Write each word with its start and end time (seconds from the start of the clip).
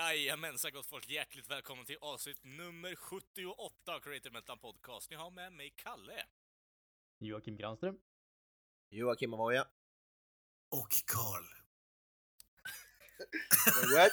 Jajamensan 0.00 0.72
gott 0.72 0.86
folk, 0.86 1.08
hjärtligt 1.10 1.50
välkommen 1.50 1.84
till 1.84 1.96
avsnitt 2.00 2.44
nummer 2.44 2.94
78 2.94 3.94
av 3.94 4.00
Creative 4.00 4.32
Metal 4.32 4.58
Podcast. 4.58 5.10
Ni 5.10 5.16
har 5.16 5.30
med 5.30 5.52
mig 5.52 5.74
Kalle. 5.76 6.24
Joakim 7.18 7.56
Granström. 7.56 7.98
Joakim 8.90 9.34
Avoya. 9.34 9.66
Och 10.68 10.88
Karl. 11.06 11.44
What? 13.96 14.12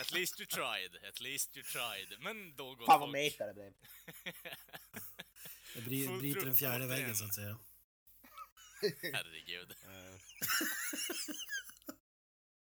At 0.00 0.12
least 0.12 0.40
you 0.40 0.46
tried, 0.46 0.96
at 1.08 1.20
least 1.20 1.56
you 1.56 1.64
tried. 1.64 2.20
Men 2.20 2.56
då 2.56 2.74
gott 2.74 2.86
Fan 2.86 3.00
vad 3.00 3.08
folk. 3.08 3.12
meta 3.12 3.46
det 3.46 3.54
blev. 3.54 3.72
Jag 5.74 5.84
bry, 5.84 6.18
bryter 6.18 6.44
den 6.44 6.54
fjärde 6.54 6.86
väggen 6.86 7.16
så 7.16 7.24
att 7.24 7.34
säga. 7.34 7.58
Herregud. 9.12 9.74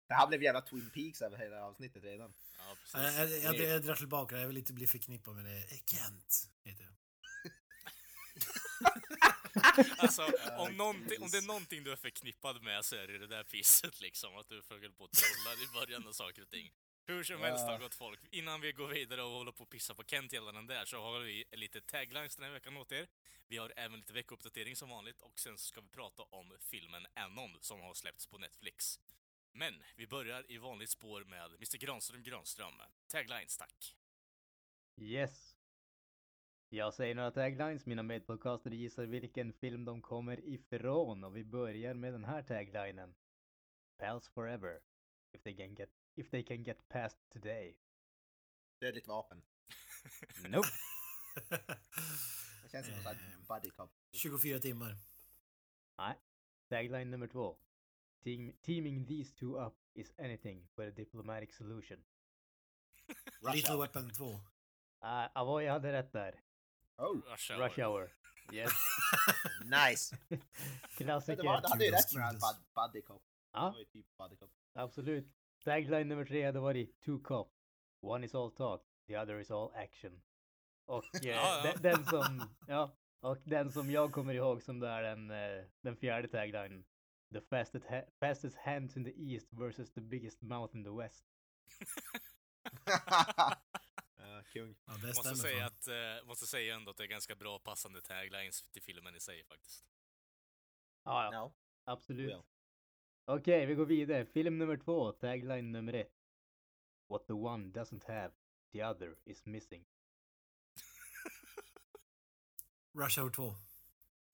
Det 0.09 0.15
här 0.15 0.27
blev 0.27 0.43
jävla 0.43 0.61
Twin 0.61 0.89
Peaks 0.89 1.21
över 1.21 1.37
hela 1.37 1.65
avsnittet 1.65 2.03
redan. 2.03 2.33
Ja, 2.57 2.75
precis. 2.81 3.17
Jag, 3.17 3.29
jag, 3.29 3.55
jag, 3.55 3.75
jag, 3.75 3.81
drar 3.81 3.95
tillbaka 3.95 4.35
det. 4.35 4.41
Jag 4.41 4.47
vill 4.47 4.57
inte 4.57 4.73
bli 4.73 4.87
förknippad 4.87 5.35
med 5.35 5.45
det. 5.45 5.61
Kent 5.91 6.49
heter 6.63 6.83
jag. 6.83 6.93
Alltså, 9.97 10.21
om, 10.57 10.81
om 10.81 11.05
det 11.07 11.37
är 11.37 11.47
någonting 11.47 11.83
du 11.83 11.91
är 11.91 11.95
förknippad 11.95 12.61
med 12.63 12.85
så 12.85 12.95
är 12.95 13.07
det 13.07 13.17
det 13.17 13.27
där 13.27 13.43
pisset 13.43 14.01
liksom. 14.01 14.37
Att 14.37 14.49
du 14.49 14.61
försöker 14.61 14.89
på 14.89 15.03
att 15.05 15.11
trolla 15.11 15.53
i 15.63 15.67
början 15.73 16.07
av 16.07 16.11
saker 16.11 16.41
och 16.41 16.49
ting. 16.49 16.71
Hur 17.05 17.23
som 17.23 17.41
helst 17.41 17.65
Ja. 17.67 17.77
gott 17.77 17.95
folk. 17.95 18.19
Innan 18.31 18.61
vi 18.61 18.71
går 18.71 18.87
vidare 18.87 19.23
och 19.23 19.29
håller 19.29 19.51
på 19.51 19.63
att 19.63 19.69
pissa 19.69 19.95
på 19.95 20.03
Kent 20.03 20.33
gällande 20.33 20.59
den 20.59 20.67
där 20.67 20.85
så 20.85 21.01
har 21.01 21.19
vi 21.19 21.45
lite 21.51 21.81
taglines 21.81 22.35
den 22.35 22.45
här 22.45 22.51
veckan 22.51 22.77
åt 22.77 22.91
er. 22.91 23.07
Vi 23.47 23.57
har 23.57 23.73
även 23.75 23.99
lite 23.99 24.13
veckouppdatering 24.13 24.75
som 24.75 24.89
vanligt 24.89 25.21
och 25.21 25.39
sen 25.39 25.57
så 25.57 25.65
ska 25.65 25.81
vi 25.81 25.89
prata 25.89 26.23
om 26.23 26.53
filmen 26.59 27.05
Anon 27.13 27.57
som 27.61 27.81
har 27.81 27.93
släppts 27.93 28.27
på 28.27 28.37
Netflix. 28.37 28.99
Men 29.51 29.73
vi 29.95 30.07
börjar 30.07 30.51
i 30.51 30.57
vanligt 30.57 30.89
spår 30.89 31.23
med 31.23 31.51
Mr 31.53 31.77
Granström 31.77 32.23
Granström. 32.23 32.73
Taglines, 33.07 33.57
tack. 33.57 33.95
Yes. 34.95 35.55
Jag 36.69 36.93
säger 36.93 37.15
några 37.15 37.31
taglines, 37.31 37.85
mina 37.85 38.03
medpodcaster 38.03 38.71
gissar 38.71 39.05
vilken 39.05 39.53
film 39.53 39.85
de 39.85 40.01
kommer 40.01 40.45
ifrån 40.45 41.23
och 41.23 41.35
vi 41.35 41.43
börjar 41.43 41.93
med 41.93 42.13
den 42.13 42.25
här 42.25 42.43
taglinen. 42.43 43.15
Pals 43.97 44.29
forever. 44.29 44.79
If 45.31 45.43
they 45.43 45.55
can 45.57 45.75
get, 45.75 45.89
if 46.15 46.29
they 46.29 46.43
can 46.43 46.63
get 46.63 46.87
past 46.87 47.29
today. 47.29 47.77
Dödligt 48.81 49.07
vapen. 49.07 49.41
Nope. 50.49 50.67
Det 52.63 52.69
känns 52.71 52.87
som 52.87 52.95
en 52.95 53.45
buddy 53.47 53.69
cop. 53.69 53.91
24 54.11 54.59
timmar. 54.59 54.97
Tagline 56.69 57.11
nummer 57.11 57.27
två. 57.27 57.57
Team, 58.23 58.53
teaming 58.61 59.05
these 59.05 59.31
two 59.31 59.57
up 59.57 59.75
is 59.95 60.11
anything 60.19 60.61
but 60.75 60.87
a 60.87 60.91
diplomatic 60.91 61.53
solution. 61.53 61.97
Little 63.41 63.77
Weapon 63.79 64.11
2. 64.17 64.25
Uh, 64.25 65.27
Avoy 65.33 65.67
hade 65.67 65.91
rätt 65.91 66.13
där. 66.13 66.35
Oh, 66.97 67.21
Rush 67.31 67.51
hour. 67.51 67.59
Rush 67.63 67.79
hour. 67.79 68.11
Yes. 68.51 68.71
nice! 69.65 70.17
Klassiker. 70.97 71.37
det 71.37 71.43
var, 71.43 71.61
det 71.61 71.69
hade 71.69 71.85
ju 71.85 71.91
rätt 71.91 72.13
med 72.15 72.33
den 72.33 72.39
buddy 72.75 73.01
cop. 73.01 73.23
Ja, 73.53 73.75
typ 73.93 74.17
buddy 74.17 74.35
cop. 74.35 74.51
absolut. 74.73 75.27
Tagline 75.63 76.07
nummer 76.09 76.25
tre 76.25 76.45
hade 76.45 76.59
varit 76.59 77.01
Two 77.01 77.19
cop. 77.23 77.53
One 78.01 78.25
is 78.25 78.35
all 78.35 78.51
talk, 78.51 78.81
the 79.07 79.17
other 79.17 79.39
is 79.39 79.51
all 79.51 79.71
action. 79.75 80.21
Och 80.85 81.15
eh, 81.25 81.27
Ja, 81.27 81.61
ja. 81.65 81.71
Den, 81.73 81.81
den 81.81 82.05
som, 82.05 82.49
ja, 82.67 82.97
och 83.19 83.37
den 83.43 83.71
som 83.71 83.91
jag 83.91 84.11
kommer 84.11 84.33
ihåg 84.33 84.63
som 84.63 84.79
det 84.79 84.87
är 84.87 85.03
den, 85.03 85.31
eh, 85.31 85.65
den 85.81 85.95
fjärde 85.95 86.27
taglinen. 86.27 86.85
The 87.33 87.41
fastest, 87.41 87.85
ha- 87.89 88.05
fastest 88.19 88.57
hands 88.57 88.97
in 88.97 89.03
the 89.03 89.13
east 89.15 89.47
versus 89.51 89.91
the 89.91 90.01
biggest 90.01 90.41
mouth 90.41 90.75
in 90.75 90.83
the 90.83 90.89
west. 90.91 91.23
Ja, 94.21 94.43
kung. 94.53 94.75
Ja, 94.85 94.93
det 95.01 95.07
Måste 95.07 95.35
säga, 95.35 95.65
att, 95.65 95.87
eh, 95.87 96.25
måste 96.27 96.47
säga 96.47 96.75
ändå 96.75 96.91
att 96.91 96.97
det 96.97 97.03
är 97.03 97.07
ganska 97.07 97.35
bra 97.35 97.59
passande 97.59 98.01
taglines 98.01 98.63
till 98.71 98.81
filmen 98.81 99.15
i 99.15 99.19
sig 99.19 99.43
faktiskt. 99.43 99.85
Ja, 101.03 101.23
ja, 101.33 101.41
No. 101.41 101.53
absolut. 101.83 102.45
Okej, 103.25 103.65
vi 103.65 103.75
går 103.75 103.85
vidare. 103.85 104.25
Film 104.25 104.57
nummer 104.57 104.77
två, 104.77 105.11
tagline 105.11 105.71
nummer 105.71 105.93
ett. 105.93 106.13
What 107.09 107.27
the 107.27 107.33
one 107.33 107.65
doesn't 107.71 108.07
have, 108.07 108.31
the 108.71 108.83
other 108.85 109.15
is 109.25 109.45
missing. 109.45 109.85
Rush 112.93 113.19
Hour 113.19 113.29
2. 113.29 113.55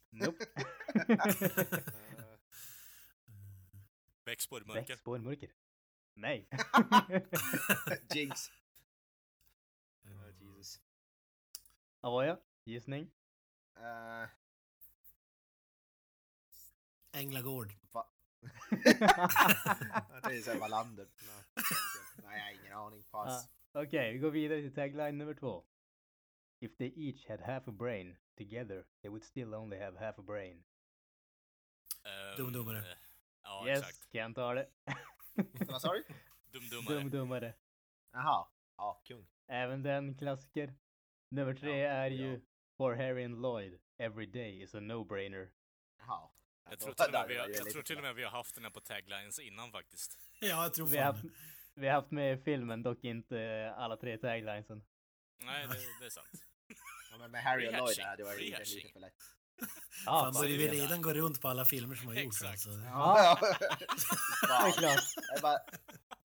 Nope. 0.09 0.45
Väx 4.25 4.47
på 4.47 4.59
det 4.59 4.65
mörker. 4.65 4.95
Väx 4.95 5.23
mörker. 5.23 5.51
Nej. 6.13 6.49
Jinx. 8.15 8.39
Oh, 10.07 10.31
Jesus. 10.39 10.79
Avoya, 12.01 12.39
gissning? 12.65 13.11
Uh, 13.77 14.29
Änglagård. 17.11 17.73
va? 17.91 18.09
det 18.79 20.35
är 20.35 20.41
såhär 20.41 20.59
Wallander. 20.59 21.07
Nej, 22.23 22.39
jag 22.39 22.43
har 22.43 22.51
ingen 22.51 22.73
aning. 22.77 23.03
Pass. 23.03 23.49
Okej, 23.71 24.13
vi 24.13 24.19
går 24.19 24.31
vidare 24.31 24.61
till 24.61 24.73
tagline 24.73 25.17
nummer 25.17 25.33
två. 25.33 25.63
If 26.59 26.77
they 26.77 26.93
each 26.95 27.27
had 27.29 27.39
half 27.41 27.67
a 27.67 27.71
brain, 27.71 28.17
together 28.37 28.85
they 29.01 29.09
would 29.09 29.23
still 29.23 29.53
only 29.53 29.79
have 29.79 29.97
half 29.99 30.19
a 30.19 30.21
brain. 30.21 30.63
Ehm, 32.03 32.37
Dumdummare. 32.37 32.97
Ja, 33.45 33.67
yes, 33.67 33.79
exakt. 33.79 34.11
kan 34.11 34.33
ta 34.33 34.53
det? 34.53 34.69
Vad 35.67 35.81
sa 35.81 35.93
du? 35.93 36.03
Dumdummare. 36.51 36.99
Dumdummare. 36.99 37.53
Jaha. 38.13 38.47
Ja, 38.77 39.01
kung. 39.05 39.27
Även 39.47 39.83
den 39.83 40.17
klassiker. 40.17 40.73
Nummer 41.29 41.53
tre 41.53 41.77
Ja, 41.77 41.87
är 41.93 42.09
ja. 42.11 42.17
ju 42.25 42.41
For 42.77 42.95
Harry 42.95 43.23
and 43.25 43.41
Lloyd, 43.41 43.79
Every 43.97 44.25
day 44.25 44.61
is 44.61 44.75
a 44.75 44.79
no-brainer. 44.79 45.49
Jaha. 45.99 46.29
Jag 46.69 46.79
tror, 46.79 46.93
till 46.93 47.05
och, 47.05 47.11
med 47.11 47.27
vi 47.27 47.37
har, 47.37 47.47
jag 47.47 47.69
tror 47.69 47.81
till 47.81 47.97
och 47.97 48.03
med 48.03 48.15
vi 48.15 48.23
har 48.23 48.31
haft 48.31 48.55
den 48.55 48.63
här 48.63 48.71
på 48.71 48.81
taglines 48.81 49.39
innan 49.39 49.71
faktiskt. 49.71 50.17
Ja, 50.39 50.63
jag 50.63 50.73
tror 50.73 50.87
Vi 50.87 50.97
har, 50.97 51.13
fan 51.13 51.15
haft, 51.15 51.35
vi 51.73 51.87
har 51.87 51.93
haft 51.95 52.11
med 52.11 52.43
filmen, 52.43 52.83
dock 52.83 53.03
inte 53.03 53.73
alla 53.77 53.97
tre 53.97 54.17
taglinesen. 54.17 54.83
Nej, 55.43 55.67
det, 55.67 55.73
det 55.99 56.05
är 56.05 56.09
sant. 56.09 56.27
Ja, 57.11 57.17
men 57.17 57.31
med 57.31 57.43
Harry 57.43 57.67
och 57.67 57.73
Lloyd 57.73 57.97
där, 57.97 58.17
det 58.17 58.23
var 58.23 58.33
ju 58.33 58.39
lite, 58.39 58.57
Rehashing. 58.57 58.75
lite 58.77 58.93
för 58.93 58.99
lätt. 58.99 59.13
Ja, 60.05 60.31
Fan, 60.33 60.41
börjar 60.41 60.57
vi 60.57 60.67
redan 60.67 61.01
gå 61.01 61.13
runt 61.13 61.41
på 61.41 61.47
alla 61.47 61.65
filmer 61.65 61.95
som 61.95 62.07
har 62.07 62.15
gjorts 62.15 62.41
Exakt. 62.41 62.51
alltså. 62.51 62.69
Ja, 62.85 63.37
det 63.41 63.47
det 64.47 64.67
är 64.67 64.71
klart. 64.71 65.37
är 65.37 65.41
bara, 65.41 65.57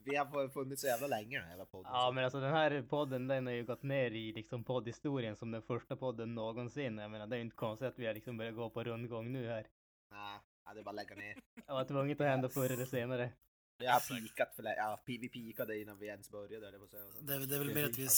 vi 0.04 0.16
har 0.16 0.48
funnits 0.48 0.82
så 0.82 0.88
jävla 0.88 1.06
länge 1.06 1.40
den 1.40 1.48
här 1.48 1.64
podden. 1.64 1.92
Ja, 1.92 2.10
men 2.10 2.24
alltså 2.24 2.40
den 2.40 2.52
här 2.52 2.82
podden, 2.82 3.28
den 3.28 3.46
har 3.46 3.52
ju 3.52 3.64
gått 3.64 3.82
ner 3.82 4.10
i 4.10 4.32
liksom 4.32 4.64
poddhistorien 4.64 5.36
som 5.36 5.50
den 5.50 5.62
första 5.62 5.96
podden 5.96 6.34
någonsin. 6.34 6.98
Jag 6.98 7.10
menar, 7.10 7.26
det 7.26 7.36
är 7.36 7.38
ju 7.38 7.44
inte 7.44 7.56
konstigt 7.56 7.88
att 7.88 7.98
vi 7.98 8.06
har 8.06 8.14
liksom 8.14 8.36
börjat 8.36 8.54
gå 8.54 8.70
på 8.70 8.84
rundgång 8.84 9.32
nu 9.32 9.48
här. 9.48 9.66
Nej, 10.10 10.38
ja, 10.64 10.74
det 10.74 10.80
är 10.80 10.84
bara 10.84 10.90
att 10.90 10.96
lägga 10.96 11.14
ner. 11.14 11.36
Det 11.66 11.72
var 11.72 11.84
tvunget 11.84 12.20
att 12.20 12.26
hända 12.26 12.48
förr 12.48 12.72
eller 12.72 12.86
senare. 12.86 13.32
Vi 13.80 13.86
har 13.86 14.00
pikat 14.00 14.54
för. 14.56 14.62
Ja, 14.62 15.02
vi 15.06 15.28
pikade 15.28 15.80
innan 15.80 15.98
vi 15.98 16.06
ens 16.06 16.30
började, 16.30 16.68
eller 16.68 16.78
sen- 16.86 17.26
Det 17.26 17.34
är, 17.34 17.38
det 17.40 17.54
är 17.54 17.58
väl 17.58 17.74
mer 17.74 17.84
att 17.84 17.98
vi 17.98 18.04
är, 18.04 18.10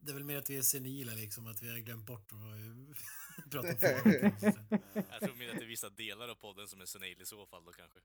det. 0.00 0.10
är 0.10 0.14
väl 0.14 0.24
mer 0.24 0.36
att 0.38 0.50
vi 0.50 0.56
är 0.56 0.62
senila 0.62 1.12
liksom, 1.12 1.46
att 1.46 1.62
vi 1.62 1.70
har 1.70 1.78
glömt 1.78 2.06
bort 2.06 2.32
vad 2.32 2.56
vi 2.56 2.94
pratar 3.50 3.94
om. 3.94 4.12
Jag 5.10 5.20
tror 5.20 5.34
mer 5.34 5.50
att 5.50 5.58
det 5.58 5.64
är 5.64 5.68
vissa 5.68 5.88
delar 5.90 6.28
av 6.28 6.34
podden 6.34 6.68
som 6.68 6.80
är 6.80 6.86
senil 6.86 7.22
i 7.22 7.26
så 7.26 7.46
fall 7.46 7.64
då 7.64 7.72
kanske. 7.72 7.98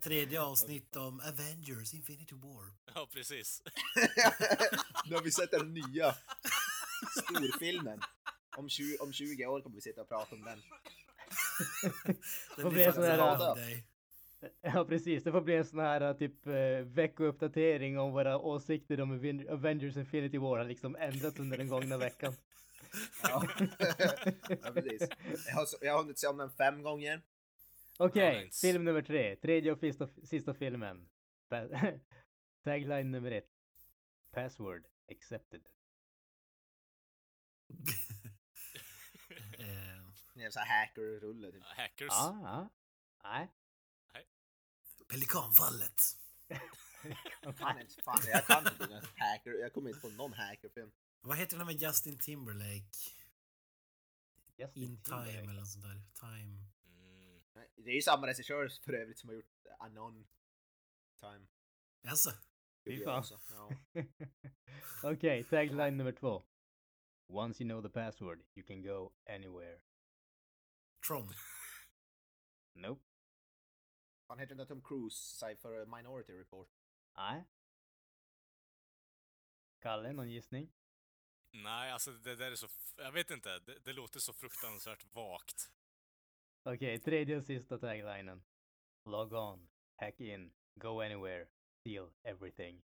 Tredje 0.02 0.40
avsnitt 0.42 0.96
om 0.96 1.20
Avengers 1.20 1.94
Infinity 1.94 2.34
War. 2.34 2.72
Ja, 2.94 3.08
precis. 3.12 3.62
nu 5.08 5.14
har 5.14 5.22
vi 5.22 5.30
sett 5.30 5.50
den 5.50 5.74
nya 5.74 6.14
storfilmen. 7.10 8.00
Om 8.56 8.68
20, 8.68 8.96
om 9.00 9.12
20 9.12 9.46
år 9.46 9.60
kommer 9.60 9.74
vi 9.76 9.80
sitta 9.82 10.00
och 10.00 10.08
prata 10.08 10.34
om 10.34 10.44
den. 10.44 10.62
Det 12.56 12.62
Vad 12.62 12.72
blir 12.72 12.92
fan 12.92 13.02
med 13.56 13.56
dig. 13.56 13.86
Ja 14.60 14.84
precis, 14.84 15.24
det 15.24 15.32
får 15.32 15.40
bli 15.40 15.56
en 15.56 15.64
sån 15.64 15.78
här 15.80 16.14
typ 16.14 16.46
eh, 16.46 16.52
veckouppdatering 16.86 17.98
om 17.98 18.12
våra 18.12 18.38
åsikter 18.38 19.00
om 19.00 19.12
Aven- 19.12 19.50
Avengers 19.50 19.96
Infinity 19.96 20.38
War 20.38 20.58
har 20.58 20.64
liksom 20.64 20.96
ändrats 20.96 21.38
under 21.38 21.56
den 21.58 21.68
gångna 21.68 21.98
veckan. 21.98 22.32
Ja, 23.22 23.48
ja 24.48 24.70
precis. 24.74 25.08
Jag 25.46 25.54
har, 25.54 25.66
jag 25.80 25.92
har 25.92 26.02
hunnit 26.02 26.18
se 26.18 26.26
om 26.26 26.36
den 26.36 26.50
fem 26.50 26.82
gånger. 26.82 27.22
Okej, 27.98 28.32
Taglines. 28.32 28.60
film 28.60 28.84
nummer 28.84 29.02
tre. 29.02 29.36
Tredje 29.36 29.72
och 29.72 29.78
sista, 29.78 30.06
sista 30.24 30.54
filmen. 30.54 31.08
Tagline 32.64 33.10
nummer 33.10 33.30
ett. 33.30 33.48
Password 34.32 34.86
accepted. 35.10 35.60
Eh, 39.58 39.66
Det 40.34 40.40
är 40.42 40.46
en 40.46 40.52
sån 40.52 40.62
här 40.62 40.80
hacker-rulle 40.86 41.52
typ. 41.52 41.62
Hackers. 41.64 42.08
Ja, 42.10 42.40
ja. 42.42 42.68
Nej. 43.24 43.48
Pelikanfallet. 45.08 46.02
Fan, 47.56 48.20
jag 48.26 48.46
kan 48.46 48.66
inte 48.66 48.86
någon 48.86 49.04
hacker. 49.16 49.50
Jag 49.50 49.72
kommer 49.72 49.90
inte 49.90 50.00
på 50.00 50.08
någon 50.08 50.32
hackerfilm. 50.32 50.90
Vad 51.20 51.36
heter 51.36 51.56
den 51.56 51.66
med 51.66 51.82
Justin 51.82 52.18
Timberlake? 52.18 52.88
Justin 54.56 54.82
In 54.82 55.02
Time 55.02 55.02
Timberlake. 55.02 55.38
eller 55.38 55.52
något 55.52 55.68
sånt 55.68 55.84
där. 55.84 56.02
Time. 56.20 56.66
Mm. 56.84 57.68
Det 57.76 57.90
är 57.90 57.94
ju 57.94 58.02
samma 58.02 58.26
regissör 58.26 58.68
för 58.84 58.92
övrigt 58.92 59.18
som 59.18 59.28
har 59.28 59.34
gjort 59.34 59.66
Anon 59.78 60.26
Time. 61.20 61.46
Jaså? 62.02 62.30
Fy 62.84 63.04
fan. 63.04 63.24
Okej, 65.02 65.44
tagline 65.44 65.96
nummer 65.96 66.12
två. 66.12 66.42
Once 67.28 67.62
you 67.62 67.68
know 67.68 67.82
the 67.82 67.88
password, 67.88 68.42
you 68.54 68.66
can 68.66 68.82
go 68.82 69.12
anywhere. 69.26 69.78
Tron. 71.06 71.34
Nope. 72.74 73.07
Fan 74.28 74.38
heter 74.38 74.54
där 74.54 74.64
Tom 74.66 74.82
Cruise 74.82 75.56
för 75.56 75.86
Minority 75.96 76.32
Report? 76.32 76.68
Nej. 77.16 77.44
Kalle, 79.80 80.12
någon 80.12 80.30
gissning? 80.30 80.72
Nej, 81.50 81.92
alltså 81.92 82.12
det 82.12 82.36
där 82.36 82.50
är 82.52 82.56
så... 82.56 82.68
Jag 82.96 83.12
vet 83.12 83.30
inte. 83.30 83.58
Det, 83.58 83.78
det 83.78 83.92
låter 83.92 84.20
så 84.20 84.32
fruktansvärt 84.32 85.04
vagt. 85.14 85.70
Okej, 86.62 86.98
tredje 87.00 87.36
och 87.36 87.44
sista 87.44 87.78
taglinen. 87.78 88.44
Log 89.04 89.32
on, 89.32 89.68
hack 89.96 90.20
in, 90.20 90.52
go 90.74 91.00
anywhere, 91.00 91.46
steal 91.80 92.12
everything. 92.22 92.82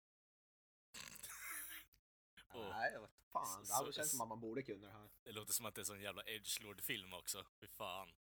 Åh, 2.55 2.69
Nej, 2.69 2.99
vad 2.99 3.11
fan. 3.33 3.67
Så- 3.67 3.87
Det 3.87 3.93
känns 3.93 4.11
som 4.11 4.21
att 4.21 4.29
man 4.29 4.41
borde 4.41 4.63
kunna 4.63 4.87
det 4.87 4.93
här. 4.93 5.11
Det 5.23 5.33
låter 5.33 5.53
som 5.53 5.67
att 5.67 5.75
det 5.75 5.79
är 5.79 5.83
en 5.83 5.87
sån 5.87 6.01
jävla 6.01 6.23
edgelord-film 6.27 7.15
också. 7.15 7.47
Fy 7.61 7.67
fan. 7.69 8.13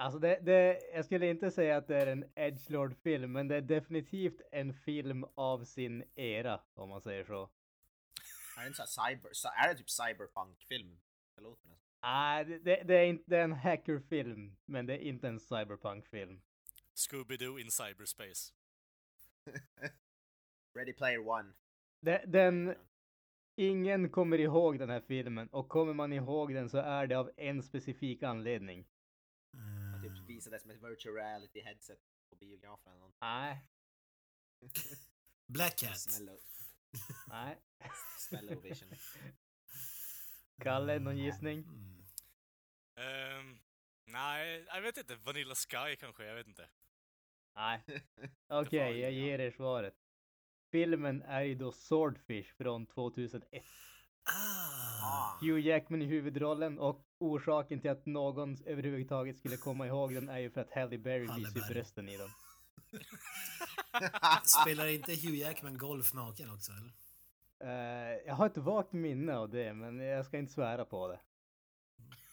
Alltså 0.00 0.18
det, 0.18 0.38
det, 0.42 0.80
jag 0.94 1.04
skulle 1.04 1.26
inte 1.26 1.50
säga 1.50 1.76
att 1.76 1.86
det 1.88 1.96
är 1.96 2.06
en 2.06 2.24
Edgelord-film, 2.34 3.32
men 3.32 3.48
det 3.48 3.56
är 3.56 3.60
definitivt 3.60 4.40
en 4.52 4.74
film 4.74 5.24
av 5.34 5.64
sin 5.64 6.04
era, 6.14 6.60
om 6.74 6.88
man 6.88 7.00
säger 7.00 7.24
så. 7.24 7.50
Är 8.58 8.62
det, 8.62 8.66
inte 8.66 8.86
så 8.86 9.02
cyber, 9.02 9.30
så 9.32 9.48
är 9.48 9.68
det 9.68 9.74
typ 9.74 9.90
cyberpunk-film? 9.90 11.00
Nej, 12.02 12.44
det, 12.44 12.58
det, 12.58 12.82
det 12.82 12.94
är 12.94 13.04
inte 13.04 13.24
det 13.26 13.36
är 13.36 13.44
en 13.44 13.52
hackerfilm, 13.52 14.56
men 14.64 14.86
det 14.86 14.94
är 14.94 14.98
inte 14.98 15.28
en 15.28 15.40
cyberpunk-film. 15.40 16.40
Scooby-Doo 16.94 17.60
in 17.60 17.70
cyberspace. 17.70 18.52
Ready 20.74 20.92
Player 20.92 21.28
One. 21.28 21.52
Det, 22.00 22.24
den, 22.26 22.74
ingen 23.56 24.10
kommer 24.10 24.40
ihåg 24.40 24.78
den 24.78 24.90
här 24.90 25.00
filmen, 25.00 25.48
och 25.48 25.68
kommer 25.68 25.94
man 25.94 26.12
ihåg 26.12 26.54
den 26.54 26.68
så 26.68 26.78
är 26.78 27.06
det 27.06 27.14
av 27.18 27.30
en 27.36 27.62
specifik 27.62 28.22
anledning. 28.22 28.86
Visade 30.38 30.56
det 30.56 30.60
som 30.60 30.70
ett 30.70 30.82
virtual 30.82 31.14
reality 31.14 31.60
headset 31.60 31.98
på 32.30 32.36
biografen 32.36 32.92
eller 32.92 33.00
något. 33.00 33.16
Nej, 33.20 33.64
Black 35.46 35.78
Cat. 35.78 36.00
Smello, 36.00 36.38
nej. 37.28 37.58
vision. 38.62 38.88
Kalle, 40.62 40.98
någon 40.98 41.18
gissning? 41.18 41.58
Mm. 41.58 42.04
Ehm, 42.96 43.58
nej, 44.04 44.64
jag 44.68 44.82
vet 44.82 44.96
inte. 44.96 45.16
Vanilla 45.16 45.54
Sky 45.54 45.96
kanske, 45.96 46.24
jag 46.24 46.34
vet 46.34 46.46
inte. 46.46 46.68
Nej. 47.54 47.84
Okej, 48.48 48.98
jag 48.98 49.12
ger 49.12 49.38
er 49.38 49.50
svaret. 49.50 49.94
Filmen 50.70 51.22
är 51.22 51.42
ju 51.42 51.54
då 51.54 51.72
Swordfish 51.72 52.54
från 52.56 52.86
2001. 52.86 53.64
Ah. 54.24 55.38
Hugh 55.40 55.66
Jackman 55.66 56.02
i 56.02 56.04
huvudrollen 56.04 56.78
och 56.78 57.07
orsaken 57.18 57.80
till 57.80 57.90
att 57.90 58.06
någon 58.06 58.56
överhuvudtaget 58.66 59.38
skulle 59.38 59.56
komma 59.56 59.86
ihåg 59.86 60.14
den 60.14 60.28
är 60.28 60.38
ju 60.38 60.50
för 60.50 60.60
att 60.60 60.72
Halle 60.72 60.98
Berry 60.98 61.20
ju 61.22 61.26
Berry. 61.26 61.74
brösten 61.74 62.08
i 62.08 62.16
den. 62.16 62.30
Spelar 64.44 64.86
inte 64.86 65.12
Hugh 65.12 65.34
Jackman 65.38 65.78
golf 65.78 66.14
naken 66.14 66.50
också 66.50 66.72
eller? 66.72 66.92
Eh, 67.60 68.18
jag 68.26 68.34
har 68.34 68.46
ett 68.46 68.56
vagt 68.56 68.92
minne 68.92 69.36
av 69.36 69.50
det, 69.50 69.74
men 69.74 69.98
jag 69.98 70.26
ska 70.26 70.38
inte 70.38 70.52
svära 70.52 70.84
på 70.84 71.08
det. 71.08 71.20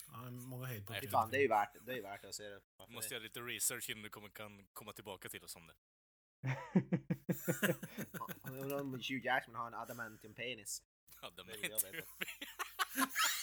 Ja, 0.08 0.32
många 0.32 0.66
höjdpunkter. 0.66 1.02
Nej, 1.02 1.12
Fan, 1.12 1.30
det 1.30 1.38
är 1.38 1.42
ju 1.42 1.48
värt, 1.48 1.76
det 1.82 1.94
är 1.94 2.02
värt 2.02 2.26
att 2.26 2.36
se 2.36 2.44
det. 2.44 2.62
Varför 2.78 2.94
Måste 2.94 3.14
göra 3.14 3.24
lite 3.24 3.40
research 3.40 3.90
innan 3.90 4.04
du 4.04 4.10
kommer, 4.10 4.30
kan 4.30 4.68
komma 4.74 4.94
tillbaka 4.94 5.30
till 5.30 5.44
oss 5.44 5.56
om 5.56 5.68
det. 5.68 5.74
Undrar 8.62 8.82
om 8.82 8.94
Hugh 8.94 9.26
Jackman 9.26 9.56
har 9.56 9.68
en 9.68 9.74
adamantium 9.74 10.34
penis. 10.34 10.84
Ja, 11.22 11.30
de 11.36 11.44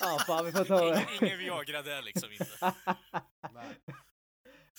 Ja, 0.00 0.18
fan 0.26 0.44
vi 0.44 0.52
får 0.52 0.64
ta 0.64 0.84
det. 0.90 1.06
ingen, 1.22 1.38
Viagra 1.38 1.82
där 1.82 2.02
liksom 2.02 2.32
inte. 2.32 2.46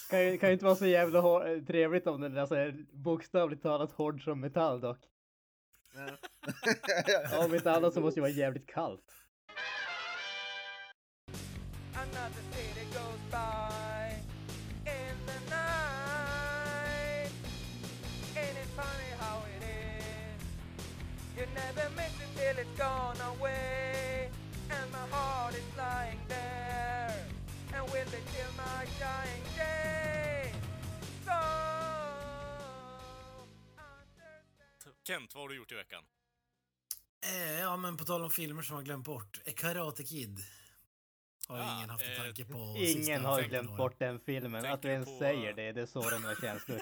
Kan, 0.09 0.23
ju, 0.25 0.37
kan 0.37 0.49
ju 0.49 0.53
inte 0.53 0.65
vara 0.65 0.75
så 0.75 0.85
jävla 0.85 1.19
hår- 1.19 1.65
trevligt 1.65 2.07
om 2.07 2.21
den 2.21 2.37
är 2.37 2.45
så 2.45 2.55
här 2.55 2.85
bokstavligt 2.93 3.63
talat 3.63 3.91
hård 3.91 4.23
som 4.23 4.39
metall 4.39 4.81
dock. 4.81 4.99
Ja. 5.95 7.45
Om 7.45 7.55
inte 7.55 7.71
annat 7.71 7.93
så 7.93 8.01
måste 8.01 8.17
det 8.17 8.21
vara 8.21 8.31
jävligt 8.31 8.67
kallt. 8.67 9.11
You 21.37 21.45
never 21.55 21.89
miss 21.95 22.21
it 22.21 22.37
till 22.37 22.57
it's 22.63 22.77
gone 22.77 23.19
away. 23.21 24.12
Heart 25.13 25.53
is 25.55 25.77
lying 25.77 26.19
there. 26.27 27.13
And 27.75 27.83
will 27.93 28.09
they 28.11 28.23
kill 28.33 28.51
my 28.57 28.85
dying 28.99 29.43
day? 29.57 30.53
So. 31.25 31.39
Kent, 35.07 35.35
vad 35.35 35.41
har 35.43 35.49
du 35.49 35.55
gjort 35.55 35.71
i 35.71 35.75
veckan? 35.75 36.03
Eh, 37.25 37.59
ja, 37.59 37.77
men 37.77 37.97
på 37.97 38.05
tal 38.05 38.23
om 38.23 38.29
filmer 38.31 38.61
som 38.63 38.75
man 38.75 38.83
glömt 38.83 39.05
bort. 39.05 39.39
Eh, 39.45 39.53
Karate 39.53 40.03
Kid. 40.03 40.39
Har 41.47 41.59
Ah, 41.59 41.77
ingen 41.77 41.89
haft 41.89 42.03
en 42.05 42.11
eh, 42.11 42.17
tanke 42.17 42.45
på. 42.45 42.75
Ingen 42.77 43.25
har 43.25 43.37
ju 43.39 43.43
15 43.43 43.49
glömt 43.49 43.67
åren. 43.69 43.77
bort 43.77 43.99
den 43.99 44.19
filmen. 44.19 44.61
Tänker 44.61 44.73
Att 44.73 44.81
du 44.81 44.87
ens 44.89 45.05
på, 45.09 45.17
säger 45.19 45.49
eh, 45.49 45.55
det, 45.55 45.71
det 45.71 45.87
sårar 45.87 46.19
några 46.19 46.35
känslor. 46.35 46.81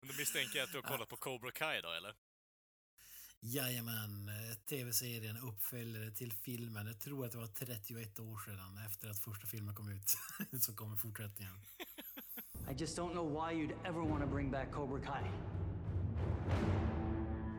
Men 0.00 0.08
Då 0.08 0.14
misstänker 0.18 0.58
jag 0.58 0.64
att 0.66 0.72
du 0.72 0.78
har 0.78 0.82
kollat 0.82 1.08
på 1.08 1.16
Cobra 1.16 1.50
Kai 1.50 1.80
då, 1.80 1.90
eller? 1.92 2.14
Jajamän, 3.46 4.28
eh, 4.28 4.56
tv-serien 4.56 5.36
uppföljare 5.36 6.10
till 6.10 6.32
filmen. 6.32 6.86
Jag 6.86 7.00
tror 7.00 7.24
att 7.24 7.32
det 7.32 7.38
var 7.38 7.46
31 7.46 8.20
år 8.20 8.38
sedan 8.44 8.78
efter 8.86 9.10
att 9.10 9.18
första 9.18 9.46
filmen 9.46 9.74
kom 9.74 9.88
ut. 9.88 10.16
Så 10.62 10.74
kommer 10.74 10.96
fortsättningen. 10.96 11.54
I 12.70 12.74
just 12.76 12.98
don't 12.98 13.12
know 13.12 13.30
why 13.30 13.52
you'd 13.52 13.74
ever 13.84 14.00
want 14.00 14.22
to 14.22 14.26
bring 14.26 14.50
back 14.50 14.70
Cobra 14.72 15.00
Kai. 15.00 15.30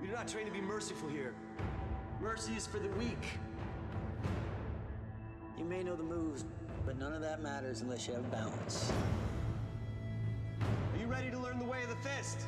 You're 0.04 0.18
not 0.20 0.28
trained 0.28 0.48
to 0.48 0.62
be 0.62 0.62
merciful 0.62 1.10
here. 1.10 1.34
Mercy 2.22 2.54
is 2.58 2.68
for 2.68 2.80
the 2.80 2.90
weak. 2.90 3.40
You 5.58 5.66
may 5.66 5.84
know 5.84 5.98
the 5.98 6.16
moves, 6.16 6.46
but 6.86 6.98
none 6.98 7.14
of 7.14 7.22
that 7.22 7.42
matters 7.42 7.82
unless 7.82 8.08
you 8.08 8.16
have 8.16 8.32
balance. 8.32 8.92
Are 10.94 11.02
you 11.02 11.08
ready 11.12 11.32
to 11.32 11.40
learn 11.40 11.60
the 11.60 11.72
way 11.72 11.84
of 11.84 11.90
the 11.90 12.10
fist? 12.10 12.48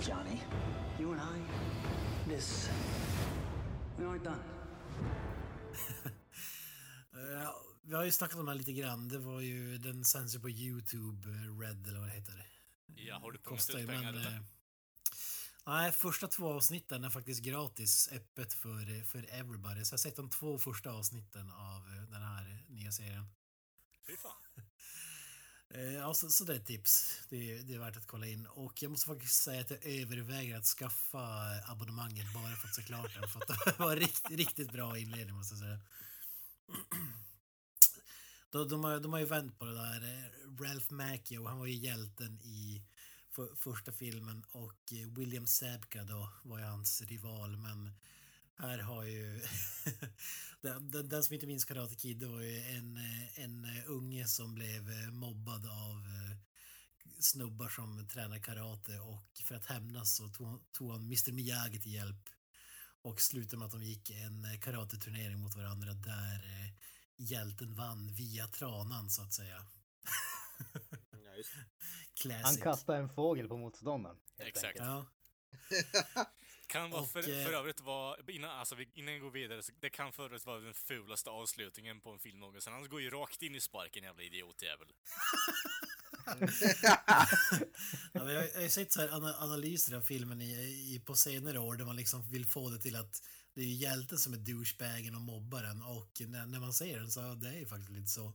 Johnny, 0.00 0.40
you 0.98 1.12
and 1.12 1.20
I, 1.20 2.30
this, 2.30 2.68
we 3.98 4.04
aren't 4.04 4.24
done. 4.24 4.40
Eh, 7.14 7.48
vi 7.82 7.94
har 7.94 8.04
ju 8.04 8.12
snackat 8.12 8.38
om 8.38 8.44
det 8.46 8.50
här 8.52 8.58
lite 8.58 8.72
grann. 8.72 9.08
Det 9.08 9.18
var 9.18 9.40
ju, 9.40 9.78
den 9.78 10.04
sänds 10.04 10.34
ju 10.34 10.40
på 10.40 10.50
Youtube, 10.50 11.28
eh, 11.30 11.58
Red 11.60 11.86
eller 11.88 11.98
vad 11.98 12.08
det 12.08 12.12
heter. 12.14 12.46
Ja, 12.86 13.18
har 13.18 13.32
du 13.32 13.38
pungat 13.38 13.58
Kostar 13.58 13.78
ut 13.78 13.86
pengar 13.88 14.12
men, 14.12 14.14
eller? 14.14 14.36
eh, 14.36 14.42
Nej, 15.66 15.92
första 15.92 16.28
två 16.28 16.52
avsnitten 16.52 17.04
är 17.04 17.10
faktiskt 17.10 17.42
gratis, 17.42 18.08
öppet 18.12 18.52
för, 18.52 18.96
eh, 18.98 19.02
för 19.04 19.26
everybody. 19.32 19.84
Så 19.84 19.92
jag 19.92 19.98
har 19.98 20.02
sett 20.02 20.16
de 20.16 20.30
två 20.30 20.58
första 20.58 20.90
avsnitten 20.92 21.50
av 21.50 21.82
den 22.10 22.22
här 22.22 22.64
nya 22.68 22.92
serien. 22.92 23.26
Fy 24.06 24.16
fan. 24.16 24.32
Eh, 25.74 25.92
ja, 25.92 26.14
så, 26.14 26.28
så 26.28 26.44
det 26.44 26.52
är 26.52 26.56
ett 26.56 26.66
tips. 26.66 27.20
Det 27.28 27.52
är, 27.52 27.62
det 27.62 27.74
är 27.74 27.78
värt 27.78 27.96
att 27.96 28.06
kolla 28.06 28.26
in. 28.26 28.46
Och 28.46 28.82
jag 28.82 28.90
måste 28.90 29.06
faktiskt 29.06 29.42
säga 29.42 29.60
att 29.60 29.70
jag 29.70 29.86
överväger 29.86 30.56
att 30.56 30.64
skaffa 30.64 31.20
abonnemanget 31.66 32.34
bara 32.34 32.56
för 32.56 32.68
att 32.68 32.74
se 32.74 32.82
klart 32.82 33.14
den. 33.14 33.28
För 33.28 33.40
att 33.40 33.64
det 33.64 33.78
var 33.78 33.96
rikt, 33.96 34.30
riktigt 34.30 34.72
bra 34.72 34.98
inledning 34.98 35.36
måste 35.36 35.54
jag 35.54 35.60
säga. 35.60 35.80
De, 38.50 38.68
de, 38.68 38.84
har, 38.84 39.00
de 39.00 39.12
har 39.12 39.20
ju 39.20 39.26
vänt 39.26 39.58
på 39.58 39.64
det 39.64 39.74
där. 39.74 40.02
Eh, 40.02 40.62
Ralph 40.62 40.92
Macchio, 40.92 41.46
han 41.46 41.58
var 41.58 41.66
ju 41.66 41.74
hjälten 41.74 42.40
i 42.42 42.82
för, 43.30 43.54
första 43.56 43.92
filmen 43.92 44.44
och 44.50 44.92
eh, 44.92 45.08
William 45.16 45.46
Sabka 45.46 46.04
då 46.04 46.32
var 46.42 46.58
ju 46.58 46.64
hans 46.64 47.02
rival. 47.02 47.56
Men 47.56 47.92
här 48.62 48.78
har 48.78 49.04
ju... 49.04 49.42
den, 50.60 50.90
den, 50.90 51.08
den 51.08 51.22
som 51.22 51.34
inte 51.34 51.46
minns 51.46 51.64
Karate 51.64 51.94
Kid, 51.94 52.18
det 52.18 52.26
var 52.26 52.40
ju 52.40 52.58
en, 52.62 52.98
en 53.34 53.66
unge 53.86 54.26
som 54.26 54.54
blev 54.54 54.90
eh, 54.90 55.10
mobbad 55.10 55.66
av 55.66 55.96
eh, 55.96 56.38
snubbar 57.18 57.68
som 57.68 58.08
tränar 58.08 58.38
karate 58.38 58.98
och 58.98 59.24
för 59.44 59.54
att 59.54 59.66
hämnas 59.66 60.16
så 60.16 60.28
tog, 60.28 60.72
tog 60.72 60.90
han 60.90 61.00
Mr 61.00 61.32
Miyagi 61.32 61.80
till 61.80 61.92
hjälp. 61.92 62.28
Och 63.02 63.20
slutade 63.20 63.56
med 63.56 63.66
att 63.66 63.72
de 63.72 63.82
gick 63.82 64.10
en 64.10 64.44
eh, 64.44 64.60
karateturnering 64.60 65.38
mot 65.38 65.56
varandra 65.56 65.92
där 65.92 66.42
hjälten 67.16 67.74
vann 67.74 68.14
via 68.14 68.48
tranan 68.48 69.10
så 69.10 69.22
att 69.22 69.32
säga. 69.32 69.66
Ja. 72.24 72.40
Han 72.42 72.56
kastade 72.56 72.98
en 72.98 73.08
fågel 73.08 73.48
på 73.48 73.56
motståndaren. 73.56 74.16
Exakt. 74.38 74.78
Ja, 74.78 75.06
Kan 76.72 76.90
vara 76.90 77.02
Och, 77.02 77.08
för, 77.10 77.18
eh, 77.18 77.44
för 77.46 77.52
övrigt 77.52 77.80
vara, 77.80 78.16
innan, 78.28 78.50
alltså, 78.50 78.74
vi- 78.74 78.88
innan 78.94 79.12
jag 79.14 79.22
går 79.22 79.30
vidare, 79.30 79.62
så 79.62 79.72
det 79.80 79.90
kan 79.90 80.12
för 80.12 80.24
övrigt 80.24 80.46
vara 80.46 80.60
den 80.60 80.74
fulaste 80.74 81.30
avslutningen 81.30 82.00
på 82.00 82.10
en 82.10 82.18
film 82.18 82.40
någonsin. 82.40 82.72
Han 82.72 82.88
går 82.88 83.00
ju 83.00 83.10
rakt 83.10 83.42
in 83.42 83.54
i 83.54 83.60
sparken, 83.60 84.04
jävla 84.04 84.22
idiotjävel. 84.22 84.88
Ja, 87.06 87.26
jag, 88.12 88.32
jag 88.32 88.54
har 88.54 88.62
ju 88.62 88.68
sett 88.70 88.92
så 88.92 89.00
här 89.00 89.08
ana- 89.08 89.36
analyser 89.42 89.96
av 89.96 90.00
filmen 90.00 90.40
i, 90.42 90.52
i, 90.94 91.00
på 91.04 91.14
senare 91.14 91.58
år 91.58 91.76
där 91.76 91.84
man 91.84 91.96
liksom 91.96 92.30
vill 92.30 92.46
få 92.46 92.70
det 92.70 92.78
till 92.78 92.96
att 92.96 93.22
det 93.54 93.60
är 93.60 93.66
hjälten 93.66 94.18
som 94.18 94.32
är 94.32 94.36
douchebagen 94.38 95.14
och 95.14 95.20
mobbaren 95.20 95.82
och 95.82 96.20
när, 96.20 96.46
när 96.46 96.60
man 96.60 96.72
ser 96.72 96.98
den 97.00 97.10
så 97.10 97.20
det 97.34 97.48
är 97.48 97.58
ju 97.58 97.66
faktiskt 97.66 97.90
lite 97.90 98.08
så. 98.08 98.32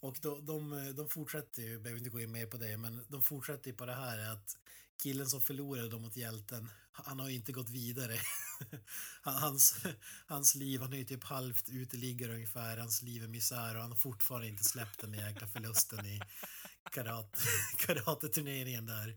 Och 0.00 0.16
de, 0.22 0.46
de, 0.46 0.92
de 0.96 1.08
fortsätter 1.08 1.62
ju, 1.62 1.78
behöver 1.78 1.98
inte 1.98 2.10
gå 2.10 2.20
in 2.20 2.32
mer 2.32 2.46
på 2.46 2.56
det, 2.56 2.76
men 2.76 3.04
de 3.08 3.22
fortsätter 3.22 3.70
ju 3.70 3.76
på 3.76 3.86
det 3.86 3.94
här 3.94 4.32
att 4.32 4.56
killen 5.02 5.26
som 5.26 5.40
förlorade 5.40 5.88
dem 5.88 6.02
mot 6.02 6.16
hjälten, 6.16 6.68
han 6.92 7.20
har 7.20 7.28
ju 7.28 7.34
inte 7.34 7.52
gått 7.52 7.70
vidare. 7.70 8.18
Hans, 9.22 9.76
hans 10.26 10.54
liv, 10.54 10.80
han 10.80 10.92
är 10.92 10.96
ju 10.96 11.04
typ 11.04 11.24
halvt 11.24 11.68
uteliggare 11.68 12.34
ungefär, 12.34 12.76
hans 12.76 13.02
liv 13.02 13.24
är 13.24 13.28
misär 13.28 13.74
och 13.74 13.80
han 13.82 13.90
har 13.90 13.98
fortfarande 13.98 14.48
inte 14.48 14.64
släppt 14.64 15.00
den 15.00 15.14
jäkla 15.14 15.46
förlusten 15.46 16.06
i 16.06 16.20
karate, 16.92 17.38
karateturneringen 17.86 18.86
där. 18.86 19.16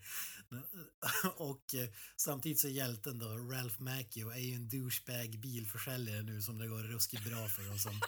Och 1.36 1.76
eh, 1.76 1.90
samtidigt 2.16 2.60
så 2.60 2.68
är 2.68 2.72
hjälten 2.72 3.20
då, 3.20 3.26
Ralph 3.26 3.82
Macchio, 3.82 4.30
är 4.30 4.40
ju 4.40 4.56
en 4.56 4.70
douchebag 4.70 5.40
bilförsäljare 5.40 6.22
nu 6.22 6.42
som 6.42 6.58
det 6.58 6.68
går 6.68 6.84
ruskigt 6.84 7.26
bra 7.26 7.48
för 7.48 7.74
och 7.74 7.80
som 7.80 8.02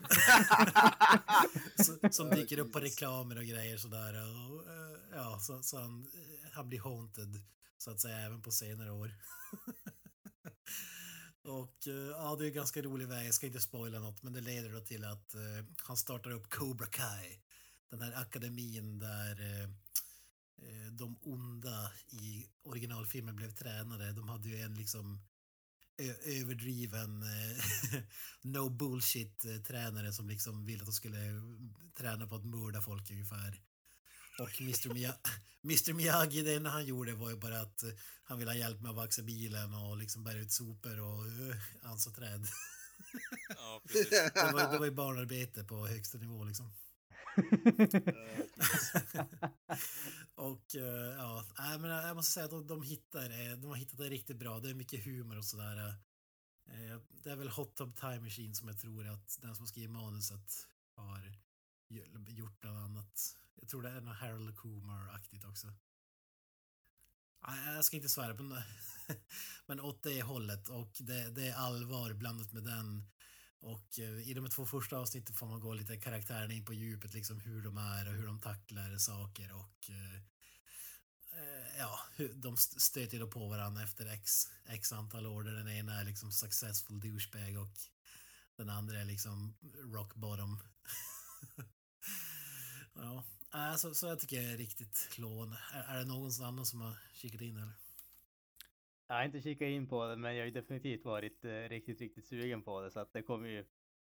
som 2.10 2.30
dyker 2.30 2.58
upp 2.58 2.72
på 2.72 2.80
reklamer 2.80 3.38
och 3.38 3.44
grejer 3.44 3.76
sådär. 3.76 4.14
Och, 4.14 4.66
eh, 4.66 4.98
ja, 5.12 5.38
så, 5.40 5.62
så 5.62 5.78
han, 5.78 6.02
eh, 6.02 6.50
han 6.52 6.68
blir 6.68 6.80
haunted 6.80 7.40
så 7.78 7.90
att 7.90 8.00
säga 8.00 8.18
även 8.18 8.42
på 8.42 8.50
senare 8.50 8.92
år. 8.92 9.12
och 11.42 11.86
eh, 11.86 11.94
ja, 11.94 12.36
det 12.38 12.44
är 12.44 12.48
en 12.48 12.54
ganska 12.54 12.82
rolig 12.82 13.08
väg. 13.08 13.26
Jag 13.26 13.34
ska 13.34 13.46
inte 13.46 13.60
spoila 13.60 13.98
något, 13.98 14.22
men 14.22 14.32
det 14.32 14.40
leder 14.40 14.72
då 14.72 14.80
till 14.80 15.04
att 15.04 15.34
eh, 15.34 15.64
han 15.82 15.96
startar 15.96 16.30
upp 16.30 16.50
Cobra 16.50 16.86
Kai. 16.86 17.40
Den 17.90 18.02
här 18.02 18.12
akademin 18.12 18.98
där 18.98 19.40
eh, 19.40 19.68
de 20.92 21.18
onda 21.22 21.92
i 22.08 22.46
originalfilmen 22.62 23.36
blev 23.36 23.50
tränade. 23.50 24.12
De 24.12 24.28
hade 24.28 24.48
ju 24.48 24.60
en 24.60 24.74
liksom 24.74 25.20
överdriven 26.08 27.22
eh, 27.22 28.00
no 28.42 28.68
bullshit 28.68 29.44
eh, 29.44 29.56
tränare 29.56 30.12
som 30.12 30.28
liksom 30.28 30.64
ville 30.64 30.80
att 30.80 30.86
de 30.86 30.92
skulle 30.92 31.18
träna 31.98 32.26
på 32.26 32.34
att 32.34 32.44
mörda 32.44 32.80
folk 32.82 33.10
ungefär. 33.10 33.60
Och 34.38 34.60
Mr. 34.60 34.94
Miyagi, 34.94 35.18
Mr. 35.64 35.92
Miyagi, 35.92 36.42
det 36.42 36.54
enda 36.54 36.70
han 36.70 36.86
gjorde 36.86 37.14
var 37.14 37.30
ju 37.30 37.36
bara 37.36 37.60
att 37.60 37.82
eh, 37.82 37.90
han 38.24 38.38
ville 38.38 38.50
ha 38.50 38.56
hjälp 38.56 38.80
med 38.80 38.90
att 38.90 38.96
vaxa 38.96 39.22
bilen 39.22 39.74
och 39.74 39.96
liksom 39.96 40.24
bära 40.24 40.38
ut 40.38 40.52
sopor 40.52 41.00
och 41.00 41.26
uh, 41.26 41.56
ansa 41.82 42.10
träd. 42.10 42.46
Ja, 43.48 43.82
precis. 43.88 44.10
Det 44.10 44.50
var, 44.52 44.72
det 44.72 44.78
var 44.78 44.86
ju 44.86 44.92
barnarbete 44.92 45.64
på 45.64 45.86
högsta 45.86 46.18
nivå 46.18 46.44
liksom. 46.44 46.72
Eh, 47.36 47.44
och 50.34 50.74
eh, 50.74 51.14
ja, 51.16 51.44
nej, 51.58 51.78
men 51.78 51.90
jag 51.90 52.16
måste 52.16 52.32
säga 52.32 52.44
att 52.44 52.50
de, 52.50 52.66
de 52.66 52.82
hittar 52.82 53.30
eh, 53.30 53.52
de 53.56 53.66
har 53.66 53.76
hittat 53.76 53.98
det 53.98 54.08
riktigt 54.08 54.36
bra. 54.36 54.60
Det 54.60 54.70
är 54.70 54.74
mycket 54.74 55.04
humor 55.04 55.38
och 55.38 55.44
sådär. 55.44 55.86
Eh, 56.66 57.00
Det 57.22 57.30
är 57.30 57.36
väl 57.36 57.48
Hot 57.48 57.76
Tub 57.76 57.96
Time 57.96 58.20
Machine 58.20 58.54
som 58.54 58.68
jag 58.68 58.78
tror 58.78 59.06
att 59.06 59.38
den 59.42 59.56
som 59.56 59.66
skriver 59.66 59.92
manuset 59.92 60.66
har 60.94 61.36
gjort 62.28 62.60
bland 62.60 62.78
annat. 62.78 63.36
Jag 63.54 63.68
tror 63.68 63.82
det 63.82 63.90
är 63.90 64.00
något 64.00 64.16
Harold 64.16 64.56
Kumar-aktigt 64.58 65.44
också. 65.44 65.66
Jag 67.66 67.84
ska 67.84 67.96
inte 67.96 68.08
svära 68.08 68.34
på 68.34 68.42
men, 68.42 68.62
men 69.66 69.80
åt 69.80 70.02
det 70.02 70.22
hållet 70.22 70.68
och 70.68 70.96
det, 71.00 71.30
det 71.30 71.48
är 71.48 71.54
allvar 71.54 72.12
blandat 72.12 72.52
med 72.52 72.64
den 72.64 73.06
och 73.60 73.98
eh, 73.98 74.28
i 74.28 74.34
de 74.34 74.50
två 74.50 74.66
första 74.66 74.98
avsnitten 74.98 75.34
får 75.34 75.46
man 75.46 75.60
gå 75.60 75.74
lite 75.74 75.96
karaktärerna 75.96 76.54
in 76.54 76.64
på 76.64 76.74
djupet, 76.74 77.14
liksom 77.14 77.40
hur 77.40 77.62
de 77.62 77.76
är 77.76 78.08
och 78.08 78.14
hur 78.14 78.26
de 78.26 78.40
tacklar 78.40 78.98
saker 78.98 79.52
och 79.52 79.90
eh, 79.90 80.16
eh, 81.32 81.78
ja, 81.78 81.98
de 82.34 82.56
stöter 82.56 83.12
ju 83.12 83.18
då 83.18 83.30
på 83.30 83.48
varandra 83.48 83.82
efter 83.82 84.06
x, 84.06 84.48
x 84.68 84.92
antal 84.92 85.26
år 85.26 85.42
där 85.42 85.52
den 85.52 85.68
ena 85.68 86.00
är 86.00 86.04
liksom 86.04 86.32
successful 86.32 87.00
douchebag 87.00 87.56
och 87.56 87.76
den 88.56 88.70
andra 88.70 89.00
är 89.00 89.04
liksom 89.04 89.54
rock 89.92 90.14
bottom. 90.14 90.62
ja, 93.52 93.76
så, 93.78 93.94
så 93.94 94.06
jag 94.06 94.18
tycker 94.18 94.42
jag 94.42 94.52
är 94.52 94.56
riktigt 94.56 95.18
lovande. 95.18 95.58
Är, 95.72 95.82
är 95.82 95.98
det 95.98 96.04
någon 96.04 96.42
annan 96.42 96.66
som 96.66 96.80
har 96.80 96.96
kikat 97.12 97.40
in 97.40 97.56
eller? 97.56 97.72
Jag 99.10 99.16
har 99.16 99.24
inte 99.24 99.40
kikat 99.40 99.66
in 99.66 99.88
på 99.88 100.06
det, 100.06 100.16
men 100.16 100.34
jag 100.34 100.42
har 100.42 100.46
ju 100.46 100.50
definitivt 100.50 101.04
varit 101.04 101.44
eh, 101.44 101.50
riktigt, 101.50 102.00
riktigt 102.00 102.26
sugen 102.26 102.62
på 102.62 102.80
det, 102.80 102.90
så 102.90 103.00
att 103.00 103.12
det 103.12 103.22
kommer 103.22 103.48
ju. 103.48 103.64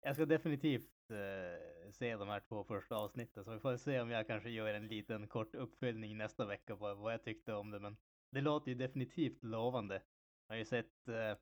Jag 0.03 0.15
ska 0.15 0.27
definitivt 0.27 1.11
eh, 1.11 1.91
se 1.93 2.17
de 2.17 2.29
här 2.29 2.41
två 2.41 2.65
första 2.65 2.97
avsnitten, 2.97 3.45
så 3.45 3.53
vi 3.53 3.59
får 3.61 3.77
se 3.77 4.01
om 4.01 4.11
jag 4.11 4.27
kanske 4.27 4.51
gör 4.51 4.75
en 4.75 4.89
liten 4.89 5.29
kort 5.29 5.55
uppföljning 5.55 6.17
nästa 6.17 6.47
vecka 6.47 6.77
på 6.77 6.95
vad 6.95 7.13
jag 7.13 7.23
tyckte 7.23 7.55
om 7.55 7.71
det, 7.71 7.81
men 7.81 7.97
det 8.31 8.41
låter 8.41 8.69
ju 8.71 8.75
definitivt 8.75 9.45
lovande. 9.45 10.03
Jag 10.47 10.55
har 10.55 10.59
ju 10.59 10.65
sett, 10.65 11.09
eh, 11.09 11.37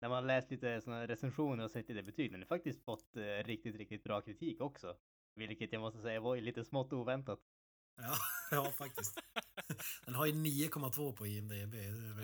när 0.00 0.08
man 0.08 0.26
läst 0.26 0.50
lite 0.50 0.80
sådana 0.80 1.06
recensioner 1.06 1.64
och 1.64 1.70
sett 1.70 1.88
lite 1.88 2.02
betyg, 2.02 2.32
den 2.32 2.40
har 2.40 2.46
faktiskt 2.46 2.84
fått 2.84 3.16
eh, 3.16 3.44
riktigt, 3.44 3.76
riktigt 3.76 4.04
bra 4.04 4.20
kritik 4.20 4.60
också. 4.60 4.96
Vilket 5.34 5.72
jag 5.72 5.80
måste 5.80 6.02
säga 6.02 6.20
var 6.20 6.34
ju 6.34 6.40
lite 6.40 6.64
smått 6.64 6.92
oväntat. 6.92 7.40
Ja, 7.96 8.14
ja 8.50 8.64
faktiskt. 8.64 9.20
Den 10.04 10.14
har 10.14 10.26
ju 10.26 10.32
9,2 10.32 11.16
på 11.16 11.26
IMDB. 11.26 11.74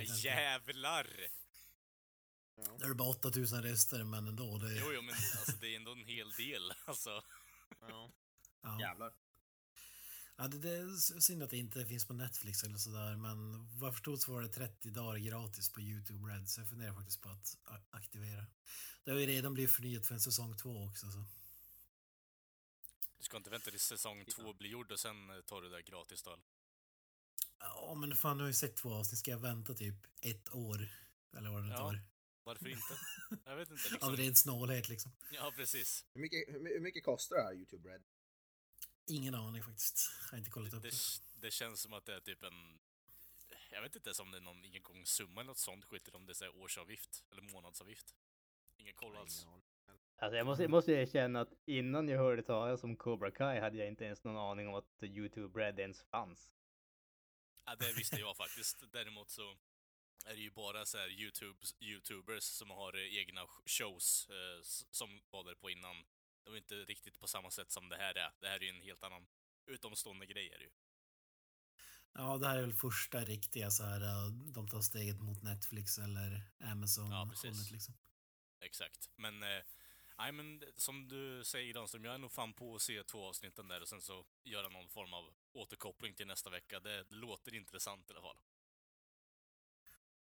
inte. 0.01 0.13
Jävlar! 0.13 1.07
Det 2.79 2.85
är 2.87 2.95
bara 2.95 3.09
8000 3.09 3.63
röster, 3.63 4.05
men 4.05 4.29
ändå. 4.29 4.59
Det, 4.59 4.77
Jo, 4.77 4.93
jo, 4.95 5.03
men 5.03 5.15
alltså, 5.15 5.53
det 5.61 5.73
är 5.73 5.77
ändå 5.77 5.93
en 5.93 6.05
hel 6.05 6.31
del. 6.31 6.73
Alltså, 6.85 7.23
Ja. 7.81 8.13
ja. 8.63 8.81
Jävlar. 8.81 9.13
Ja, 10.37 10.49
det, 10.49 10.59
det 10.59 10.71
är 10.71 11.21
synd 11.21 11.43
att 11.43 11.51
det 11.51 11.57
inte 11.57 11.87
finns 11.87 12.07
på 12.07 12.13
Netflix 12.15 12.63
eller 12.63 12.79
sådär, 12.79 13.17
men 13.17 13.69
vad 13.79 13.89
jag 13.89 13.95
förstod 13.95 14.21
så 14.21 14.33
var 14.33 14.43
det 14.43 14.49
30 14.49 14.91
dagar 14.91 15.19
gratis 15.19 15.73
på 15.73 15.81
YouTube 15.81 16.29
Red, 16.29 16.49
så 16.49 16.61
jag 16.61 16.69
funderar 16.69 16.95
faktiskt 16.95 17.21
på 17.23 17.29
att 17.29 17.57
aktivera. 17.91 18.47
Det 19.05 19.11
har 19.11 19.19
ju 19.19 19.27
redan 19.27 19.55
blivit 19.55 19.73
förnyat 19.73 20.07
för 20.07 20.15
en 20.15 20.21
säsong 20.21 20.57
två 20.57 20.85
också. 20.85 21.11
Så. 21.11 21.25
du 23.19 23.25
ska 23.25 23.37
inte 23.37 23.51
vänta 23.51 23.71
tills 23.71 23.83
säsong 23.85 24.25
två 24.25 24.53
blir 24.53 24.71
gjord 24.71 24.93
och 24.93 25.01
sen 25.01 25.31
eh, 25.31 25.41
tar 25.41 25.63
du 25.63 25.69
det 25.69 25.77
där 25.77 25.83
gratis 25.83 26.23
då? 26.23 26.39
Ja, 27.75 27.95
men 27.95 28.17
fan, 28.17 28.37
nu 28.37 28.43
har 28.43 28.49
jag 28.49 28.55
sett 28.57 28.77
två 28.77 28.95
avsnitt. 28.95 29.19
Ska 29.19 29.31
jag 29.31 29.39
vänta 29.39 29.75
typ 29.75 29.95
ett 30.21 30.55
år? 30.55 30.89
Eller 31.37 31.51
vad 31.51 31.63
det 31.63 31.67
nu 31.67 31.73
Ja. 31.73 31.79
tar. 31.79 32.01
Varför 32.45 32.69
inte? 32.69 32.95
Jag 33.45 33.57
vet 33.57 33.71
inte. 33.71 33.83
Av 33.85 33.93
Liksom. 33.93 34.17
ren 34.17 34.35
snålhet 34.35 34.89
liksom. 34.89 35.13
Ja, 35.33 35.53
precis. 35.57 36.05
Hur 36.15 36.21
mycket, 36.21 36.55
hur 36.55 36.61
my- 36.61 36.71
hur 36.73 36.81
mycket 36.81 37.05
kostar 37.05 37.37
det 37.37 37.43
här 37.43 37.55
YouTube 37.55 37.89
Red? 37.89 38.03
Ingen 39.07 39.35
aning 39.35 39.63
faktiskt. 39.63 40.11
Jag 40.25 40.31
har 40.31 40.39
inte 40.39 40.51
kollat 40.51 40.71
Det, 40.71 40.77
upp 40.77 40.83
det, 40.83 40.91
det. 41.35 41.51
känns 41.51 41.81
som 41.81 41.93
att 41.93 42.07
det 42.07 42.15
är 42.15 42.21
typ 42.21 42.43
en... 42.43 42.79
Jag 43.71 43.83
vet 43.83 43.97
inte 43.97 44.09
ens 44.09 44.21
om 44.21 44.31
det 44.31 44.37
är 44.37 44.41
någon 44.43 44.65
ingångssumma 44.65 45.41
eller 45.41 45.49
något 45.49 45.59
sånt 45.59 45.85
skit, 45.85 46.09
om 46.09 46.27
det 46.27 46.43
är 46.43 46.57
årsavgift 46.57 47.25
eller 47.33 47.43
månadsavgift. 47.43 48.15
Ingen 48.77 48.95
koll 48.95 49.17
alls. 49.17 49.47
Alltså 50.19 50.37
jag 50.37 50.47
måste, 50.47 50.63
jag 50.63 50.71
måste 50.71 50.93
erkänna 50.93 51.41
att 51.41 51.53
innan 51.65 52.09
jag 52.09 52.19
hörde 52.19 52.43
talas 52.43 52.85
om 52.85 52.97
Cobra 52.97 53.31
Kai 53.31 53.61
hade 53.61 53.77
jag 53.77 53.89
inte 53.89 54.05
ens 54.05 54.25
någon 54.25 54.37
aning 54.37 54.69
om 54.69 54.75
att 54.75 55.03
YouTube 55.03 55.61
Red 55.61 55.79
ens 55.81 56.03
fanns. 56.03 56.53
Ja, 57.67 57.77
det 57.77 57.93
visste 57.93 58.17
jag 58.17 58.37
faktiskt. 58.37 58.93
Däremot 58.93 59.31
så 59.31 59.57
är 60.25 60.35
det 60.35 60.41
ju 60.41 60.51
bara 60.51 60.87
så 60.87 60.99
här 60.99 61.09
YouTubes, 61.09 61.75
YouTubers 61.81 62.45
som 62.45 62.71
har 62.71 62.97
eh, 62.97 63.15
egna 63.19 63.43
sh- 63.45 63.69
shows 63.69 64.29
eh, 64.31 64.63
som 64.91 65.21
var 65.31 65.45
där 65.45 65.55
på 65.55 65.71
innan. 65.71 65.97
De 66.45 66.53
är 66.55 66.57
inte 66.59 66.75
riktigt 66.75 67.19
på 67.21 67.27
samma 67.27 67.51
sätt 67.51 67.71
som 67.71 67.89
det 67.89 67.97
här 67.97 68.15
är. 68.15 68.33
Det 68.41 68.49
här 68.49 68.57
är 68.57 68.61
ju 68.65 68.69
en 68.69 68.83
helt 68.83 69.03
annan 69.05 69.27
utomstående 69.67 70.27
grej 70.27 70.49
är 70.51 70.59
det 70.59 70.65
ju. 70.65 70.71
Ja, 72.13 72.39
det 72.39 72.49
här 72.49 72.57
är 72.57 72.63
väl 72.63 72.73
första 72.75 73.25
riktiga 73.25 73.71
så 73.71 73.85
här, 73.85 74.01
uh, 74.03 74.33
de 74.53 74.69
tar 74.69 74.81
steget 74.81 75.21
mot 75.21 75.43
Netflix 75.43 75.99
eller 75.99 76.43
Amazon 76.61 77.11
Ja, 77.11 77.27
precis. 77.31 77.45
hållet 77.51 77.71
liksom. 77.71 77.95
Exakt. 78.61 79.11
Men, 79.17 79.43
eh, 79.43 79.63
nej 80.19 80.33
men 80.33 80.63
som 80.77 81.09
du 81.09 81.45
säger 81.45 81.75
Danström, 81.75 82.05
jag 82.05 82.15
är 82.15 82.19
nog 82.19 82.33
fan 82.33 82.53
på 82.53 82.75
att 82.75 82.83
se 82.83 83.03
två 83.03 83.29
avsnitten 83.29 83.69
där 83.69 83.81
och 83.81 83.89
sen 83.89 84.01
så 84.01 84.25
göra 84.45 84.69
någon 84.69 84.89
form 84.89 85.15
av 85.15 85.35
återkoppling 85.53 86.15
till 86.15 86.27
nästa 86.27 86.51
vecka. 86.51 86.81
Det, 86.81 87.05
det 87.05 87.15
låter 87.15 87.55
intressant 87.55 88.11
i 88.11 88.13
alla 88.13 88.23
fall. 88.23 88.39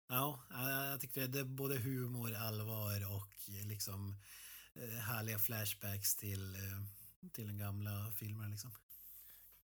Ja, 0.07 0.43
jag 0.91 1.01
tyckte 1.01 1.27
det 1.27 1.39
är 1.39 1.43
både 1.43 1.77
humor, 1.77 2.35
allvar 2.35 3.15
och 3.15 3.49
liksom 3.67 4.15
eh, 4.75 4.99
härliga 4.99 5.39
flashbacks 5.39 6.15
till, 6.15 6.55
eh, 6.55 7.29
till 7.33 7.47
den 7.47 7.57
gamla 7.57 8.11
filmen 8.19 8.51
liksom. 8.51 8.71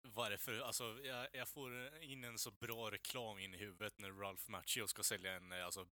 Varför? 0.03 0.59
Alltså, 0.59 1.01
jag, 1.05 1.29
jag 1.33 1.49
får 1.49 1.99
in 2.03 2.25
en 2.25 2.39
så 2.39 2.51
bra 2.51 2.91
reklam 2.91 3.39
in 3.39 3.55
i 3.55 3.57
huvudet 3.57 3.99
när 3.99 4.11
Ralph 4.11 4.51
Macchio 4.51 4.87
ska 4.87 5.03
sälja 5.03 5.33
en, 5.33 5.53
eh, 5.53 5.65
alltså, 5.65 5.87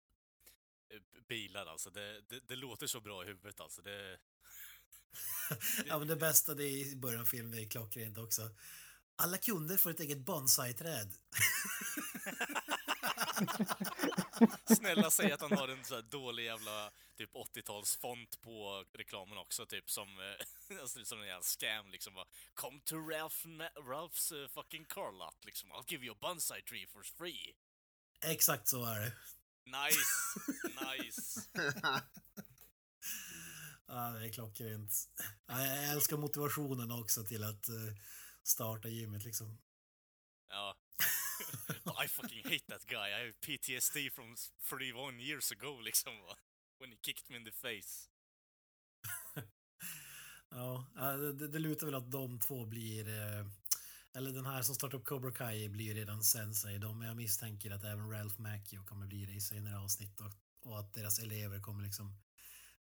bilar 1.27 1.65
alltså. 1.65 1.89
Det, 1.89 2.21
det, 2.29 2.39
det 2.47 2.55
låter 2.55 2.87
så 2.87 2.99
bra 2.99 3.23
i 3.23 3.27
huvudet 3.27 3.59
alltså. 3.59 3.81
Det, 3.81 4.17
Ja, 5.85 5.99
men 5.99 6.07
det 6.07 6.15
bästa 6.15 6.53
det 6.53 6.63
är 6.63 6.93
i 6.93 6.95
början 6.95 7.21
av 7.21 7.25
filmen, 7.25 7.51
det 7.51 7.61
är 7.61 7.69
klockrent 7.69 8.17
också. 8.17 8.49
Alla 9.15 9.37
kunder 9.37 9.77
får 9.77 9.89
ett 9.89 9.99
eget 9.99 10.25
bonsai-träd. 10.25 11.13
Snälla 14.77 15.11
säg 15.11 15.31
att 15.31 15.41
han 15.41 15.51
har 15.51 15.67
en 15.67 15.85
så 15.85 16.01
dålig 16.01 16.45
jävla 16.45 16.91
typ 17.17 17.33
80-talsfont 17.33 18.41
på 18.41 18.85
reklamen 18.93 19.37
också, 19.37 19.65
typ 19.65 19.91
som, 19.91 20.07
eh, 20.19 20.79
alltså, 20.81 21.05
som 21.05 21.21
en 21.21 21.27
jävla 21.27 21.43
scam 21.43 21.91
liksom. 21.91 22.13
Bara, 22.13 22.27
Come 22.53 22.79
to 22.85 22.95
Ralph, 22.95 23.47
Ralphs 23.89 24.31
uh, 24.31 24.47
fucking 24.47 24.85
car 24.85 25.11
lot, 25.11 25.45
liksom. 25.45 25.71
I'll 25.71 25.91
give 25.91 26.05
you 26.05 26.15
a 26.15 26.17
bonsai 26.21 26.61
tree 26.61 26.87
for 26.87 27.03
free. 27.03 27.55
Exakt 28.25 28.67
så 28.67 28.85
är 28.85 28.99
det. 28.99 29.11
Nice, 29.69 30.39
nice. 30.63 31.49
Ja, 33.91 34.09
det 34.09 34.25
är 34.25 34.29
klockrent. 34.29 35.09
Ja, 35.47 35.65
jag 35.65 35.91
älskar 35.91 36.17
motivationen 36.17 36.91
också 36.91 37.23
till 37.23 37.43
att 37.43 37.69
eh, 37.69 37.95
starta 38.43 38.89
gymmet 38.89 39.23
liksom. 39.23 39.57
Ja. 40.49 40.77
I 42.05 42.07
fucking 42.07 42.43
hate 42.43 42.65
that 42.67 42.85
guy. 42.85 43.09
I 43.09 43.25
have 43.25 43.33
PTSD 43.33 43.97
from 44.13 44.35
31 44.69 45.19
years 45.19 45.51
ago, 45.51 45.81
liksom. 45.81 46.13
When 46.79 46.91
he 46.91 46.97
kicked 47.01 47.29
me 47.29 47.37
in 47.37 47.45
the 47.45 47.51
face. 47.51 48.09
Ja, 50.51 50.85
ja, 50.95 51.17
det, 51.17 51.47
det 51.47 51.59
lutar 51.59 51.85
väl 51.85 51.95
att 51.95 52.11
de 52.11 52.39
två 52.39 52.65
blir... 52.65 53.05
Eller 54.15 54.31
den 54.31 54.45
här 54.45 54.61
som 54.61 54.75
startar 54.75 54.97
upp 54.97 55.05
Cobra 55.05 55.31
Kai 55.31 55.69
blir 55.69 55.95
redan 55.95 56.23
sensei. 56.23 56.77
De, 56.77 57.01
jag 57.01 57.15
misstänker 57.15 57.71
att 57.71 57.83
även 57.83 58.11
Ralph 58.11 58.41
Macchio 58.41 58.83
kommer 58.85 59.07
bli 59.07 59.25
det 59.25 59.33
i 59.33 59.41
senare 59.41 59.79
avsnitt 59.79 60.21
och, 60.21 60.31
och 60.71 60.79
att 60.79 60.93
deras 60.93 61.19
elever 61.19 61.59
kommer 61.59 61.83
liksom 61.83 62.17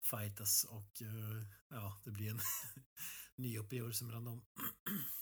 fightas 0.01 0.63
och 0.63 1.01
eh, 1.01 1.43
ja, 1.69 2.01
det 2.03 2.12
blir 2.12 2.29
en 2.31 2.39
ny 3.36 3.57
uppgörelse 3.57 4.05
mellan 4.05 4.25
dem. 4.25 4.41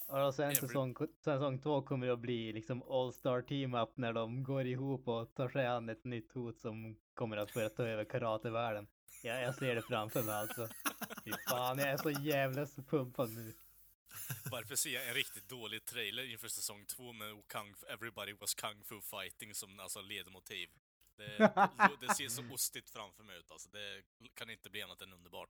Och 0.07 0.35
sen 0.35 0.55
säsong, 0.55 0.95
säsong 1.23 1.59
två 1.59 1.81
kommer 1.81 2.07
det 2.07 2.13
att 2.13 2.19
bli 2.19 2.53
liksom 2.53 2.83
All-Star 2.83 3.41
Team-Up 3.41 3.97
när 3.97 4.13
de 4.13 4.43
går 4.43 4.65
ihop 4.65 5.07
och 5.07 5.35
tar 5.35 5.49
sig 5.49 5.67
an 5.67 5.89
ett 5.89 6.03
nytt 6.03 6.31
hot 6.31 6.59
som 6.59 6.95
kommer 7.13 7.37
att 7.37 7.53
börja 7.53 7.69
ta 7.69 7.83
över 7.83 8.05
karatevärlden. 8.05 8.87
Ja, 9.23 9.33
jag 9.33 9.55
ser 9.55 9.75
det 9.75 9.81
framför 9.81 10.23
mig 10.23 10.35
alltså. 10.35 10.67
Fy 11.23 11.31
fan, 11.49 11.77
jag 11.77 11.89
är 11.89 11.97
så 11.97 12.09
jävla 12.11 12.65
så 12.65 12.83
pumpad 12.83 13.29
nu. 13.29 13.53
Varför 14.51 14.75
ser 14.75 14.89
jag 14.93 15.07
en 15.07 15.13
riktigt 15.13 15.49
dålig 15.49 15.85
trailer 15.85 16.23
inför 16.31 16.47
säsong 16.47 16.85
två 16.85 17.13
med 17.13 17.47
kung, 17.47 17.75
Everybody 17.87 18.33
was 18.33 18.53
kung 18.53 18.83
fu 18.83 19.01
fighting 19.01 19.55
som 19.55 19.79
alltså 19.79 20.01
ledmotiv? 20.01 20.69
Det, 21.17 21.37
det, 22.01 22.13
ser 22.15 22.29
så 22.29 22.53
ostigt 22.53 22.89
framför 22.89 23.23
mig 23.23 23.37
ut 23.39 23.51
alltså. 23.51 23.69
Det 23.69 24.03
kan 24.33 24.49
inte 24.49 24.69
bli 24.69 24.81
annat 24.81 25.01
än 25.01 25.13
underbart. 25.13 25.49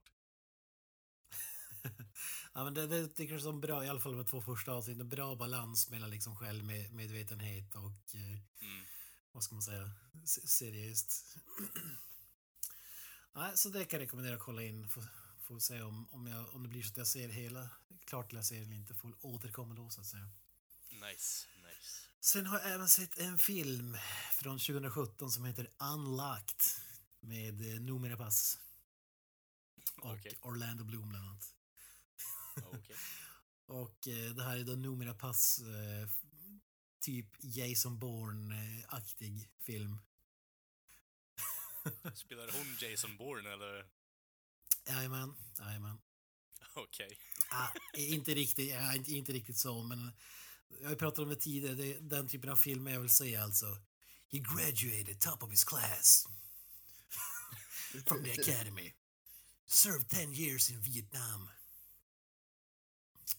ja, 2.54 2.64
men 2.64 2.74
det, 2.74 2.86
det 2.86 3.08
tycker 3.08 3.38
som 3.38 3.60
bra, 3.60 3.84
i 3.84 3.88
alla 3.88 4.00
fall 4.00 4.16
med 4.16 4.26
två 4.26 4.42
första 4.42 4.72
avsnitt, 4.72 5.00
en 5.00 5.08
bra 5.08 5.34
balans 5.36 5.90
mellan 5.90 6.10
liksom 6.10 6.36
självmedvetenhet 6.36 7.74
och 7.74 8.14
eh, 8.14 8.40
Mm. 8.60 8.86
vad 9.32 9.42
ska 9.44 9.54
man 9.54 9.62
säga, 9.62 9.90
se- 10.24 10.46
seriöst. 10.46 11.36
Nej, 13.34 13.52
så 13.56 13.68
det 13.68 13.84
kan 13.84 14.00
jag 14.00 14.04
rekommendera 14.06 14.34
att 14.36 14.42
kolla 14.42 14.62
in. 14.62 14.88
Får, 14.88 15.04
får 15.42 15.58
se 15.58 15.82
om, 15.82 16.08
om, 16.12 16.26
jag, 16.26 16.54
om 16.54 16.62
det 16.62 16.68
blir 16.68 16.82
så 16.82 16.90
att 16.90 16.96
jag 16.96 17.06
ser 17.06 17.28
hela, 17.28 17.68
klart 18.06 18.28
till 18.28 18.36
jag 18.36 18.44
ser 18.44 18.62
eller 18.62 18.74
inte, 18.74 18.94
får 18.94 19.14
återkomma 19.20 19.74
då 19.74 19.90
så 19.90 20.00
att 20.00 20.06
säga. 20.06 20.30
Nice, 20.90 21.46
nice. 21.56 22.06
Sen 22.20 22.46
har 22.46 22.58
jag 22.58 22.72
även 22.72 22.88
sett 22.88 23.18
en 23.18 23.38
film 23.38 23.98
från 24.32 24.58
2017 24.58 25.30
som 25.30 25.44
heter 25.44 25.70
Unlocked 25.78 26.60
med 27.20 27.74
eh, 27.74 27.80
Noomi 27.80 28.16
Pass 28.16 28.58
och 29.96 30.12
Okej. 30.12 30.38
Orlando 30.42 30.84
Bloom 30.84 31.08
bland 31.08 31.28
annat. 31.28 31.54
Okej. 32.64 32.96
Och 33.66 34.08
eh, 34.08 34.34
det 34.34 34.42
här 34.42 34.56
är 34.56 34.64
då 34.64 34.72
Noomi 34.72 35.14
Pass 35.14 35.58
eh, 35.58 36.08
typ 37.00 37.26
Jason 37.40 37.98
Bourne-aktig 37.98 39.50
film. 39.60 39.98
Spelar 42.14 42.52
hon 42.52 42.76
Jason 42.80 43.16
Bourne 43.16 43.52
eller? 43.52 43.86
Jajamän, 44.86 45.34
jajamän. 45.58 45.98
Okej. 46.74 47.18
Ah, 47.48 47.68
inte, 47.94 48.34
riktigt, 48.34 48.70
ja, 48.70 48.94
inte, 48.94 49.12
inte 49.12 49.32
riktigt 49.32 49.58
så, 49.58 49.82
men 49.82 50.12
jag 50.68 50.84
har 50.84 50.90
ju 50.90 50.96
pratat 50.96 51.18
om 51.18 51.28
det 51.28 51.36
tidigare. 51.36 51.74
Det 51.74 51.94
är 51.94 52.00
den 52.00 52.28
typen 52.28 52.50
av 52.50 52.56
film 52.56 52.86
jag 52.86 53.00
vill 53.00 53.10
se 53.10 53.36
alltså. 53.36 53.66
He 54.32 54.38
graduated 54.38 55.20
top 55.20 55.42
of 55.42 55.50
his 55.50 55.64
class 55.64 56.26
from 58.06 58.24
the 58.24 58.32
academy. 58.32 58.94
Served 59.66 60.08
10 60.08 60.32
years 60.32 60.70
in 60.70 60.80
Vietnam. 60.80 61.50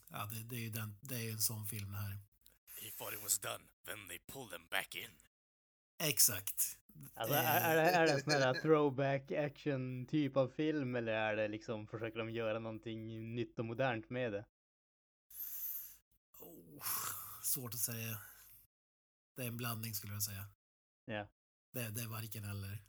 Ja, 0.09 0.25
det, 0.25 0.43
det 0.43 0.55
är 0.55 0.59
ju 0.59 0.69
den, 0.69 0.97
det 1.01 1.15
är 1.15 1.19
ju 1.19 1.31
en 1.31 1.41
sån 1.41 1.67
film 1.67 1.91
det 1.91 1.97
här. 1.97 2.19
He 2.81 2.91
thought 2.91 3.13
it 3.13 3.23
was 3.23 3.39
done, 3.39 3.63
then 3.85 4.07
they 4.07 4.19
pulled 4.19 4.53
him 4.53 4.67
back 4.69 4.95
in. 4.95 5.11
Exakt. 5.97 6.77
Alltså, 7.13 7.35
Eh, 7.35 7.65
är, 7.65 7.75
det, 7.75 7.81
är 7.81 8.05
det 8.05 8.11
en 8.13 8.21
sån 8.21 8.31
här 8.33 8.53
throwback 8.61 9.31
action 9.31 10.05
typ 10.05 10.37
av 10.37 10.47
film 10.47 10.95
eller 10.95 11.11
är 11.11 11.35
det 11.35 11.47
liksom, 11.47 11.87
försöker 11.87 12.17
de 12.19 12.29
göra 12.29 12.59
någonting 12.59 13.35
nytt 13.35 13.59
och 13.59 13.65
modernt 13.65 14.09
med 14.09 14.31
det? 14.31 14.45
oh, 16.39 16.83
svårt 17.43 17.73
att 17.73 17.79
säga. 17.79 18.17
Det 19.35 19.43
är 19.43 19.47
en 19.47 19.57
blandning 19.57 19.93
skulle 19.93 20.13
jag 20.13 20.23
säga. 20.23 20.45
Ja. 21.05 21.27
Det, 21.71 21.89
det 21.89 22.01
är 22.01 22.07
varken 22.07 22.43
eller. 22.43 22.83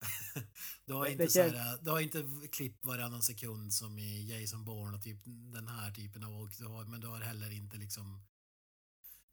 du, 0.84 0.92
har 0.92 1.04
Det- 1.04 1.10
inte 1.12 1.24
det 1.24 1.30
så 1.30 1.38
känns- 1.38 1.54
här, 1.54 1.78
du 1.82 1.90
har 1.90 2.00
inte 2.00 2.24
klipp 2.52 2.84
varannan 2.84 3.22
sekund 3.22 3.72
som 3.74 3.98
i 3.98 4.22
Jason 4.40 4.64
Bourne 4.64 4.96
och 4.96 5.02
typ 5.02 5.18
den 5.24 5.68
här 5.68 5.90
typen 5.90 6.24
av 6.24 6.40
och 6.40 6.50
du 6.58 6.66
har, 6.66 6.84
men 6.84 7.00
du 7.00 7.06
har 7.06 7.20
heller 7.20 7.50
inte 7.50 7.76
liksom 7.76 8.22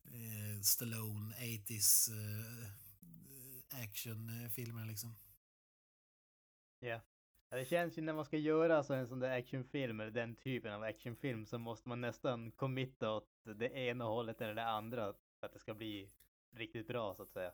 eh, 0.06 0.62
Stallone 0.62 1.36
80s 1.36 2.12
eh, 2.12 2.70
actionfilmer 3.84 4.86
liksom. 4.86 5.16
Ja, 6.80 7.02
Det 7.50 7.66
känns 7.66 7.98
ju 7.98 8.02
när 8.02 8.14
man 8.14 8.26
ska 8.26 8.38
göra 8.38 8.84
så 8.84 8.94
en 8.94 9.08
sån 9.08 9.20
där 9.20 9.38
actionfilm 9.40 10.00
eller 10.00 10.12
den 10.12 10.36
typen 10.36 10.74
av 10.74 10.84
actionfilm 10.84 11.46
så 11.46 11.58
måste 11.58 11.90
man 11.90 12.02
nästan 12.02 12.52
committa 12.52 13.12
åt 13.12 13.30
det 13.44 13.70
ena 13.70 14.06
hållet 14.06 14.42
eller 14.42 14.56
det 14.56 14.66
andra 14.68 15.14
för 15.40 15.48
att 15.48 15.54
det 15.54 15.60
ska 15.60 15.74
bli 15.74 16.12
riktigt 16.52 16.88
bra 16.88 17.16
så 17.16 17.24
att 17.24 17.32
säga. 17.32 17.52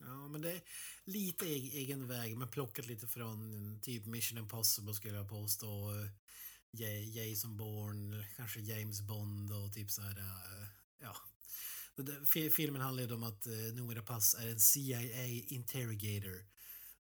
Ja, 0.00 0.28
men 0.28 0.40
det 0.42 0.52
är 0.52 0.62
lite 1.04 1.44
eg- 1.44 1.72
egen 1.74 2.08
väg, 2.08 2.36
men 2.36 2.48
plockat 2.48 2.86
lite 2.86 3.06
från 3.06 3.38
typ 3.82 4.06
Mission 4.06 4.38
Impossible 4.38 4.94
skulle 4.94 5.16
jag 5.16 5.28
påstå. 5.28 5.66
eh, 5.90 6.10
Ja- 6.72 7.22
Jason 7.22 7.56
Bourne, 7.56 8.26
kanske 8.36 8.60
James 8.60 9.00
Bond 9.00 9.52
och 9.52 9.72
typ 9.72 9.90
så 9.90 10.02
här, 10.02 10.18
eh, 10.18 10.68
ja. 11.00 11.16
Filmen 12.52 12.80
handlar 12.82 13.02
ju 13.04 13.14
om 13.14 13.22
att 13.22 13.46
eh, 13.46 13.52
Noomi 13.52 13.94
Rapace 13.94 14.42
är 14.42 14.48
en 14.48 14.60
CIA 14.60 15.26
interrogator 15.26 16.46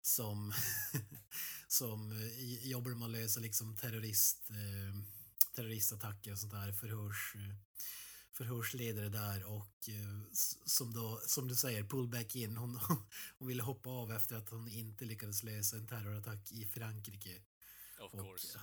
som, 0.02 0.52
som 1.68 2.12
eh, 2.12 2.68
jobbar 2.68 2.90
med 2.94 3.06
att 3.06 3.10
lösa 3.12 3.40
liksom 3.40 3.76
terrorist, 3.76 4.50
eh, 4.50 5.00
terroristattacker 5.56 6.32
och 6.32 6.38
sånt 6.38 6.52
där, 6.52 6.72
förhörs, 6.72 7.32
eh, 7.36 7.54
förhörsledare 8.32 9.08
där 9.08 9.44
och 9.44 9.88
eh, 9.88 10.32
som 10.66 10.92
då, 10.92 11.20
som 11.26 11.48
du 11.48 11.54
säger, 11.54 11.84
pull 11.84 12.08
back 12.08 12.36
in. 12.36 12.56
Hon, 12.56 12.80
hon 13.38 13.48
ville 13.48 13.62
hoppa 13.62 13.90
av 13.90 14.12
efter 14.12 14.36
att 14.36 14.48
hon 14.50 14.68
inte 14.68 15.04
lyckades 15.04 15.42
lösa 15.42 15.76
en 15.76 15.86
terrorattack 15.86 16.52
i 16.52 16.66
Frankrike. 16.66 17.42
Of 18.00 18.12
Och 18.14 18.20
course. 18.20 18.58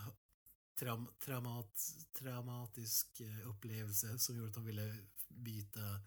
traum, 0.79 1.07
traumat, 1.25 1.93
traumatisk 2.19 3.19
eh, 3.19 3.49
upplevelse 3.49 4.19
som 4.19 4.35
gjorde 4.37 4.49
att 4.49 4.55
hon 4.55 4.65
ville 4.65 4.97
byta 5.29 6.00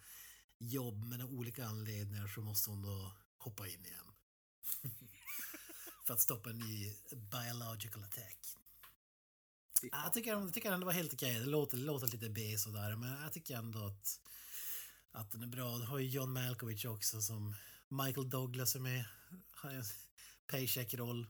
jobb, 0.69 1.05
men 1.05 1.21
av 1.21 1.31
olika 1.31 1.67
anledningar 1.67 2.27
så 2.27 2.41
måste 2.41 2.71
hon 2.71 2.83
då 2.83 3.13
hoppa 3.39 3.69
in 3.69 3.87
igen. 3.87 4.07
För 6.07 6.15
att 6.15 6.21
stoppa 6.21 6.51
en 6.51 6.59
ny 6.59 6.93
biological 7.11 8.05
attack. 8.05 8.39
Ja. 9.83 10.03
Jag 10.05 10.13
tycker, 10.13 10.31
jag 10.31 10.55
tycker 10.55 10.73
ändå 10.73 10.79
det 10.79 10.87
var 10.87 10.93
helt 10.93 11.15
okej. 11.15 11.39
Det 11.41 11.47
låter, 11.47 11.77
låter 11.77 12.07
lite 12.07 12.29
B 12.29 12.59
sådär, 12.59 12.97
men 12.97 13.23
jag 13.23 13.33
tycker 13.33 13.57
ändå 13.57 13.87
att, 13.87 14.21
att 15.13 15.33
den 15.33 15.43
är 15.43 15.47
bra. 15.47 15.79
Du 15.79 15.85
har 15.85 15.99
ju 15.99 16.09
John 16.09 16.33
Malkovich 16.33 16.87
också 16.87 17.23
som 17.23 17.55
Michael 17.89 18.31
Douglas 18.31 18.75
är 18.75 18.81
med. 18.81 19.05
Han 19.51 19.71
är 19.71 19.79
en 19.79 19.85
paycheck-roll. 20.47 21.27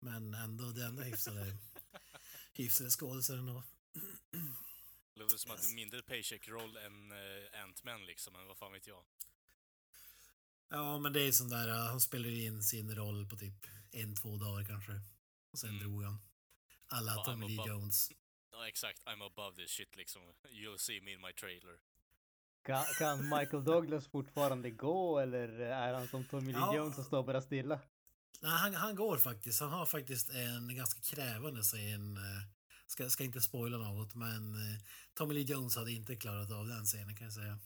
Men 0.00 0.34
ändå, 0.34 0.64
det 0.64 0.82
är 0.82 0.86
ändå 0.86 1.02
hyfsade, 1.02 1.56
hyfsade 2.52 2.90
skådisar 2.90 3.36
ändå. 3.36 3.62
Det 5.14 5.20
låter 5.20 5.36
som 5.36 5.50
att 5.50 5.62
det 5.62 5.68
är 5.72 5.74
mindre 5.74 6.02
paycheck-roll 6.02 6.76
än 6.76 7.12
uh, 7.12 7.62
Ant-Man 7.64 8.06
liksom, 8.06 8.32
men 8.32 8.46
vad 8.46 8.56
fan 8.58 8.72
vet 8.72 8.86
jag. 8.86 9.02
Ja, 10.68 10.98
men 10.98 11.12
det 11.12 11.20
är 11.22 11.32
sån 11.32 11.48
där, 11.48 11.68
uh, 11.68 11.74
han 11.74 12.00
spelade 12.00 12.30
ju 12.34 12.44
in 12.44 12.62
sin 12.62 12.94
roll 12.94 13.26
på 13.28 13.36
typ 13.36 13.66
en, 13.92 14.16
två 14.16 14.36
dagar 14.36 14.64
kanske. 14.64 14.92
Och 15.52 15.58
sen 15.58 15.70
Mm. 15.70 15.82
drog 15.82 16.04
han. 16.04 16.18
Alla 16.86 17.12
Ja, 17.14 17.24
Tommy 17.24 17.48
Lee 17.48 17.66
Jones. 17.66 18.12
Ja, 18.52 18.68
exakt. 18.68 19.02
I'm 19.06 19.26
above 19.26 19.56
this 19.56 19.70
shit 19.70 19.96
liksom. 19.96 20.22
You'll 20.50 20.78
see 20.78 21.00
me 21.00 21.12
in 21.12 21.20
my 21.20 21.32
trailer. 21.32 21.78
Kan, 22.62 22.84
kan 22.98 23.28
Michael 23.28 23.64
Douglas 23.64 24.06
fortfarande 24.08 24.70
gå 24.70 25.18
eller 25.18 25.48
är 25.60 25.94
han 25.94 26.08
som 26.08 26.24
Tommy 26.24 26.52
Lee 26.52 26.60
Ja. 26.60 26.76
Jones 26.76 26.98
och 26.98 27.04
står 27.04 27.22
bara 27.22 27.42
stilla? 27.42 27.80
Nej, 28.40 28.50
han, 28.50 28.74
han 28.74 28.94
går 28.94 29.16
faktiskt. 29.18 29.60
Han 29.60 29.70
har 29.70 29.86
faktiskt 29.86 30.30
en 30.30 30.76
ganska 30.76 31.00
krävande 31.00 31.62
scen. 31.62 32.16
eh, 32.16 32.42
Ska, 32.90 33.10
ska 33.10 33.24
inte 33.24 33.40
spoila 33.40 33.78
något, 33.78 34.14
men 34.14 34.54
eh, 34.54 34.78
Tommy 35.14 35.34
Lee 35.34 35.42
Jones 35.42 35.76
hade 35.76 35.92
inte 35.92 36.16
klarat 36.16 36.50
av 36.50 36.68
den 36.68 36.84
scenen 36.84 37.16
kan 37.16 37.24
jag 37.24 37.34
säga. 37.34 37.58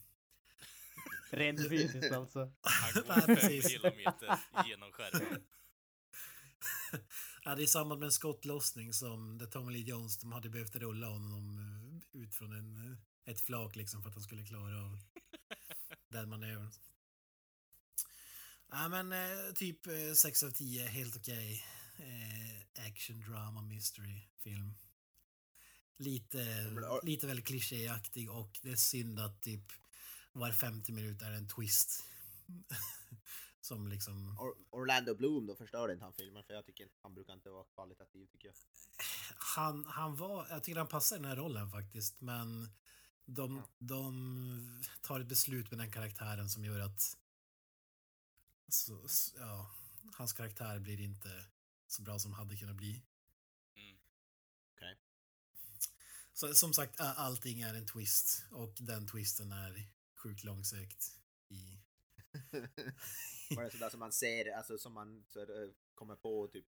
Rent 1.31 1.69
fysiskt 1.69 2.13
alltså. 2.13 2.53
Han 2.63 2.93
går 3.03 3.27
Nej, 3.27 3.37
fem 3.37 3.71
kilometer 3.71 4.39
genom 4.67 4.93
skärmen. 4.93 5.43
ja, 7.45 7.55
det 7.55 7.63
är 7.63 7.65
i 7.65 7.67
samband 7.67 7.99
med 7.99 8.07
en 8.07 8.13
skottlossning 8.13 8.93
som 8.93 9.39
där 9.39 9.47
Tommy 9.47 9.73
Lee 9.73 9.83
Jones 9.83 10.19
de 10.19 10.33
hade 10.33 10.49
behövt 10.51 10.77
rulla 10.77 11.07
honom 11.07 11.59
eh, 12.13 12.21
ut 12.21 12.35
från 12.35 12.53
en, 12.53 12.93
eh, 12.93 13.33
ett 13.33 13.41
flak 13.41 13.77
liksom 13.77 14.03
för 14.03 14.09
att 14.09 14.15
han 14.15 14.25
skulle 14.25 14.45
klara 14.45 14.83
av 14.83 14.99
den 16.09 16.29
manövern. 16.29 16.73
Ja, 18.71 18.89
men 18.89 19.13
eh, 19.13 19.53
typ 19.55 19.87
eh, 19.87 20.13
6 20.15 20.43
av 20.43 20.51
10, 20.51 20.87
helt 20.87 21.17
okej. 21.17 21.65
Eh, 21.99 22.87
action, 22.89 23.21
drama, 23.21 23.63
mystery 23.63 24.21
film. 24.39 24.75
Lite, 25.97 26.71
lite 27.03 27.27
väl 27.27 27.43
klichéaktig 27.43 28.31
och 28.31 28.59
det 28.63 28.71
är 28.71 28.77
synd 28.77 29.21
att 29.21 29.43
typ 29.43 29.73
var 30.33 30.53
50 30.53 30.93
minut 30.93 31.23
är 31.23 31.31
en 31.33 31.49
twist. 31.49 32.05
Som 33.61 33.89
liksom... 33.89 34.39
Or 34.39 34.55
Orlando 34.71 35.15
Bloom 35.15 35.47
då 35.47 35.57
förstörde 35.57 35.93
inte 35.93 36.05
han 36.05 36.15
filmen 36.15 36.45
för 36.45 36.55
jag 36.55 36.67
tycker 36.67 36.89
han 37.03 37.15
brukar 37.15 37.33
inte 37.33 37.51
vara 37.51 37.65
kvalitativ 37.75 38.27
tycker 38.27 38.49
jag. 38.49 38.57
Han, 39.37 39.85
han 39.85 40.17
var, 40.17 40.47
jag 40.51 40.63
tycker 40.65 40.79
han 40.79 40.89
passar 40.89 41.17
i 41.17 41.19
den 41.19 41.29
här 41.29 41.37
rollen 41.37 41.71
faktiskt, 41.71 42.21
men 42.21 42.69
de, 43.27 43.57
Ja. 43.57 43.69
de 43.79 44.83
tar 45.03 45.21
ett 45.21 45.27
beslut 45.29 45.71
med 45.71 45.79
den 45.81 45.93
karaktären 45.93 46.49
som 46.51 46.65
gör 46.65 46.81
att 46.81 47.17
så, 48.69 49.07
ja, 49.39 49.71
hans 50.15 50.33
karaktär 50.33 50.79
blir 50.79 51.01
inte 51.01 51.45
så 51.87 52.03
bra 52.03 52.19
som 52.19 52.33
hade 52.33 52.57
kunnat 52.57 52.77
bli. 52.77 53.03
Så 56.35 56.55
som 56.55 56.73
sagt, 56.73 57.01
allting 57.01 57.61
är 57.61 57.75
en 57.75 57.87
twist 57.87 58.45
och 58.51 58.75
den 58.79 59.07
twisten 59.07 59.53
är 59.53 59.89
sjukt 60.17 60.45
långsökt 60.45 61.05
i... 61.49 61.81
Var 63.57 63.65
det 63.65 63.71
sådär 63.71 63.91
som 63.91 64.01
man 64.01 64.13
ser, 64.13 64.57
alltså 64.57 64.79
som 64.79 64.93
man 64.93 65.25
så, 65.29 65.41
eh, 65.41 65.71
kommer 65.95 66.17
på 66.17 66.49
typ 66.53 66.67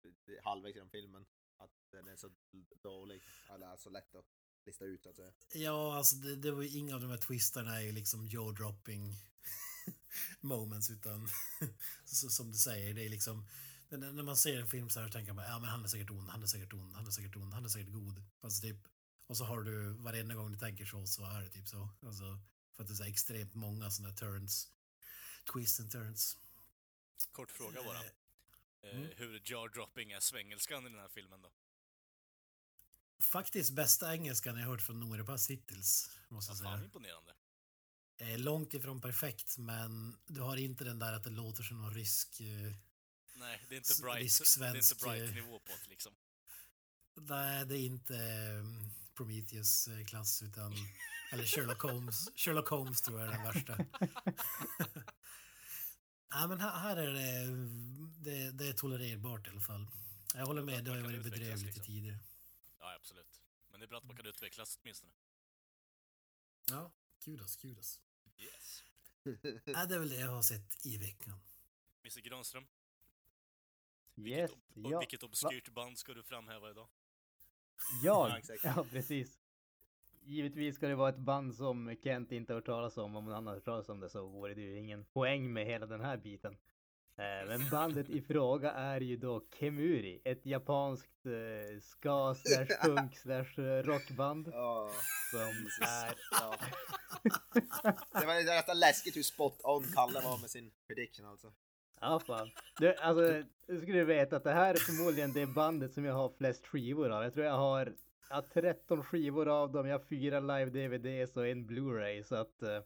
halvvägs 0.44 0.76
genom 0.76 0.90
filmen? 0.90 1.26
Att 1.58 1.72
den 1.92 2.08
är 2.08 2.16
så 2.16 2.30
dålig, 2.84 3.22
eller 3.50 3.78
så 3.78 3.90
lätt 3.90 4.16
att 4.16 4.26
lista 4.66 4.86
ut 4.86 5.04
så 5.04 5.10
att 5.10 5.16
säga. 5.16 5.32
Ja, 5.54 5.98
alltså 5.98 6.16
det, 6.16 6.36
det 6.36 6.52
var 6.52 6.62
ju 6.62 6.70
inga 6.70 6.96
av 6.96 7.02
de 7.02 7.10
här 7.10 7.18
twistarna 7.18 7.78
är 7.78 7.82
ju 7.82 7.92
liksom 7.92 8.28
jaw-dropping 8.28 9.16
moments 10.40 10.90
utan 10.90 11.30
så, 12.06 12.30
som 12.30 12.52
du 12.52 12.58
säger, 12.58 12.94
det 12.94 13.06
är 13.06 13.10
liksom 13.10 13.48
när, 13.90 14.24
man 14.24 14.38
ser 14.38 14.60
en 14.60 14.68
film 14.68 14.90
så 14.90 15.00
här 15.00 15.10
tänker 15.10 15.34
man 15.34 15.46
ja 15.46 15.60
men 15.60 15.70
han 15.70 15.84
är 15.84 15.88
säkert 15.88 16.10
ond, 16.10 16.30
han 16.30 16.44
är 16.44 16.48
säkert 16.48 16.74
ond, 16.74 16.94
han 16.94 17.08
är 17.08 17.12
säkert 17.12 17.36
ond, 17.36 17.54
han 17.54 17.66
är 17.66 17.70
säkert 17.70 17.94
god. 17.94 18.24
Alltså 18.42 18.62
typ, 18.62 18.88
och 19.32 19.38
så 19.38 19.44
har 19.46 19.62
du 19.62 19.94
varenda 19.94 20.36
gång 20.36 20.52
du 20.52 20.58
tänker 20.60 20.86
så 20.86 21.08
så 21.08 21.26
är 21.26 21.42
det 21.42 21.50
typ 21.50 21.68
så. 21.68 21.90
Alltså 22.06 22.40
för 22.76 22.84
att 22.84 22.88
det 22.88 22.94
är 22.94 22.96
så 22.96 23.04
extremt 23.04 23.54
många 23.54 23.92
sådana 23.92 24.16
turns, 24.16 24.72
twists 25.54 25.80
and 25.80 25.92
turns. 25.92 26.38
Kort 27.32 27.52
fråga 27.52 27.84
bara. 27.84 28.00
Eh, 28.06 28.12
Eh, 28.84 28.98
mm. 28.98 29.10
hur 29.16 29.40
jaw-dropping 29.40 30.12
är 30.12 30.20
svengelskan 30.20 30.86
i 30.88 30.90
den 30.90 31.00
här 31.00 31.08
filmen 31.08 31.42
då? 31.42 31.52
Faktiskt 33.22 33.72
bästa 33.72 34.14
engelskan 34.14 34.58
jag 34.58 34.68
hört 34.68 34.82
från 34.82 35.00
Norepass 35.00 35.50
hittills, 35.50 36.18
måste 36.30 36.52
Ja, 36.52 36.56
jag 36.56 36.64
fan 36.64 36.78
säga. 36.78 36.86
imponerande. 36.86 37.34
Eh, 38.18 38.38
långt 38.40 38.74
ifrån 38.74 39.02
perfekt, 39.02 39.58
men 39.58 40.18
du 40.28 40.42
har 40.42 40.58
inte 40.58 40.84
den 40.84 41.00
där 41.00 41.14
att 41.14 41.24
det 41.24 41.30
låter 41.30 41.64
som 41.64 41.82
någon 41.82 41.94
rysk... 41.94 42.40
Eh, 42.42 42.74
Nej, 43.34 43.66
det 43.70 43.76
är 43.76 43.78
inte 43.78 44.02
bright, 44.02 44.58
det 44.60 44.66
är 44.66 44.76
inte 44.76 44.96
bright 44.96 45.30
eh, 45.30 45.36
nivå 45.36 45.60
på 45.60 45.72
det 45.84 45.90
liksom. 45.90 46.14
nej, 47.16 47.66
det 47.66 47.78
är 47.78 47.86
inte 47.86 48.16
Prometheus-klass, 49.26 50.42
utan... 50.44 50.74
Eller 51.32 51.44
Sherlock 51.46 51.82
Holmes. 51.82 52.30
Sherlock 52.36 52.68
Holmes 52.70 53.02
tror 53.02 53.20
jag 53.22 53.30
är 53.30 53.34
den 53.34 53.44
värsta. 53.44 53.78
Nej, 56.34 56.48
men 56.48 56.60
här, 56.60 56.80
här 56.80 56.98
är 56.98 57.12
det, 57.14 57.46
det... 58.24 58.52
Det 58.52 58.68
är 58.68 58.74
tolererbart 58.74 59.48
i 59.48 59.50
alla 59.50 59.62
fall. 59.62 59.88
Jag 60.34 60.46
håller 60.46 60.62
med, 60.62 60.84
det 60.84 60.90
har 60.92 60.98
ju 60.98 61.04
varit 61.04 61.24
bedrövligt 61.24 61.66
liksom. 61.66 61.84
tidigare. 61.86 62.20
Ja, 62.80 62.96
absolut. 62.96 63.42
Men 63.72 63.80
det 63.80 63.86
är 63.86 63.88
bra 63.88 63.98
att 63.98 64.04
man 64.04 64.16
kan 64.18 64.26
utvecklas 64.26 64.80
åtminstone. 64.82 65.12
Ja, 66.70 66.92
kudos, 67.20 67.56
kudos. 67.56 68.00
Yes. 68.38 68.84
Ja, 69.66 69.86
det 69.86 69.96
är 69.96 70.00
väl 70.00 70.10
det 70.10 70.20
jag 70.20 70.32
har 70.32 70.42
sett 70.42 70.86
i 70.86 70.98
veckan. 70.98 71.40
Mr 72.04 72.20
Granström, 72.22 72.68
Yes, 74.16 74.52
vilket, 74.52 74.76
ob- 74.76 74.92
ja. 74.92 75.00
vilket 75.00 75.24
obskyrt 75.24 75.70
band 75.70 75.98
ska 76.00 76.14
du 76.14 76.24
framhäva 76.24 76.72
idag? 76.72 76.88
Ja, 78.04 78.30
Jag? 78.30 78.38
exakt. 78.38 78.64
Ja, 78.64 78.86
precis. 78.92 79.38
Givetvis 80.24 80.76
ska 80.76 80.88
det 80.88 80.96
vara 80.96 81.10
ett 81.10 81.18
band 81.18 81.56
som 81.56 81.96
Kent 82.04 82.32
inte 82.32 82.54
har 82.54 82.56
hört 82.58 82.66
talas 82.66 82.98
om. 82.98 83.16
Om 83.16 83.28
han 83.28 83.48
har 83.48 83.54
hört 83.54 83.66
talas 83.66 83.90
om 83.90 84.00
det 84.00 84.10
så 84.10 84.28
vore 84.28 84.54
det 84.54 84.62
ju 84.62 84.78
ingen 84.78 85.06
poäng 85.06 85.54
med 85.54 85.66
hela 85.66 85.86
den 85.86 86.02
här 86.02 86.18
biten. 86.18 86.58
Eh, 87.18 87.48
Men 87.48 87.70
bandet 87.72 88.10
i 88.10 88.22
fråga 88.22 88.72
är 88.72 89.02
ju 89.02 89.18
då 89.18 89.42
Kemuri, 89.60 90.22
ett 90.24 90.46
japanskt 90.46 91.26
eh, 91.26 91.80
ska 91.82 92.36
slash 92.36 92.66
punk 92.84 93.18
slash 93.18 93.62
eh, 93.64 93.84
rockband 93.84 94.48
Ja, 94.54 94.92
som 95.32 95.40
är... 95.88 96.14
ja. 96.32 96.56
Det 98.22 98.26
var 98.26 98.56
nästan 98.56 98.80
läskigt 98.80 99.16
hur 99.16 99.24
spot 99.24 99.62
on 99.64 99.84
Kalle 99.96 100.22
var 100.22 100.38
med 100.38 100.50
sin 100.50 100.72
prediction 100.88 101.26
alltså. 101.26 101.54
Ja, 102.02 102.20
fan. 102.20 102.50
Du, 102.78 102.96
alltså, 102.96 103.44
du 103.68 103.82
skulle 103.82 104.04
veta 104.04 104.36
att 104.36 104.44
det 104.44 104.54
här 104.54 104.74
är 104.74 104.78
förmodligen 104.80 105.34
det 105.34 105.46
bandet 105.46 105.94
som 105.94 106.06
jag 106.06 106.14
har 106.14 106.30
flest 106.38 106.68
skivor 106.68 107.10
av. 107.10 107.24
Jag 107.24 107.34
tror 107.34 107.46
jag 107.46 107.58
har, 107.58 107.94
jag 108.30 108.36
har 108.36 108.42
13 108.42 109.04
skivor 109.04 109.48
av 109.48 109.72
dem, 109.72 109.88
jag 109.88 110.00
har 110.00 110.06
fyra 110.06 110.40
live-DVDs 110.40 111.38
och 111.38 111.48
en 111.48 111.70
Blu-ray, 111.70 112.24
så 112.24 112.36
att... 112.36 112.64
eh, 112.64 112.80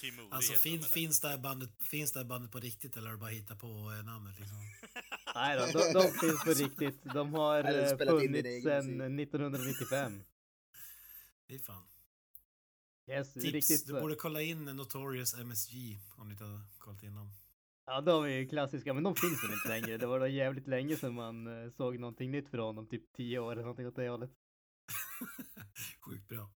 Kimuri 0.00 0.28
Alltså 0.30 0.52
fin, 0.52 0.72
de, 0.72 0.78
eller? 0.78 0.88
finns, 0.88 1.20
det 1.20 1.28
här 1.28 1.38
bandet, 1.38 1.70
finns 1.80 2.12
det 2.12 2.18
här 2.18 2.24
bandet 2.24 2.52
på 2.52 2.58
riktigt 2.58 2.96
eller 2.96 3.06
har 3.06 3.14
du 3.14 3.20
bara 3.20 3.30
hittat 3.30 3.60
på 3.60 3.66
eh, 3.66 4.04
namnet 4.06 4.38
liksom? 4.38 4.56
Nej 5.34 5.58
då, 5.58 5.78
de, 5.78 5.92
de 5.92 6.02
finns 6.02 6.44
på 6.44 6.50
riktigt. 6.50 7.04
De 7.14 7.34
har 7.34 7.78
eh, 7.78 7.94
spelat 7.94 8.22
in 8.22 8.32
din 8.32 8.42
funnits 8.42 8.64
sedan 8.64 8.86
musik. 8.86 9.28
1995. 9.28 10.22
Fy 11.48 11.58
fan. 11.58 11.82
Yes, 13.08 13.32
Tips, 13.32 13.44
riktigt 13.44 13.86
du 13.86 13.92
borde 13.92 14.14
kolla 14.14 14.42
in 14.42 14.64
Notorious 14.64 15.34
MSG 15.34 15.98
om 16.16 16.26
du 16.26 16.32
inte 16.32 16.44
har 16.44 16.60
kollat 16.78 17.02
in 17.02 17.14
dem. 17.14 17.30
Ja, 17.86 18.00
de 18.00 18.24
är 18.24 18.28
ju 18.28 18.48
klassiska, 18.48 18.94
men 18.94 19.02
de 19.04 19.14
finns 19.14 19.44
väl 19.44 19.52
inte 19.52 19.68
längre. 19.68 19.96
Det 19.98 20.06
var 20.06 20.20
då 20.20 20.26
jävligt 20.26 20.66
länge 20.66 20.96
sedan 20.96 21.14
man 21.14 21.64
eh, 21.64 21.70
såg 21.70 21.98
någonting 21.98 22.30
nytt 22.30 22.48
från 22.50 22.76
dem, 22.76 22.86
typ 22.88 23.12
10 23.12 23.38
år 23.38 23.52
eller 23.52 23.62
någonting 23.62 23.86
åt 23.86 23.96
det 23.96 24.08
hållet. 24.08 24.30
Sjukt 26.00 26.28
bra. 26.28 26.50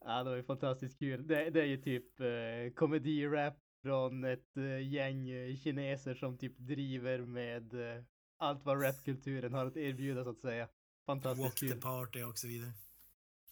Ja, 0.00 0.24
det 0.24 0.30
var 0.30 0.36
ju 0.36 0.42
fantastiskt 0.42 0.98
kul. 0.98 1.26
Det, 1.26 1.50
det 1.50 1.60
är 1.60 1.64
ju 1.66 1.76
typ 1.76 2.20
eh, 2.20 2.26
komedi-rap 2.74 3.54
från 3.82 4.24
ett 4.24 4.56
eh, 4.56 4.88
gäng 4.92 5.28
eh, 5.30 5.56
kineser 5.56 6.14
som 6.14 6.38
typ 6.38 6.58
driver 6.58 7.18
med 7.18 7.74
eh, 7.74 8.02
allt 8.38 8.64
vad 8.64 8.82
rapkulturen 8.84 9.54
har 9.54 9.66
att 9.66 9.76
erbjuda 9.76 10.24
så 10.24 10.30
att 10.30 10.40
säga. 10.40 10.68
Fantastiskt 11.06 11.44
Walk 11.44 11.54
the 11.60 11.68
kul. 11.68 11.80
party 11.80 12.22
och 12.22 12.38
så 12.38 12.48
vidare. 12.48 12.72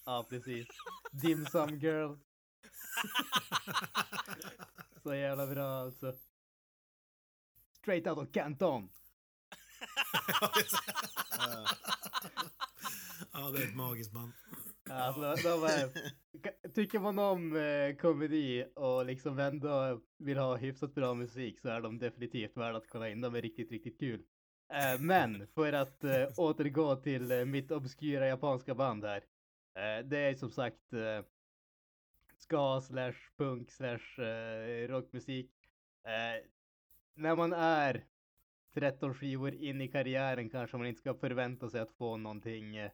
Ja, 0.06 0.26
precis. 0.30 0.66
Dim 1.12 1.46
Sum 1.46 1.78
Girl. 1.78 2.12
Så 5.02 5.14
jävla 5.14 5.46
bra 5.46 5.64
alltså. 5.68 6.12
Straight 7.84 8.06
out 8.06 8.18
of 8.18 8.32
Canton. 8.32 8.88
Ja. 13.32 13.50
det 13.50 13.62
är 13.62 13.68
ett 13.68 13.76
magiskt 13.76 14.12
band. 14.12 14.32
Alltså, 14.90 15.48
de 15.48 15.64
är, 15.64 15.90
tycker 16.68 16.98
man 16.98 17.18
om 17.18 17.56
eh, 17.56 17.96
komedi 17.96 18.66
och 18.74 19.06
liksom 19.06 19.38
ändå 19.38 20.00
vill 20.18 20.38
ha 20.38 20.56
hyfsat 20.56 20.94
bra 20.94 21.14
musik 21.14 21.60
så 21.60 21.68
är 21.68 21.80
de 21.80 21.98
definitivt 21.98 22.56
värda 22.56 22.78
att 22.78 22.88
kolla 22.88 23.08
in. 23.08 23.20
De 23.20 23.34
är 23.34 23.42
riktigt, 23.42 23.70
riktigt 23.70 24.00
kul. 24.00 24.22
Eh, 24.72 25.00
men 25.00 25.46
för 25.46 25.72
att 25.72 26.04
eh, 26.04 26.26
återgå 26.36 26.96
till 26.96 27.30
eh, 27.30 27.44
mitt 27.44 27.70
obskyra 27.70 28.26
japanska 28.26 28.74
band 28.74 29.04
här. 29.04 29.24
Eh, 29.78 30.04
det 30.04 30.18
är 30.18 30.34
som 30.34 30.50
sagt 30.50 30.92
eh, 30.92 31.24
ska 32.38 32.80
slash 32.80 33.16
punk 33.36 33.70
slash 33.70 34.20
rockmusik. 34.88 35.50
När 37.14 37.36
man 37.36 37.52
är 37.52 38.04
13 38.74 39.14
skivor 39.14 39.54
in 39.54 39.80
i 39.80 39.88
karriären 39.88 40.50
kanske 40.50 40.76
man 40.76 40.86
inte 40.86 41.00
ska 41.00 41.14
förvänta 41.14 41.70
sig 41.70 41.80
att 41.80 41.92
få 41.92 42.16
någonting 42.16 42.76
eh, 42.76 42.90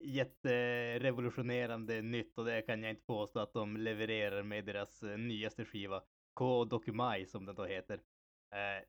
jätterevolutionerande 0.00 2.02
nytt 2.02 2.38
och 2.38 2.44
det 2.44 2.62
kan 2.62 2.82
jag 2.82 2.90
inte 2.90 3.04
påstå 3.04 3.40
att 3.40 3.52
de 3.52 3.76
levererar 3.76 4.42
med 4.42 4.64
deras 4.64 5.02
eh, 5.02 5.18
nyaste 5.18 5.64
skiva. 5.64 6.02
K 6.34 6.64
Dokumai 6.64 7.26
som 7.26 7.46
den 7.46 7.54
då 7.54 7.64
heter. 7.64 8.00
Eh, 8.50 8.84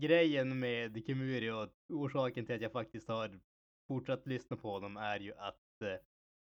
grejen 0.00 0.58
med 0.58 1.02
Kimuri 1.06 1.50
och 1.50 1.68
orsaken 1.88 2.46
till 2.46 2.54
att 2.54 2.60
jag 2.60 2.72
faktiskt 2.72 3.08
har 3.08 3.40
fortsatt 3.88 4.26
lyssna 4.26 4.56
på 4.56 4.80
dem 4.80 4.96
är 4.96 5.20
ju 5.20 5.34
att 5.34 5.82
eh, 5.82 5.96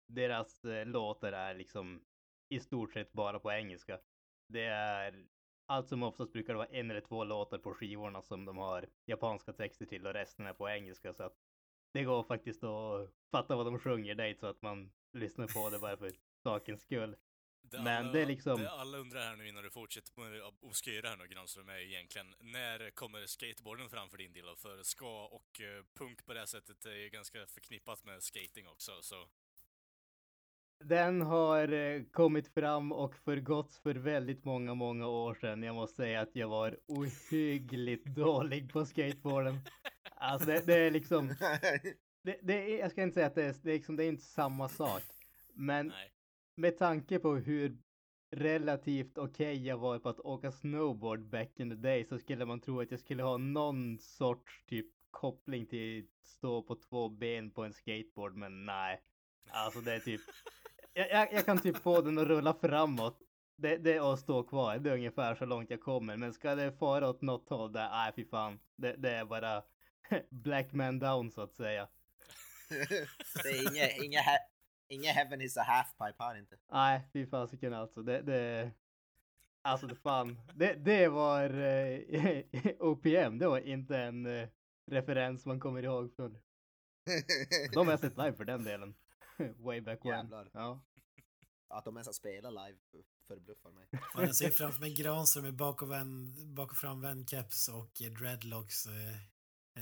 deras 0.07 0.65
eh, 0.65 0.85
låtar 0.85 1.31
är 1.31 1.55
liksom 1.55 2.01
i 2.49 2.59
stort 2.59 2.93
sett 2.93 3.13
bara 3.13 3.39
på 3.39 3.51
engelska. 3.51 3.99
Det 4.47 4.65
är 4.65 5.25
allt 5.65 5.89
som 5.89 6.03
oftast 6.03 6.33
brukar 6.33 6.53
det 6.53 6.57
vara 6.57 6.67
en 6.67 6.91
eller 6.91 7.01
två 7.01 7.23
låtar 7.23 7.57
på 7.57 7.73
skivorna 7.73 8.21
som 8.21 8.45
de 8.45 8.57
har 8.57 8.85
japanska 9.05 9.53
texter 9.53 9.85
till 9.85 10.07
och 10.07 10.13
resten 10.13 10.45
är 10.47 10.53
på 10.53 10.69
engelska 10.69 11.13
så 11.13 11.23
att 11.23 11.37
det 11.93 12.03
går 12.03 12.23
faktiskt 12.23 12.63
att 12.63 13.09
fatta 13.31 13.55
vad 13.55 13.65
de 13.65 13.79
sjunger 13.79 14.15
det 14.15 14.39
så 14.39 14.47
att 14.47 14.61
man 14.61 14.91
lyssnar 15.13 15.47
på 15.47 15.69
det 15.69 15.79
bara 15.79 15.97
för 15.97 16.11
sakens 16.43 16.81
skull. 16.81 17.15
Det 17.61 17.81
Men 17.81 18.05
alla, 18.05 18.11
det 18.11 18.21
är 18.21 18.25
liksom- 18.25 18.59
Det 18.61 18.71
alla 18.71 18.97
undrar 18.97 19.21
här 19.21 19.35
nu 19.35 19.47
innan 19.47 19.63
du 19.63 19.71
fortsätter 19.71 20.21
med 20.21 20.41
att 20.41 20.75
skriva 20.75 21.09
här 21.09 21.17
nu 21.17 21.27
Granström 21.27 21.69
är 21.69 21.77
egentligen 21.77 22.35
när 22.39 22.91
kommer 22.91 23.25
skateboarden 23.25 23.89
fram 23.89 24.09
för 24.09 24.17
din 24.17 24.33
del? 24.33 24.55
För 24.55 24.83
ska 24.83 25.25
och 25.25 25.61
eh, 25.61 25.83
punk 25.93 26.25
på 26.25 26.33
det 26.33 26.39
här 26.39 26.45
sättet 26.45 26.85
är 26.85 26.95
ju 26.95 27.09
ganska 27.09 27.47
förknippat 27.47 28.03
med 28.03 28.23
skating 28.23 28.67
också 28.67 29.01
så 29.01 29.27
Den 30.85 31.21
har 31.21 31.73
eh, 31.73 32.03
kommit 32.03 32.47
fram 32.47 32.91
och 32.91 33.15
förgåtts 33.15 33.79
för 33.79 33.95
väldigt 33.95 34.45
många, 34.45 34.73
många 34.73 35.07
år 35.07 35.35
sedan. 35.35 35.63
Jag 35.63 35.75
måste 35.75 35.95
säga 35.95 36.21
att 36.21 36.35
jag 36.35 36.47
var 36.47 36.77
ohyggligt 36.87 38.05
dålig 38.15 38.73
på 38.73 38.85
skateboarden. 38.85 39.59
Alltså 40.15 40.49
det, 40.49 40.65
det 40.65 40.73
är 40.73 40.91
liksom, 40.91 41.27
det, 42.23 42.37
det 42.41 42.73
är, 42.73 42.79
jag 42.79 42.91
ska 42.91 43.03
inte 43.03 43.13
säga 43.13 43.27
att 43.27 43.35
det 43.35 43.43
är, 43.43 43.55
det 43.63 43.71
är, 43.71 43.73
liksom, 43.73 43.95
det 43.95 44.03
är 44.03 44.09
inte 44.09 44.23
samma 44.23 44.69
sak. 44.69 45.03
Men 45.53 45.87
nej. 45.87 46.11
med 46.55 46.77
tanke 46.77 47.19
på 47.19 47.35
hur 47.35 47.77
relativt 48.31 49.17
okej 49.17 49.67
jag 49.67 49.77
var 49.77 49.99
på 49.99 50.09
att 50.09 50.19
åka 50.19 50.51
snowboard 50.51 51.29
back 51.29 51.59
in 51.59 51.69
the 51.69 51.75
day 51.75 52.05
så 52.05 52.19
skulle 52.19 52.45
man 52.45 52.59
tro 52.59 52.81
att 52.81 52.91
jag 52.91 52.99
skulle 52.99 53.23
ha 53.23 53.37
någon 53.37 53.99
sorts 53.99 54.65
typ 54.65 54.87
koppling 55.11 55.65
till 55.65 56.07
stå 56.23 56.61
på 56.61 56.75
två 56.75 57.09
ben 57.09 57.51
på 57.51 57.63
en 57.63 57.73
skateboard, 57.73 58.35
men 58.35 58.65
nej. 58.65 59.01
Alltså 59.49 59.81
det 59.81 59.93
är 59.93 59.99
typ, 59.99 60.21
jag, 60.93 61.11
jag, 61.11 61.33
jag 61.33 61.45
kan 61.45 61.61
typ 61.61 61.77
få 61.77 62.01
den 62.01 62.17
att 62.17 62.27
rulla 62.27 62.53
framåt. 62.53 63.19
Det, 63.55 63.77
det 63.77 63.93
är 63.93 64.13
att 64.13 64.19
stå 64.19 64.43
kvar, 64.43 64.77
det 64.77 64.89
är 64.89 64.93
ungefär 64.93 65.35
så 65.35 65.45
långt 65.45 65.69
jag 65.69 65.81
kommer. 65.81 66.17
Men 66.17 66.33
ska 66.33 66.55
det 66.55 66.71
fara 66.71 67.09
åt 67.09 67.21
något 67.21 67.49
håll 67.49 67.71
där, 67.71 67.89
nej 67.89 68.11
fy 68.15 68.25
fan. 68.25 68.59
Det, 68.75 68.93
det 68.93 69.11
är 69.11 69.25
bara 69.25 69.63
black 70.29 70.73
man 70.73 70.99
down 70.99 71.31
så 71.31 71.41
att 71.41 71.53
säga. 71.53 71.87
det 73.43 73.49
är 73.49 73.71
inget, 73.71 74.03
inget, 74.03 74.25
inget 74.87 75.15
heaven 75.15 75.41
is 75.41 75.57
a 75.57 75.63
halfpipe 75.63 76.23
här 76.23 76.37
inte. 76.37 76.57
Nej, 76.71 77.01
fy 77.13 77.25
fasiken 77.25 77.73
alltså. 77.73 78.01
Det, 78.01 78.21
det, 78.21 78.71
alltså 79.61 79.87
det 79.87 79.95
fan, 79.95 80.41
det, 80.53 80.73
det 80.73 81.07
var 81.07 81.59
eh, 81.59 81.99
OPM, 82.79 83.37
det 83.39 83.47
var 83.47 83.59
inte 83.59 83.97
en 83.97 84.25
eh, 84.25 84.47
referens 84.91 85.45
man 85.45 85.59
kommer 85.59 85.83
ihåg 85.83 86.15
från. 86.15 86.37
De 87.73 87.87
har 87.87 87.93
jag 87.93 87.99
sett 87.99 88.17
live 88.17 88.33
för 88.33 88.45
den 88.45 88.63
delen. 88.63 88.95
Way 89.57 89.81
back 89.81 90.05
when. 90.05 90.11
Jävlar. 90.11 90.49
Ja. 90.53 90.81
Att 91.67 91.85
de 91.85 91.97
ens 91.97 92.07
har 92.07 92.13
spelat 92.13 92.53
live 92.53 92.77
förbluffar 93.27 93.71
mig. 93.71 93.87
Och 94.15 94.23
jag 94.23 94.35
ser 94.35 94.49
framför 94.49 94.79
mig 94.79 94.93
Granström 94.93 95.43
med 95.43 95.53
bak 95.53 95.81
och, 95.81 95.91
vän, 95.91 96.33
bak 96.55 96.71
och 96.71 96.77
framvänd 96.77 97.29
keps 97.29 97.69
och 97.69 98.01
eh, 98.01 98.11
dreadlocks, 98.11 98.85
eh, 98.85 99.15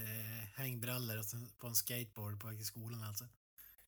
eh, 0.02 0.48
hängbrallor 0.54 1.18
och 1.18 1.24
sen 1.24 1.48
på 1.58 1.66
en 1.66 1.74
skateboard 1.74 2.40
på 2.40 2.46
väg 2.46 2.56
till 2.56 2.66
skolan 2.66 3.02
alltså. 3.02 3.24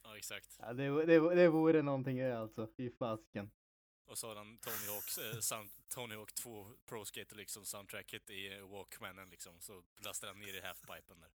Ja, 0.02 0.16
exakt. 0.16 0.56
Ja, 0.58 0.72
det, 0.72 1.06
det, 1.06 1.34
det 1.34 1.48
vore 1.48 1.82
någonting 1.82 2.18
det 2.18 2.38
alltså. 2.38 2.68
Fy 2.76 2.90
fasiken. 2.90 3.50
Och 4.06 4.18
så 4.18 4.28
har 4.28 4.36
han 4.36 4.58
Tony 4.58 4.94
Hawks, 4.94 5.18
eh, 5.18 5.40
sound, 5.40 5.70
Tony 5.88 6.14
Hawk 6.14 6.34
2 6.34 6.66
Pro 6.86 7.04
Skater 7.04 7.36
liksom 7.36 7.64
soundtracket 7.64 8.30
i 8.30 8.60
Walkmanen 8.60 9.30
liksom, 9.30 9.60
så 9.60 9.82
lastar 10.04 10.28
han 10.28 10.40
ner 10.40 10.54
i 10.54 10.60
halfpipen 10.60 11.20
där. 11.20 11.30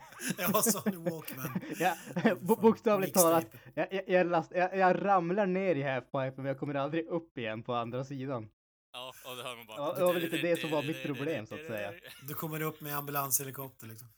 Ja, 0.38 0.62
Sony 0.62 0.96
Walkman. 0.96 1.60
Ja, 1.78 1.96
bokstavligt 2.40 3.14
talat, 3.14 3.46
jag, 3.74 3.92
jag, 3.92 4.08
jag, 4.08 4.26
last, 4.26 4.52
jag, 4.54 4.76
jag 4.76 5.04
ramlar 5.04 5.46
ner 5.46 5.74
i 5.74 5.82
halfpipen 5.82 6.32
men 6.36 6.46
jag 6.46 6.58
kommer 6.58 6.74
aldrig 6.74 7.06
upp 7.06 7.38
igen 7.38 7.62
på 7.62 7.74
andra 7.74 8.04
sidan. 8.04 8.48
Ja, 8.92 9.14
och 9.30 9.36
det 9.36 9.42
hör 9.42 9.56
man 9.56 9.66
bara... 9.66 9.76
Ja, 9.76 9.94
det 9.94 10.04
var 10.04 10.12
väl 10.12 10.22
lite 10.22 10.36
det 10.36 10.60
som 10.60 10.70
var 10.70 10.82
mitt 10.82 11.02
problem, 11.02 11.46
så 11.46 11.54
att 11.54 11.66
säga. 11.66 11.92
Du 12.28 12.34
kommer 12.34 12.62
upp 12.62 12.80
med 12.80 12.96
ambulanshelikopter 12.96 13.86
liksom. 13.86 14.08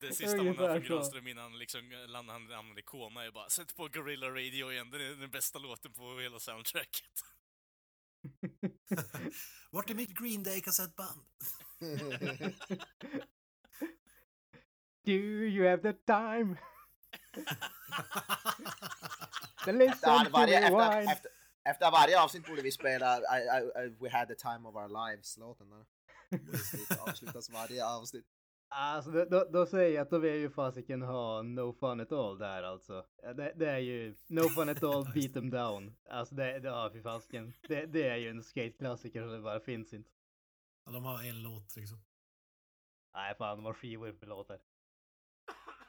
Det 0.00 0.14
sista 0.14 0.36
man 0.42 0.58
hör 0.58 0.80
från. 0.80 0.96
Granström 0.96 1.26
innan 1.26 1.58
liksom 1.58 1.80
landar 2.08 2.34
han 2.54 2.78
i 2.78 2.82
koma 2.82 3.24
är 3.24 3.30
bara 3.30 3.48
sätt 3.48 3.76
på 3.76 3.88
Gorilla 3.88 4.30
Radio 4.30 4.72
igen, 4.72 4.90
det 4.90 4.96
är 5.06 5.20
den 5.20 5.30
bästa 5.30 5.58
låten 5.58 5.92
på 5.92 6.18
hela 6.20 6.38
soundtracket. 6.38 7.35
Vart 9.70 9.90
är 9.90 9.94
mitt 9.94 10.18
Green 10.18 10.42
Day 10.42 10.60
kassettband? 10.60 11.20
Do 15.04 15.12
you 15.12 15.68
have 15.70 15.82
the 15.82 15.92
time? 15.92 16.56
listen 19.66 19.88
Efter, 19.90 20.24
to 20.24 20.30
varje, 20.30 20.60
the 20.60 20.66
efter, 20.66 20.98
wine? 21.00 21.12
efter, 21.12 21.30
efter 21.64 21.90
varje 21.90 22.20
avsnitt 22.20 22.46
borde 22.46 22.62
vi 22.62 22.72
spela 22.72 23.18
I, 23.18 23.20
I, 23.20 23.86
I, 23.86 23.96
We 24.00 24.10
had 24.10 24.28
the 24.28 24.34
time 24.34 24.68
of 24.68 24.74
our 24.74 24.88
lives-låten. 24.88 25.66
avslutas 26.98 27.50
varje 27.50 27.84
avsnitt. 27.84 28.26
Alltså 28.68 29.10
då, 29.10 29.44
då, 29.52 29.66
säger 29.66 29.94
jag 29.94 30.02
att 30.02 30.10
då 30.10 30.18
vill 30.18 30.30
jag 30.30 30.40
ju 30.40 30.50
fasiken 30.50 31.02
ha 31.02 31.42
No 31.42 31.72
Fun 31.72 32.00
At 32.00 32.12
All 32.12 32.38
där 32.38 32.62
alltså. 32.62 33.06
Det, 33.22 33.52
det 33.56 33.70
är 33.70 33.78
ju 33.78 34.16
No 34.28 34.48
Fun 34.48 34.68
At 34.68 34.82
All 34.82 35.04
Beat 35.14 35.32
Them 35.34 35.50
Down. 35.50 35.96
Alltså 36.10 36.34
det, 36.34 36.58
det 36.58 36.68
ja 36.68 36.90
fy 36.92 37.02
fasiken. 37.02 37.52
Det, 37.68 37.86
det 37.86 38.08
är 38.08 38.16
ju 38.16 38.30
en 38.30 38.42
skateklassiker 38.42 39.22
som 39.22 39.30
det 39.30 39.40
bara 39.40 39.60
finns 39.60 39.92
inte. 39.92 40.10
Ja, 40.84 40.92
de 40.92 41.04
har 41.04 41.22
en 41.22 41.42
låt 41.42 41.76
liksom. 41.76 41.98
Nej 43.14 43.34
fan, 43.38 43.56
de 43.56 43.64
har 43.64 43.72
skivor 43.72 44.12
för 44.12 44.26
låtar. 44.26 44.58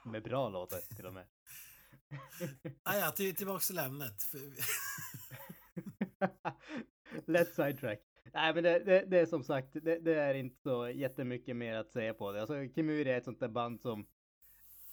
Med 0.05 0.23
bra 0.23 0.49
låtar 0.49 0.95
till 0.95 1.05
och 1.05 1.13
med. 1.13 1.27
Ah, 2.83 2.97
ja, 2.97 3.11
till, 3.11 3.35
tillbaks 3.35 3.67
till 3.67 3.77
ämnet. 3.77 4.23
Let's 7.25 7.51
sidetrack. 7.55 8.06
Nej 8.33 8.53
men 8.53 8.63
det, 8.63 8.79
det, 8.79 9.05
det 9.07 9.19
är 9.19 9.25
som 9.25 9.43
sagt, 9.43 9.73
det, 9.73 9.99
det 9.99 10.13
är 10.13 10.33
inte 10.33 10.61
så 10.61 10.89
jättemycket 10.89 11.55
mer 11.55 11.75
att 11.75 11.91
säga 11.91 12.13
på 12.13 12.31
det. 12.31 12.39
Alltså 12.39 12.67
Kimuri 12.75 13.09
är 13.09 13.17
ett 13.17 13.25
sånt 13.25 13.39
där 13.39 13.47
band 13.47 13.81
som 13.81 14.07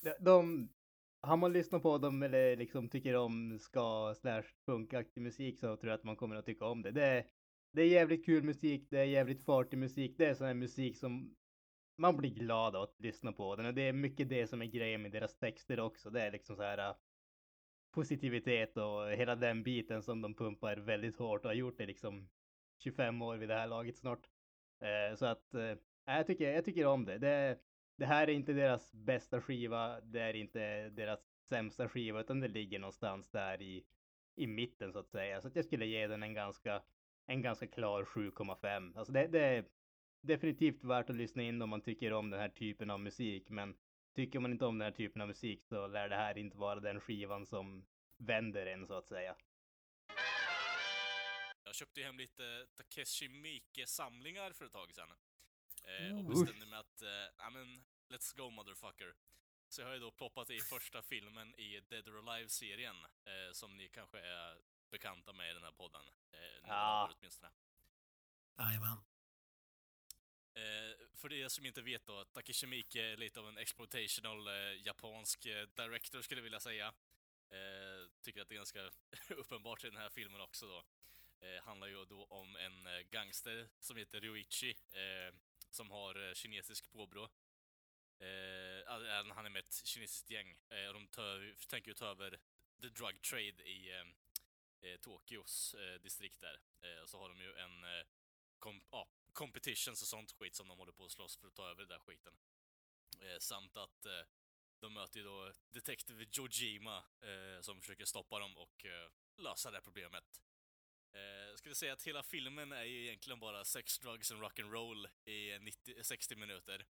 de, 0.00 0.14
de 0.20 0.68
har 1.20 1.36
man 1.36 1.52
lyssnat 1.52 1.82
på 1.82 1.98
dem 1.98 2.22
eller 2.22 2.56
liksom 2.56 2.88
tycker 2.88 3.16
om 3.16 3.58
ska 3.58 4.14
slash 4.20 4.44
punkaktig 4.66 5.22
musik 5.22 5.58
så 5.58 5.76
tror 5.76 5.90
jag 5.90 5.98
att 5.98 6.04
man 6.04 6.16
kommer 6.16 6.36
att 6.36 6.46
tycka 6.46 6.64
om 6.64 6.82
det. 6.82 6.90
Det 6.90 7.06
är, 7.06 7.26
det 7.72 7.82
är 7.82 7.86
jävligt 7.86 8.26
kul 8.26 8.42
musik, 8.42 8.86
det 8.90 8.98
är 8.98 9.04
jävligt 9.04 9.44
fartig 9.44 9.78
musik, 9.78 10.14
det 10.18 10.26
är 10.26 10.34
sån 10.34 10.46
här 10.46 10.54
musik 10.54 10.98
som 10.98 11.36
man 11.96 12.16
blir 12.16 12.30
glad 12.30 12.76
av 12.76 12.82
att 12.82 13.00
lyssna 13.00 13.32
på 13.32 13.56
den 13.56 13.66
och 13.66 13.74
det 13.74 13.82
är 13.82 13.92
mycket 13.92 14.28
det 14.28 14.46
som 14.46 14.62
är 14.62 14.66
grejen 14.66 15.02
med 15.02 15.12
deras 15.12 15.38
texter 15.38 15.80
också. 15.80 16.10
Det 16.10 16.22
är 16.22 16.32
liksom 16.32 16.56
så 16.56 16.62
här 16.62 16.78
äh, 16.78 16.96
positivitet 17.92 18.76
och 18.76 19.10
hela 19.10 19.36
den 19.36 19.62
biten 19.62 20.02
som 20.02 20.22
de 20.22 20.34
pumpar 20.34 20.76
väldigt 20.76 21.16
hårt 21.16 21.44
och 21.44 21.50
har 21.50 21.54
gjort 21.54 21.78
det 21.78 21.86
liksom 21.86 22.28
25 22.78 23.22
år 23.22 23.36
vid 23.36 23.48
det 23.48 23.54
här 23.54 23.66
laget 23.66 23.96
snart. 23.96 24.26
Eh, 24.80 25.16
så 25.16 25.26
att 25.26 25.54
eh, 25.54 25.74
jag, 26.04 26.26
tycker, 26.26 26.52
jag 26.52 26.64
tycker 26.64 26.86
om 26.86 27.04
det. 27.04 27.18
det. 27.18 27.58
Det 27.96 28.06
här 28.06 28.28
är 28.28 28.32
inte 28.32 28.52
deras 28.52 28.94
bästa 28.94 29.40
skiva, 29.40 30.00
det 30.00 30.20
är 30.20 30.36
inte 30.36 30.90
deras 30.90 31.20
sämsta 31.48 31.88
skiva, 31.88 32.20
utan 32.20 32.40
det 32.40 32.48
ligger 32.48 32.78
någonstans 32.78 33.30
där 33.30 33.62
i, 33.62 33.84
i 34.36 34.46
mitten 34.46 34.92
så 34.92 34.98
att 34.98 35.10
säga. 35.10 35.40
Så 35.40 35.48
att 35.48 35.56
jag 35.56 35.64
skulle 35.64 35.86
ge 35.86 36.06
den 36.06 36.22
en 36.22 36.34
ganska, 36.34 36.82
en 37.26 37.42
ganska 37.42 37.66
klar 37.66 38.04
7,5. 38.04 38.98
Alltså 38.98 39.12
det, 39.12 39.26
det 39.26 39.40
är 39.40 39.64
definitivt 40.20 40.84
värt 40.84 41.10
att 41.10 41.16
lyssna 41.16 41.42
in 41.42 41.62
om 41.62 41.70
man 41.70 41.80
tycker 41.80 42.12
om 42.12 42.30
den 42.30 42.40
här 42.40 42.48
typen 42.48 42.90
av 42.90 43.00
musik, 43.00 43.50
men 43.50 43.74
tycker 44.14 44.40
man 44.40 44.52
inte 44.52 44.66
om 44.66 44.78
den 44.78 44.86
här 44.86 44.96
typen 44.96 45.22
av 45.22 45.28
musik 45.28 45.64
så 45.64 45.86
lär 45.86 46.08
det 46.08 46.16
här 46.16 46.38
inte 46.38 46.58
vara 46.58 46.80
den 46.80 47.00
skivan 47.00 47.46
som 47.46 47.86
vänder 48.18 48.66
en 48.66 48.86
så 48.86 48.94
att 48.94 49.08
säga. 49.08 49.36
Jag 51.74 51.78
köpte 51.78 52.00
ju 52.00 52.06
hem 52.06 52.18
lite 52.18 52.66
Takeshi 52.76 53.28
Miike-samlingar 53.28 54.52
för 54.52 54.64
ett 54.64 54.72
tag 54.72 54.94
sedan. 54.94 55.12
Eh, 55.84 56.18
och 56.18 56.24
Ooh. 56.24 56.28
bestämde 56.28 56.66
mig 56.66 56.78
att, 56.78 57.02
eh, 57.02 57.08
ja 57.38 57.50
men, 57.50 57.84
let's 58.08 58.36
go 58.36 58.50
motherfucker. 58.50 59.14
Så 59.68 59.80
jag 59.80 59.86
har 59.88 59.94
ju 59.94 60.00
då 60.00 60.10
ploppat 60.10 60.50
i 60.50 60.60
första 60.60 61.02
filmen 61.02 61.54
i 61.54 61.80
Dead 61.80 62.08
or 62.08 62.18
Alive-serien, 62.28 62.96
eh, 63.04 63.52
som 63.52 63.76
ni 63.76 63.88
kanske 63.88 64.18
är 64.20 64.62
bekanta 64.90 65.32
med 65.32 65.50
i 65.50 65.54
den 65.54 65.62
här 65.62 65.72
podden. 65.72 66.04
Eh, 66.32 66.38
några 66.62 66.74
Ja. 66.74 67.08
er 67.10 67.16
åtminstone. 67.18 67.52
Jajamän. 68.58 68.98
Eh, 70.54 71.06
för 71.16 71.32
er 71.32 71.48
som 71.48 71.66
inte 71.66 71.82
vet 71.82 72.06
då, 72.06 72.24
Takeshi 72.24 72.66
Miike 72.66 73.02
är 73.02 73.16
lite 73.16 73.40
av 73.40 73.48
en 73.48 73.58
exploitational 73.58 74.48
eh, 74.48 74.86
japansk 74.86 75.46
eh, 75.46 75.66
director 75.68 76.22
skulle 76.22 76.38
jag 76.38 76.44
vilja 76.44 76.60
säga. 76.60 76.94
Eh, 77.50 78.10
tycker 78.22 78.42
att 78.42 78.48
det 78.48 78.54
är 78.54 78.56
ganska 78.56 78.90
uppenbart 79.34 79.84
i 79.84 79.90
den 79.90 79.96
här 80.00 80.10
filmen 80.10 80.40
också 80.40 80.66
då. 80.66 80.84
Eh, 81.44 81.62
handlar 81.62 81.86
ju 81.86 82.04
då 82.04 82.24
om 82.24 82.56
en 82.56 82.86
eh, 82.86 83.00
gangster 83.00 83.68
som 83.78 83.96
heter 83.96 84.20
Ryoichi, 84.20 84.70
eh, 84.92 85.34
som 85.70 85.90
har 85.90 86.28
eh, 86.28 86.34
kinesisk 86.34 86.92
påbrå. 86.92 87.22
Eh, 88.18 89.32
han 89.34 89.46
är 89.46 89.50
med 89.50 89.60
ett 89.60 89.86
kinesiskt 89.86 90.30
gäng 90.30 90.56
eh, 90.68 90.86
och 90.88 90.94
de 90.94 91.06
tör, 91.06 91.54
tänker 91.68 91.88
ju 91.88 91.94
ta 91.94 92.06
över 92.06 92.38
the 92.80 92.88
drug 92.88 93.22
trade 93.22 93.62
i, 93.62 93.92
eh, 93.92 94.06
eh 94.90 94.96
Tokyos 94.96 95.74
eh, 95.74 96.00
distrikt 96.00 96.40
där. 96.40 96.60
Eh, 96.82 97.06
så 97.06 97.18
har 97.18 97.28
de 97.28 97.40
ju 97.40 97.54
en 97.54 97.84
eh, 97.84 98.06
kom, 98.58 98.82
competitions 99.32 100.02
och 100.02 100.08
sånt 100.08 100.32
skit 100.32 100.54
som 100.54 100.68
de 100.68 100.78
håller 100.78 100.92
på 100.92 101.04
att 101.04 101.12
slåss 101.12 101.36
för 101.36 101.46
att 101.48 101.54
ta 101.54 101.70
över 101.70 101.80
den 101.80 101.88
där 101.88 101.98
skiten. 101.98 102.34
Eh, 103.20 103.38
samt 103.38 103.76
att 103.76 104.06
eh, 104.06 104.22
de 104.80 104.94
möter 104.94 105.18
ju 105.20 105.24
då 105.24 105.52
Detective 105.70 106.26
Jojima 106.32 107.04
eh, 107.20 107.60
som 107.60 107.80
försöker 107.80 108.04
stoppa 108.04 108.38
dem 108.38 108.58
och 108.58 108.84
eh, 108.84 109.10
lösa 109.36 109.70
det 109.70 109.76
här 109.76 109.82
problemet. 109.82 110.40
Eh, 111.14 111.20
jag 111.48 111.58
skulle 111.58 111.74
säga 111.74 111.92
att 111.92 112.02
hela 112.02 112.22
filmen 112.22 112.72
är 112.72 112.84
ju 112.84 113.04
egentligen 113.06 113.40
bara 113.40 113.64
sex, 113.64 113.98
drugs 113.98 114.32
and 114.32 114.42
rock'n'roll 114.42 115.08
i 115.24 115.58
90, 115.58 115.94
60 116.04 116.36
minuter. 116.36 116.86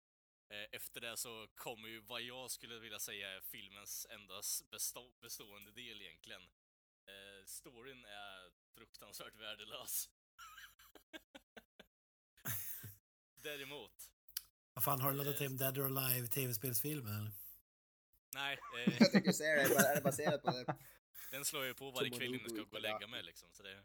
Eh, 0.50 0.66
efter 0.72 1.00
det 1.00 1.16
så 1.16 1.48
kommer 1.54 1.88
ju 1.88 2.00
vad 2.00 2.22
jag 2.22 2.50
skulle 2.50 2.78
vilja 2.78 2.98
säga 2.98 3.28
är 3.30 3.40
filmens 3.40 4.06
enda 4.10 4.34
bestå 4.70 5.12
bestående 5.20 5.70
del 5.72 6.02
egentligen. 6.02 6.42
Eh, 7.06 7.44
storyn 7.46 8.04
är 8.04 8.50
fruktansvärt 8.74 9.36
värdelös. 9.36 10.08
Däremot, 13.42 14.10
Vad 14.74 14.84
fan, 14.84 15.00
har 15.00 15.10
du 15.10 15.16
laddat 15.16 15.40
hem 15.40 15.56
Dead 15.56 15.78
or 15.78 15.98
Alive 15.98 16.26
tv-spelsfilmen 16.28 17.14
eller? 17.16 17.32
nej, 18.34 18.58
eh, 18.86 18.94
Jag 19.00 19.12
tänkte 19.12 19.32
säga 19.32 19.54
det, 19.68 19.74
är 19.74 19.94
det- 19.94 20.00
baserat 20.00 20.42
på 20.42 20.50
det? 20.50 20.76
den 21.30 21.44
slår 21.44 21.62
jag 21.62 21.68
ju 21.68 21.74
på 21.74 21.90
varje 21.90 22.10
kväll 22.10 22.22
innan 22.34 22.40
jag 22.40 22.50
ska 22.50 22.62
gå 22.62 22.76
och 22.76 22.80
lägga 22.82 23.06
mig 23.06 23.22
liksom, 23.22 23.48
så 23.52 23.62
det... 23.62 23.84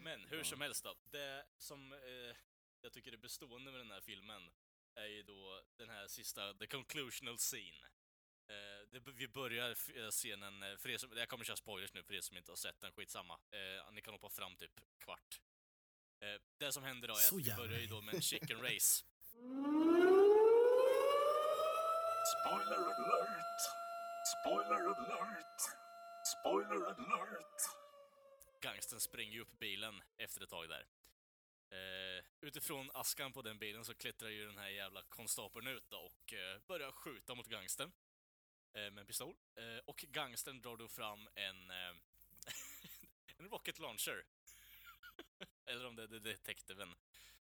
Men 0.00 0.24
hur 0.24 0.42
som 0.42 0.60
helst 0.60 0.84
då, 0.84 0.94
det 1.10 1.44
som 1.58 1.92
eh, 1.92 2.36
jag 2.80 2.92
tycker 2.92 3.12
är 3.12 3.16
bestående 3.16 3.70
med 3.70 3.80
den 3.80 3.90
här 3.90 4.00
filmen 4.00 4.50
är 4.94 5.06
ju 5.06 5.22
då 5.22 5.62
den 5.76 5.88
här 5.88 6.08
sista, 6.08 6.54
the 6.54 6.66
conclusional 6.66 7.38
scene. 7.38 7.86
Eh, 8.48 8.88
det, 8.90 9.00
vi 9.12 9.28
börjar 9.28 9.70
eh, 9.70 10.10
scenen, 10.10 10.62
eh, 10.62 10.76
för 10.76 10.88
er 10.88 10.98
som, 10.98 11.10
jag 11.16 11.28
kommer 11.28 11.44
köra 11.44 11.56
spoilers 11.56 11.94
nu 11.94 12.02
för 12.02 12.14
er 12.14 12.20
som 12.20 12.36
inte 12.36 12.52
har 12.52 12.56
sett 12.56 12.80
den, 12.80 12.92
skitsamma. 12.92 13.34
Eh, 13.50 13.92
ni 13.92 14.00
kan 14.00 14.14
hoppa 14.14 14.28
fram 14.28 14.56
typ 14.56 14.80
kvart. 14.98 15.40
Eh, 16.20 16.40
det 16.58 16.72
som 16.72 16.82
händer 16.84 17.08
då 17.08 17.14
är 17.14 17.18
Så 17.18 17.36
att 17.36 17.46
vi 17.46 17.54
börjar 17.54 17.80
ju 17.80 17.86
då 17.86 18.00
med 18.00 18.14
en 18.14 18.22
chicken 18.22 18.62
race. 18.62 19.04
Spoiler 22.32 22.76
alert! 22.76 23.60
Spoiler 24.40 24.76
alert! 24.76 25.60
Spoiler 26.24 26.86
alert! 26.86 27.79
Gangsten 28.60 29.00
springer 29.00 29.32
ju 29.32 29.40
upp 29.40 29.58
bilen 29.58 30.02
efter 30.16 30.42
ett 30.42 30.50
tag 30.50 30.68
där. 30.68 30.86
Eh, 31.70 32.24
utifrån 32.40 32.90
askan 32.94 33.32
på 33.32 33.42
den 33.42 33.58
bilen 33.58 33.84
så 33.84 33.94
klättrar 33.94 34.28
ju 34.28 34.46
den 34.46 34.58
här 34.58 34.68
jävla 34.68 35.02
konstapeln 35.02 35.66
ut 35.66 35.90
då 35.90 35.98
och 35.98 36.34
eh, 36.34 36.60
börjar 36.66 36.92
skjuta 36.92 37.34
mot 37.34 37.46
gangstern 37.46 37.92
eh, 38.72 38.80
med 38.80 38.98
en 38.98 39.06
pistol. 39.06 39.36
Eh, 39.54 39.78
och 39.84 40.04
gangstern 40.08 40.60
drar 40.60 40.76
då 40.76 40.88
fram 40.88 41.28
en, 41.34 41.70
eh, 41.70 41.94
en 43.36 43.48
rocket 43.48 43.78
launcher. 43.78 44.24
Eller 45.66 45.86
om 45.86 45.96
det 45.96 46.02
är 46.02 46.20
detektiven. 46.20 46.94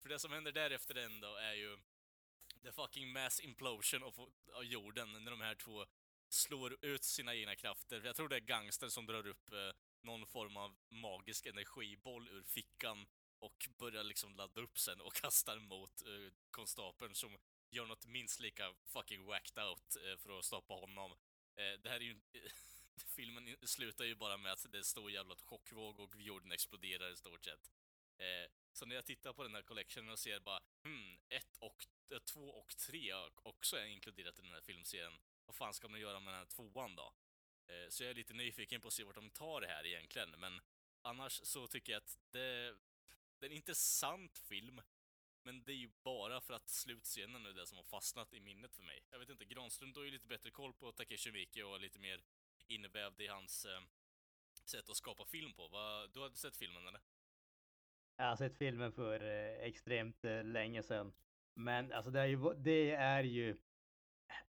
För 0.03 0.09
det 0.09 0.19
som 0.19 0.33
händer 0.33 0.53
därefter 0.53 0.95
den 0.95 1.21
då 1.21 1.35
är 1.35 1.55
ju 1.55 1.79
the 2.63 2.73
fucking 2.73 3.13
mass 3.13 3.41
implosion 3.41 4.03
av, 4.03 4.33
av 4.53 4.65
jorden 4.65 5.13
när 5.13 5.31
de 5.31 5.41
här 5.41 5.55
två 5.55 5.87
slår 6.29 6.85
ut 6.85 7.05
sina 7.05 7.35
egna 7.35 7.57
krafter. 7.57 8.03
Jag 8.05 8.17
tror 8.17 8.29
det 8.29 8.37
är 8.37 8.41
gangstern 8.41 8.91
som 8.91 9.07
drar 9.07 9.27
upp 9.27 9.53
eh, 9.53 9.73
någon 10.03 10.27
form 10.27 10.57
av 10.57 10.77
magisk 10.89 11.47
energiboll 11.47 12.29
ur 12.29 12.43
fickan 12.43 13.07
och 13.39 13.69
börjar 13.79 14.05
liksom 14.05 14.35
ladda 14.37 14.61
upp 14.61 14.79
sen 14.79 15.01
och 15.01 15.15
kastar 15.23 15.59
mot 15.59 16.03
uh, 16.07 16.31
konstapeln 16.51 17.15
som 17.15 17.39
gör 17.71 17.87
något 17.87 18.07
minst 18.07 18.41
lika 18.41 18.75
fucking 18.85 19.25
whacked 19.25 19.65
out 19.65 19.97
uh, 19.97 20.17
för 20.17 20.39
att 20.39 20.45
stoppa 20.45 20.75
honom. 20.75 21.13
Uh, 21.13 21.81
det 21.83 21.89
här 21.89 21.97
är 21.97 22.01
ju... 22.01 22.21
filmen 23.17 23.57
slutar 23.63 24.05
ju 24.05 24.15
bara 24.15 24.37
med 24.37 24.53
att 24.53 24.67
det 24.73 24.79
är 24.79 24.83
stor 24.83 25.11
jävla 25.11 25.37
chockvåg 25.37 26.01
och 26.01 26.17
jorden 26.17 26.53
exploderar 26.53 27.13
i 27.13 27.17
stort 27.17 27.45
sett. 27.45 27.71
Så 28.73 28.87
när 28.87 28.95
jag 28.95 29.05
tittar 29.05 29.33
på 29.33 29.43
den 29.43 29.55
här 29.55 29.63
collectionen 29.63 30.11
och 30.11 30.19
ser 30.19 30.41
bara 30.41 30.61
hmm, 30.85 31.19
ett 31.29 31.57
och, 31.59 31.87
två 32.25 32.51
och 32.51 32.77
tre 32.77 33.13
också 33.43 33.77
är 33.77 33.85
inkluderat 33.85 34.39
i 34.39 34.43
den 34.43 34.53
här 34.53 34.61
filmserien. 34.61 35.13
Vad 35.47 35.57
fan 35.57 35.75
ska 35.75 35.89
man 35.89 36.01
göra 36.01 36.21
med 36.21 36.35
den 36.35 36.39
här 36.39 36.47
tvåan 36.47 36.97
då? 36.97 37.13
Eh, 37.71 37.89
så 37.89 38.03
jag 38.03 38.11
är 38.11 38.15
lite 38.15 38.35
nyfiken 38.35 38.81
på 38.81 38.89
att 38.89 38.95
se 38.95 39.05
vart 39.05 39.15
de 39.15 39.31
tar 39.31 39.61
det 39.61 39.67
här 39.67 39.87
egentligen, 39.87 40.31
men 40.31 40.61
annars 41.03 41.41
så 41.45 41.67
tycker 41.67 41.93
jag 41.93 42.01
att 42.01 42.19
det, 42.31 42.77
det 43.39 43.47
är 43.47 43.51
en 43.51 43.57
intressant 43.57 44.39
film, 44.39 44.81
men 45.43 45.65
det 45.65 45.73
är 45.73 45.77
ju 45.77 45.91
bara 46.03 46.41
för 46.41 46.55
att 46.55 46.69
slutscenen 46.69 47.47
är 47.47 47.53
det 47.53 47.67
som 47.67 47.77
har 47.77 47.85
fastnat 47.85 48.35
i 48.35 48.41
minnet 48.41 48.75
för 48.75 48.83
mig. 48.83 49.01
Jag 49.11 49.19
vet 49.19 49.29
inte, 49.29 49.45
Granström 49.45 49.93
har 49.97 50.03
ju 50.03 50.11
lite 50.11 50.27
bättre 50.27 50.51
koll 50.51 50.75
på 50.75 50.93
Takeshi 50.93 51.33
Miike 51.33 51.65
och 51.65 51.81
lite 51.81 51.99
mer 51.99 52.23
invävd 52.67 53.21
i 53.21 53.27
hans 53.27 53.65
eh, 53.65 53.81
sätt 54.65 54.91
att 54.91 54.97
skapa 54.97 55.25
film 55.25 55.53
på. 55.53 55.69
Va, 55.69 56.07
du 56.07 56.21
har 56.21 56.31
sett 56.31 56.57
filmen 56.57 56.87
eller? 56.87 57.01
Jag 58.17 58.25
har 58.25 58.37
sett 58.37 58.57
filmen 58.57 58.93
för 58.93 59.21
eh, 59.23 59.65
extremt 59.65 60.25
eh, 60.25 60.45
länge 60.45 60.83
sedan. 60.83 61.13
Men 61.55 61.93
alltså 61.93 62.11
det 62.11 62.21
är 62.21 62.27
ju, 62.27 62.55
det 62.55 62.91
är 62.91 63.25
ju, 63.25 63.57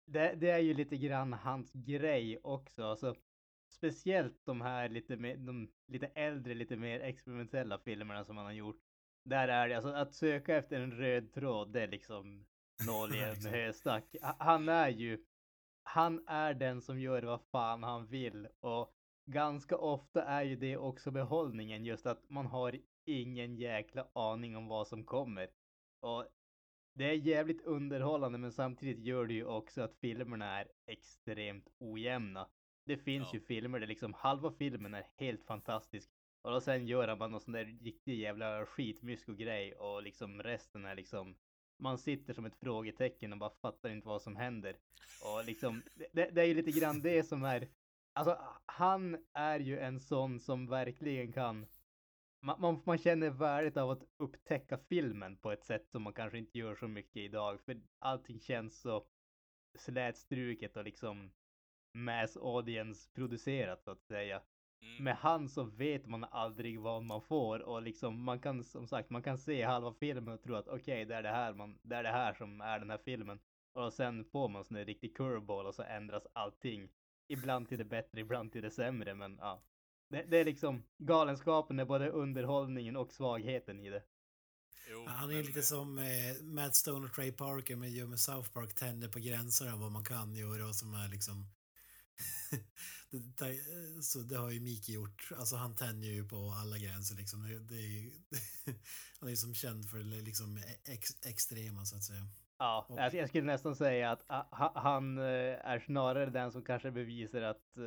det, 0.06 0.36
det 0.36 0.50
är 0.50 0.60
ju 0.60 0.74
lite 0.74 0.98
grann 0.98 1.34
hans 1.34 1.72
grej 1.74 2.39
också. 2.44 2.84
Alltså, 2.84 3.15
speciellt 3.72 4.46
de 4.46 4.62
här 4.62 4.89
lite, 4.89 5.18
mer, 5.18 5.38
de 5.38 5.72
lite 5.88 6.08
äldre, 6.08 6.54
lite 6.54 6.76
mer 6.76 7.00
experimentella 7.00 7.80
filmerna 7.80 8.26
som 8.26 8.38
han 8.38 8.46
har 8.46 8.54
gjort. 8.54 8.82
Där 9.24 9.48
är 9.48 9.70
det, 9.70 9.76
alltså 9.76 9.92
att 9.92 10.13
söka 10.13 10.56
efter 10.58 10.80
en 10.82 10.92
röd 10.92 11.34
tråd, 11.34 11.74
det 11.74 11.82
är 11.82 11.88
liksom 11.88 12.46
noll 12.88 13.15
i 13.15 13.20
en 13.24 13.46
höstack. 13.54 14.15
Ha- 14.22 14.36
Han 14.39 14.70
är 14.70 14.89
ju, 14.89 15.26
han 15.84 16.28
är 16.28 16.54
den 16.54 16.82
som 16.82 17.00
gör 17.00 17.24
vad 17.24 17.42
fan 17.52 17.84
han 17.84 18.08
vill 18.08 18.48
och 18.60 18.94
ganska 19.26 19.78
ofta 19.78 20.24
är 20.24 20.44
ju 20.44 20.56
det 20.56 20.78
också 20.78 21.12
behållningen, 21.12 21.86
just 21.86 22.06
att 22.06 22.30
man 22.30 22.46
har 22.46 22.80
ingen 23.06 23.56
jäkla 23.56 24.08
aning 24.13 24.58
om 24.58 24.68
vad 24.68 24.88
som 24.88 25.04
kommer. 25.04 25.50
Och 26.00 26.26
det 26.93 27.06
är 27.06 27.13
jävligt 27.13 27.62
underhållande 27.62 28.38
men 28.38 28.52
samtidigt 28.52 28.99
gör 29.06 29.25
det 29.25 29.34
ju 29.34 29.45
också 29.45 29.82
att 29.82 29.95
filmerna 29.95 30.60
är 30.60 30.67
extremt 30.88 31.67
ojämna. 31.80 32.47
Det 32.86 32.97
finns 32.97 33.28
Ja. 33.28 33.34
ju 33.34 33.39
filmer 33.45 33.80
där 33.80 33.88
liksom 33.88 34.13
halva 34.13 34.52
filmen 34.52 34.93
är 34.93 35.06
helt 35.17 35.43
fantastisk 35.45 36.10
och 36.41 36.52
då 36.52 36.62
sen 36.62 36.88
gör 36.88 37.08
han 37.08 37.19
bara 37.19 37.30
någon 37.30 37.41
sån 37.41 37.54
där 37.54 37.65
riktig 37.65 38.19
jävla 38.19 38.65
skitmysko-grej 38.65 39.73
och 39.75 40.04
liksom 40.04 40.43
resten 40.43 40.86
är 40.86 40.95
liksom 40.95 41.36
man 41.78 41.97
sitter 41.97 42.34
som 42.34 42.45
ett 42.45 42.56
frågetecken 42.56 43.34
och 43.34 43.39
bara 43.39 43.49
fattar 43.62 43.89
inte 43.89 44.08
vad 44.08 44.21
som 44.21 44.36
händer. 44.36 44.75
Och 45.23 45.45
liksom, 45.45 45.82
det, 46.13 46.30
det 46.30 46.41
är 46.41 46.45
ju 46.45 46.54
lite 46.54 46.80
grann 46.80 47.02
det 47.02 47.23
som 47.23 47.43
är, 47.43 47.67
alltså 48.13 48.38
han 48.65 49.25
är 49.34 49.60
ju 49.60 49.80
en 49.80 49.99
sån 49.99 50.39
som 50.39 50.67
verkligen 50.67 51.32
kan 51.34 51.65
man, 52.41 52.62
man, 52.62 52.82
man 52.86 52.97
känner 52.97 53.30
värdet 53.30 53.78
av 53.78 53.89
att 53.89 54.04
upptäcka 54.17 54.78
filmen 54.78 55.38
på 55.38 55.52
ett 55.52 55.63
sätt 55.63 55.89
som 55.89 56.02
man 56.02 56.13
kanske 56.13 56.38
inte 56.38 56.58
gör 56.60 56.75
så 56.75 56.88
mycket 56.88 57.17
idag. 57.17 57.62
För 57.62 57.82
allting 57.99 58.39
känns 58.39 58.82
så 58.82 59.06
slätstruket 59.78 60.78
och 60.78 60.84
liksom 60.84 61.32
mass 61.93 62.38
audience 62.38 63.10
producerat 63.13 63.84
så 63.84 63.91
att 63.91 64.04
säga. 64.04 64.41
Mm. 64.82 65.04
Med 65.04 65.15
han 65.15 65.49
så 65.49 65.63
vet 65.63 66.06
man 66.08 66.23
aldrig 66.23 66.80
vad 66.80 67.04
man 67.04 67.21
får 67.21 67.60
och 67.60 67.82
liksom 67.82 68.23
man 68.23 68.39
kan 68.39 68.63
som 68.63 68.88
sagt 68.88 69.10
man 69.10 69.23
kan 69.23 69.38
se 69.38 69.63
halva 69.63 69.93
filmen 69.93 70.34
och 70.34 70.41
tro 70.41 70.56
att 70.56 70.67
okej 70.67 71.06
det 71.06 71.15
är 71.15 71.23
det 71.23 71.30
här 71.30 71.54
man, 71.54 71.80
det 71.82 71.95
är 71.95 72.04
det 72.04 72.10
här 72.10 72.34
som 72.34 72.62
är 72.62 72.80
den 72.80 72.89
här 72.89 72.99
filmen. 73.06 73.39
Och 73.73 73.93
sen 73.93 74.25
får 74.25 74.49
man 74.49 74.63
sån 74.63 74.78
där 74.78 74.86
riktig 74.86 75.15
curveball 75.15 75.65
och 75.65 75.75
så 75.75 75.84
ändras 75.84 76.28
allting. 76.34 76.89
Ibland 77.28 77.69
till 77.69 77.78
det 77.78 77.86
bättre, 77.86 78.19
ibland 78.19 78.52
till 78.52 78.62
det 78.62 78.71
sämre 78.71 79.15
men 79.15 79.38
ja. 79.41 79.62
Det, 80.10 80.24
det 80.30 80.38
är 80.38 80.45
liksom 80.45 80.84
galenskapen 80.98 81.80
är 81.80 81.86
både 81.86 82.10
underhållningen 82.10 82.95
och 82.95 83.13
svagheten 83.13 83.80
i 83.80 83.89
det. 83.89 84.04
Jo, 84.91 85.06
Han 85.08 85.30
är 85.30 85.36
men, 85.36 85.45
lite 85.45 85.60
eh, 85.60 85.63
som 85.63 85.98
eh, 85.98 86.43
Matt 86.43 86.76
Stone 86.76 87.06
och 87.08 87.13
Trey 87.13 87.32
Parker 87.32 87.76
med 87.76 87.91
gör 87.91 88.08
med 88.08 88.19
South 88.19 88.52
Park 88.52 88.76
tänder 88.76 89.08
på 89.08 89.19
gränser 89.19 89.72
av 89.74 89.80
vad 89.80 89.91
man 89.91 90.04
kan 90.04 90.36
göra 90.36 90.67
och 90.67 90.76
som 90.76 90.93
är 90.93 91.08
liksom 91.08 91.45
det, 93.10 93.17
det, 93.38 93.58
så 94.04 94.19
det 94.19 94.38
har 94.38 94.50
ju 94.52 94.60
Miki 94.60 94.93
gjort. 94.93 95.30
Alltså 95.38 95.56
han 95.56 95.76
tänjer 95.76 96.12
ju 96.12 96.28
på 96.28 96.36
alla 96.62 96.78
gränser 96.78 97.15
liksom. 97.15 97.43
Det, 97.50 97.60
det 97.60 97.76
är 97.82 97.88
ju, 97.88 98.12
han 99.20 99.28
är 99.28 99.32
ju 99.32 99.36
som 99.38 99.53
känd 99.53 99.89
för 99.89 99.97
det 99.97 100.03
liksom 100.22 100.60
ex, 100.86 101.10
extrema 101.26 101.86
så 101.86 101.95
att 101.95 102.03
säga. 102.03 102.28
Ja, 102.57 102.86
Och- 102.89 102.99
alltså 102.99 103.18
jag 103.18 103.30
skulle 103.30 103.45
nästan 103.45 103.76
säga 103.76 104.12
att 104.12 104.24
ah, 104.28 104.57
ha- 104.57 104.82
han 104.82 105.18
eh, 105.18 105.24
är 105.72 105.80
snarare 105.80 106.30
den 106.30 106.51
som 106.51 106.64
kanske 106.64 106.91
bevisar 106.91 107.41
att 107.41 107.78
eh, 107.78 107.84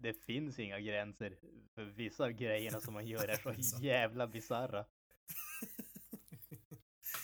det 0.00 0.12
finns 0.24 0.58
inga 0.58 0.80
gränser. 0.80 1.36
För 1.74 1.84
vissa 1.84 2.24
av 2.24 2.30
grejerna 2.30 2.80
som 2.80 2.94
man 2.94 3.06
gör 3.06 3.28
är 3.28 3.62
så 3.62 3.78
jävla 3.82 4.26
bisarra. 4.26 4.84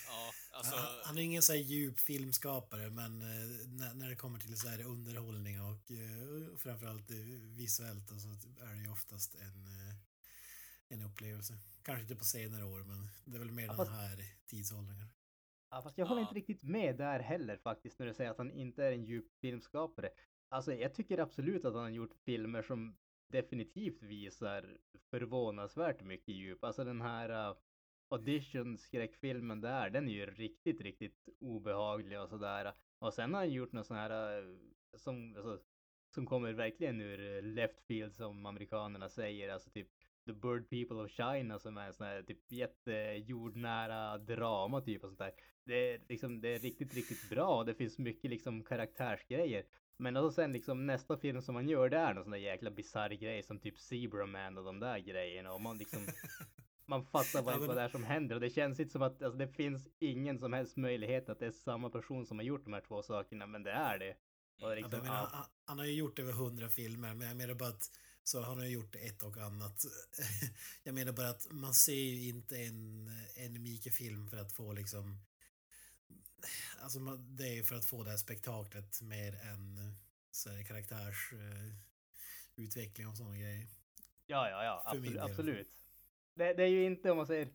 Ja, 0.07 0.31
alltså... 0.57 0.75
han, 0.75 0.89
han 1.03 1.17
är 1.17 1.21
ingen 1.21 1.41
så 1.41 1.51
här 1.53 1.59
djup 1.59 1.99
filmskapare 1.99 2.89
men 2.89 3.21
eh, 3.21 3.67
när, 3.67 3.93
när 3.93 4.09
det 4.09 4.15
kommer 4.15 4.39
till 4.39 4.57
så 4.57 4.67
här 4.67 4.83
underhållning 4.85 5.61
och 5.61 5.91
eh, 5.91 6.57
framförallt 6.57 7.11
eh, 7.11 7.17
visuellt 7.57 8.07
så 8.09 8.29
är 8.65 8.75
det 8.75 8.81
ju 8.81 8.91
oftast 8.91 9.35
en, 9.35 9.65
eh, 9.67 9.95
en 10.87 11.01
upplevelse. 11.01 11.57
Kanske 11.83 12.01
inte 12.01 12.15
på 12.15 12.25
senare 12.25 12.63
år 12.65 12.83
men 12.83 13.09
det 13.25 13.35
är 13.37 13.39
väl 13.39 13.51
mer 13.51 13.63
Ja, 13.63 13.67
den 13.67 13.77
fast- 13.77 13.91
här 13.91 14.25
tidsåldern. 14.45 15.05
Ja, 15.71 15.81
fast 15.81 15.97
jag 15.97 16.05
håller 16.05 16.21
Ja. 16.21 16.27
inte 16.27 16.39
riktigt 16.39 16.63
med 16.63 16.97
där 16.97 17.19
heller 17.19 17.57
faktiskt 17.57 17.99
när 17.99 18.05
du 18.05 18.13
säger 18.13 18.31
att 18.31 18.37
han 18.37 18.51
inte 18.51 18.83
är 18.85 18.91
en 18.91 19.05
djup 19.05 19.25
filmskapare. 19.41 20.09
Alltså 20.51 20.73
jag 20.73 20.93
tycker 20.93 21.17
absolut 21.17 21.65
att 21.65 21.73
han 21.73 21.83
har 21.83 21.89
gjort 21.89 22.13
filmer 22.25 22.61
som 22.61 22.95
definitivt 23.27 24.03
visar 24.03 24.77
förvånansvärt 25.09 26.03
mycket 26.03 26.35
djup. 26.35 26.63
Alltså 26.63 26.83
den 26.83 27.01
här 27.01 27.49
uh, 27.49 27.57
audition-skräckfilmen 28.09 29.61
där, 29.61 29.89
den 29.89 30.07
är 30.07 30.13
ju 30.13 30.25
riktigt, 30.25 30.81
riktigt 30.81 31.29
obehaglig 31.39 32.21
och 32.21 32.29
sådär. 32.29 32.73
Och 32.99 33.13
sen 33.13 33.33
har 33.33 33.41
han 33.41 33.49
gjort 33.49 33.71
något 33.71 33.85
sån 33.85 33.97
här 33.97 34.41
uh, 34.41 34.57
som, 34.93 35.35
alltså, 35.35 35.59
som 36.13 36.25
kommer 36.25 36.53
verkligen 36.53 37.01
ur 37.01 37.37
äh, 37.37 37.43
left 37.43 37.81
field 37.81 38.15
som 38.15 38.45
amerikanerna 38.45 39.09
säger, 39.09 39.49
alltså 39.49 39.69
typ 39.69 39.87
The 40.25 40.33
Bird 40.33 40.69
People 40.69 40.97
of 40.97 41.11
China 41.11 41.59
som 41.59 41.77
är 41.77 41.87
en 41.87 41.93
sån 41.93 42.07
här 42.07 42.23
typ 42.23 42.51
jättejordnära 42.51 44.17
drama 44.17 44.81
typ 44.81 45.03
och 45.03 45.09
sånt 45.09 45.19
där. 45.19 45.33
Det 45.63 45.93
är 45.93 46.01
liksom, 46.09 46.41
det 46.41 46.55
är 46.55 46.59
riktigt, 46.59 46.93
riktigt 46.93 47.29
bra 47.29 47.57
och 47.57 47.65
det 47.65 47.73
finns 47.73 47.97
mycket 47.97 48.29
liksom 48.29 48.63
karaktärsgrejer. 48.63 49.65
Men 50.01 50.13
då 50.13 50.31
sen 50.31 50.51
liksom 50.51 50.85
nästa 50.85 51.17
film 51.17 51.41
som 51.41 51.53
man 51.53 51.69
gör 51.69 51.89
det 51.89 51.97
är 51.97 52.13
någon 52.13 52.23
sån 52.23 52.31
där 52.31 52.39
jäkla 52.39 52.71
bisarr 52.71 53.09
grej 53.09 53.43
som 53.43 53.59
typ 53.59 53.79
Zebra 53.79 54.25
Man 54.25 54.57
och 54.57 54.63
de 54.63 54.79
där 54.79 54.99
grejerna 54.99 55.53
och 55.53 55.61
man 55.61 55.77
liksom 55.77 56.07
man 56.85 57.05
fattar 57.05 57.41
vad, 57.41 57.59
vad 57.59 57.75
det 57.75 57.81
är 57.81 57.89
som 57.89 58.03
händer 58.03 58.35
och 58.35 58.41
det 58.41 58.49
känns 58.49 58.79
inte 58.79 58.91
som 58.91 59.01
att 59.01 59.21
alltså, 59.21 59.37
det 59.37 59.47
finns 59.47 59.87
ingen 59.99 60.39
som 60.39 60.53
helst 60.53 60.77
möjlighet 60.77 61.29
att 61.29 61.39
det 61.39 61.45
är 61.45 61.51
samma 61.51 61.89
person 61.89 62.25
som 62.25 62.37
har 62.37 62.43
gjort 62.43 62.63
de 62.63 62.73
här 62.73 62.81
två 62.87 63.03
sakerna 63.03 63.47
men 63.47 63.63
det 63.63 63.71
är 63.71 63.99
det. 63.99 64.15
Och 64.61 64.75
liksom, 64.75 64.91
ja, 64.93 65.03
menar, 65.03 65.27
han, 65.31 65.45
han, 65.65 65.79
har 65.79 65.85
ju 65.85 65.93
gjort 65.93 66.19
över 66.19 66.33
hundra 66.33 66.69
filmer 66.69 67.13
men 67.13 67.27
jag 67.27 67.37
menar 67.37 67.53
bara 67.53 67.69
att 67.69 67.89
så 68.23 68.41
han 68.41 68.57
har 68.57 68.65
gjort 68.65 68.95
ett 68.95 69.23
och 69.23 69.37
annat. 69.37 69.85
jag 70.83 70.95
menar 70.95 71.11
bara 71.11 71.29
att 71.29 71.47
man 71.51 71.73
ser 71.73 71.93
ju 71.93 72.29
inte 72.29 72.57
en, 72.57 73.09
en 73.35 73.61
Mike-film 73.61 74.29
för 74.29 74.37
att 74.37 74.53
få 74.53 74.73
liksom 74.73 75.17
Alltså 76.79 76.99
det 77.17 77.59
är 77.59 77.63
för 77.63 77.75
att 77.75 77.85
få 77.85 78.03
det 78.03 78.09
här 78.09 78.17
spektaklet 78.17 79.01
mer 79.01 79.33
än 79.33 79.95
så 80.31 80.49
här, 80.49 80.63
karaktärsutveckling 80.63 83.05
uh, 83.05 83.11
och 83.11 83.17
sådana 83.17 83.37
grejer. 83.37 83.67
Ja, 84.25 84.49
ja, 84.49 84.63
ja, 84.63 84.83
absolut. 84.85 85.19
absolut. 85.19 85.83
Det, 86.33 86.53
det, 86.53 86.63
är 86.63 86.67
ju 86.67 86.85
inte 86.85 87.11
om 87.11 87.17
man 87.17 87.27
säger 87.27 87.49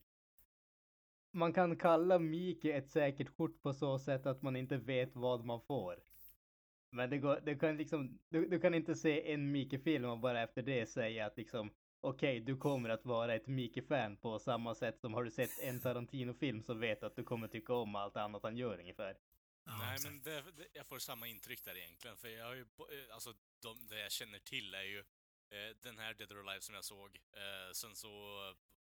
man 1.30 1.52
kan 1.52 1.76
kalla 1.76 2.18
Mike 2.18 2.72
ett 2.72 2.90
säkert 2.90 3.36
kort 3.36 3.62
på 3.62 3.72
så 3.72 3.98
sätt 3.98 4.26
att 4.26 4.42
man 4.42 4.56
inte 4.56 4.76
vet 4.76 5.16
vad 5.16 5.44
man 5.44 5.60
får. 5.60 6.02
Men 6.90 7.10
det, 7.10 7.18
går, 7.18 7.40
det 7.44 7.54
kan 7.54 7.76
liksom, 7.76 8.18
du, 8.28 8.48
du 8.48 8.60
kan 8.60 8.74
inte 8.74 8.94
se 8.94 9.32
en 9.32 9.52
Mike-film 9.52 10.04
och 10.04 10.18
bara 10.18 10.42
efter 10.42 10.62
det 10.62 10.86
säga 10.86 11.26
att 11.26 11.36
liksom 11.36 11.70
okej, 12.08 12.42
okay, 12.42 12.54
du 12.54 12.56
kommer 12.56 12.88
att 12.88 13.04
vara 13.04 13.34
ett 13.34 13.46
Mike-fan 13.46 14.16
på 14.16 14.38
samma 14.38 14.74
sätt 14.74 15.00
som 15.00 15.14
har 15.14 15.24
du 15.24 15.30
sett 15.30 15.58
en 15.60 15.80
Tarantino-film 15.80 16.62
så 16.62 16.74
vet 16.74 17.00
du 17.00 17.06
att 17.06 17.16
du 17.16 17.24
kommer 17.24 17.48
tycka 17.48 17.74
om 17.74 17.94
allt 17.94 18.16
annat 18.16 18.42
han 18.42 18.56
gör 18.56 18.78
ungefär. 18.78 19.16
Ja, 19.64 19.76
Nej, 19.78 19.98
men 20.04 20.22
det, 20.22 20.42
det, 20.56 20.66
jag 20.72 20.86
får 20.86 20.98
samma 20.98 21.26
intryck 21.26 21.64
där 21.64 21.76
egentligen, 21.76 22.16
för 22.16 22.28
jag 22.28 22.46
har 22.46 22.54
ju, 22.54 22.60
eh, 22.62 23.14
alltså 23.14 23.34
de, 23.62 23.86
det 23.86 24.00
jag 24.00 24.12
känner 24.12 24.38
till 24.38 24.74
är 24.74 24.82
ju 24.82 24.98
eh, 25.50 25.76
den 25.82 25.98
här 25.98 26.14
Dead 26.14 26.32
or 26.32 26.48
Alive 26.48 26.60
som 26.60 26.74
jag 26.74 26.84
såg. 26.84 27.16
Eh, 27.32 27.72
sen 27.72 27.96
så 27.96 28.10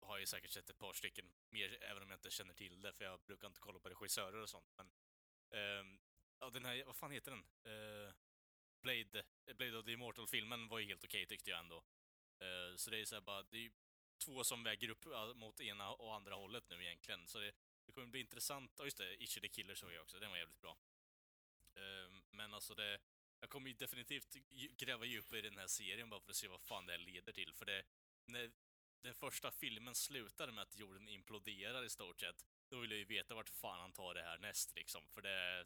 har 0.02 0.20
jag 0.20 0.28
säkert 0.28 0.52
sett 0.52 0.70
ett 0.70 0.78
par 0.78 0.94
stycken 0.94 1.26
mer, 1.50 1.78
även 1.84 2.04
om 2.04 2.10
jag 2.10 2.18
inte 2.18 2.30
känner 2.30 2.54
till 2.54 2.82
det, 2.82 2.94
för 2.94 3.06
jag 3.06 3.20
brukar 3.28 3.48
inte 3.48 3.60
kolla 3.60 3.80
på 3.80 3.90
regissörer 3.90 4.42
och 4.42 4.50
sånt. 4.50 4.74
Men, 4.78 4.88
eh, 5.52 5.86
ja, 6.40 6.50
den 6.50 6.66
här, 6.66 6.84
vad 6.86 6.96
fan 6.96 7.12
heter 7.12 7.32
den? 7.32 7.46
Eh, 7.64 8.14
Blade, 8.82 9.24
Blade 9.58 9.78
of 9.78 9.86
the 9.86 9.92
Immortal-filmen 9.92 10.68
var 10.68 10.80
ju 10.80 10.86
helt 10.86 11.04
okej 11.04 11.24
okay, 11.24 11.26
tyckte 11.26 11.50
jag 11.50 11.60
ändå. 11.60 11.84
Uh, 12.42 12.76
så 12.76 12.90
det 12.90 13.00
är 13.00 13.06
så 13.06 13.22
bara, 13.22 13.44
det 13.44 13.66
är 13.66 13.72
två 14.18 14.44
som 14.44 14.64
väger 14.64 14.90
upp 14.90 15.06
eh, 15.06 15.34
mot 15.34 15.60
ena 15.60 15.92
och 15.92 16.16
andra 16.16 16.36
hållet 16.36 16.64
nu 16.70 16.84
egentligen. 16.84 17.28
Så 17.28 17.40
det, 17.40 17.52
det 17.86 17.92
kommer 17.92 18.08
bli 18.08 18.20
intressant. 18.20 18.72
Ja, 18.78 18.84
just 18.84 18.98
det, 18.98 19.24
Itchy 19.24 19.42
the 19.42 19.48
Killer 19.48 19.76
såg 19.76 19.94
jag 19.94 20.02
också, 20.02 20.20
den 20.20 20.30
var 20.30 20.38
jävligt 20.38 20.62
bra. 20.62 20.78
Uh, 21.78 22.22
men 22.32 22.54
alltså 22.54 22.76
det, 22.76 23.00
jag 23.40 23.50
kommer 23.50 23.68
ju 23.68 23.74
definitivt 23.74 24.36
gräva 24.78 25.06
djupare 25.06 25.40
i 25.40 25.42
den 25.42 25.58
här 25.58 25.68
serien 25.68 26.10
bara 26.10 26.20
för 26.20 26.30
att 26.30 26.36
se 26.36 26.48
vad 26.48 26.62
fan 26.62 26.86
det 26.86 26.94
här 26.94 27.00
leder 27.00 27.34
till. 27.34 27.54
För 27.54 27.66
det, 27.66 27.84
när 28.26 28.52
den 29.02 29.14
första 29.14 29.52
filmen 29.52 29.96
slutar 29.96 30.52
med 30.52 30.62
att 30.62 30.80
jorden 30.80 31.08
imploderar 31.08 31.86
i 31.86 31.90
stort 31.90 32.20
sett, 32.20 32.46
då 32.70 32.80
vill 32.80 32.92
jag 32.92 33.00
ju 33.00 33.06
veta 33.06 33.36
vart 33.36 33.50
fan 33.50 33.80
han 33.80 33.92
tar 33.92 34.14
det 34.14 34.22
här 34.22 34.38
näst 34.38 34.76
liksom. 34.76 35.02
För 35.08 35.22
det... 35.22 35.66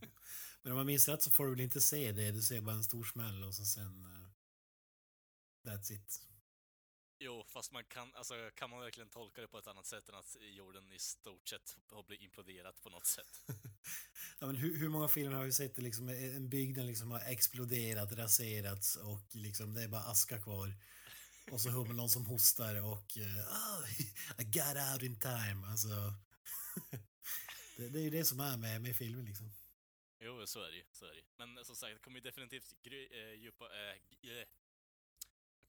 Men 0.62 0.72
om 0.72 0.76
man 0.76 0.86
minns 0.86 1.08
rätt 1.08 1.22
så 1.22 1.30
får 1.30 1.44
du 1.44 1.50
väl 1.50 1.60
inte 1.60 1.80
se 1.80 2.12
det, 2.12 2.30
du 2.30 2.42
ser 2.42 2.60
bara 2.60 2.76
en 2.76 2.84
stor 2.84 3.04
smäll 3.04 3.44
och 3.44 3.54
så 3.54 3.64
sen... 3.64 4.04
Eh, 4.04 4.21
That's 5.72 5.92
it. 5.92 6.20
Jo, 7.18 7.44
fast 7.48 7.72
man 7.72 7.84
kan, 7.84 8.14
alltså 8.14 8.34
kan 8.54 8.70
man 8.70 8.80
verkligen 8.80 9.08
tolka 9.08 9.40
det 9.40 9.48
på 9.48 9.58
ett 9.58 9.66
annat 9.66 9.86
sätt 9.86 10.08
än 10.08 10.14
att 10.14 10.36
jorden 10.40 10.92
i 10.92 10.98
stort 10.98 11.48
sett 11.48 11.76
har 11.90 12.02
blivit 12.02 12.24
imploderat 12.24 12.82
på 12.82 12.90
något 12.90 13.06
sätt? 13.06 13.44
ja, 14.38 14.46
men 14.46 14.56
hur, 14.56 14.78
hur 14.78 14.88
många 14.88 15.08
filmer 15.08 15.36
har 15.36 15.44
vi 15.44 15.52
sett 15.52 15.76
det 15.76 15.82
liksom, 15.82 16.08
en 16.08 16.48
byggnad 16.48 16.86
liksom 16.86 17.10
har 17.10 17.20
exploderat, 17.20 18.12
raserats 18.12 18.96
och 18.96 19.34
liksom 19.34 19.74
det 19.74 19.82
är 19.82 19.88
bara 19.88 20.02
aska 20.02 20.40
kvar. 20.40 20.74
Och 21.50 21.60
så 21.60 21.70
hör 21.70 21.84
man 21.84 21.96
någon 21.96 22.10
som 22.10 22.26
hostar 22.26 22.82
och 22.82 23.16
oh, 23.16 24.00
I 24.38 24.44
got 24.44 24.76
out 24.92 25.02
in 25.02 25.20
time. 25.20 25.66
Alltså, 25.66 25.88
det, 27.76 27.88
det, 27.88 27.98
är 27.98 28.02
ju 28.02 28.10
det 28.10 28.24
som 28.24 28.40
är 28.40 28.56
med, 28.56 28.82
med 28.82 28.96
filmen 28.96 29.24
liksom. 29.24 29.52
Jo, 30.20 30.46
så 30.46 30.62
är 30.62 30.70
det 30.70 30.76
ju. 30.76 30.84
Så 30.92 31.04
är 31.04 31.14
det. 31.14 31.46
Men 31.46 31.64
som 31.64 31.76
sagt, 31.76 31.94
det 31.94 32.00
kommer 32.00 32.18
ju 32.18 32.22
definitivt 32.22 32.74
äh, 32.84 33.40
djupa, 33.42 33.64
äh, 33.64 34.46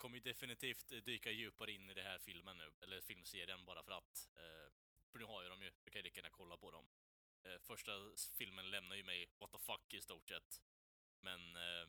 kommer 0.03 0.17
ju 0.17 0.23
definitivt 0.23 1.05
dyka 1.05 1.31
djupare 1.31 1.71
in 1.71 1.89
i 1.89 1.93
den 1.93 2.05
här 2.05 2.19
filmen 2.19 2.57
nu, 2.57 2.71
eller 2.81 3.01
filmserien 3.01 3.65
bara 3.65 3.83
för 3.83 3.91
att. 3.91 4.29
Eh, 4.35 4.67
för 5.11 5.19
nu 5.19 5.25
har 5.25 5.43
jag 5.43 5.51
dem 5.51 5.61
ju, 5.61 5.71
jag 5.83 5.93
kan 5.93 5.99
ju 5.99 6.03
lika 6.03 6.19
gärna 6.19 6.29
kolla 6.29 6.57
på 6.57 6.71
dem. 6.71 6.85
Eh, 7.43 7.59
första 7.59 7.91
filmen 8.37 8.71
lämnar 8.71 8.95
ju 8.95 9.03
mig 9.03 9.29
what 9.39 9.51
the 9.51 9.57
fuck 9.57 9.93
i 9.93 10.01
stort 10.01 10.29
sett. 10.29 10.61
Men 11.21 11.55
eh, 11.55 11.85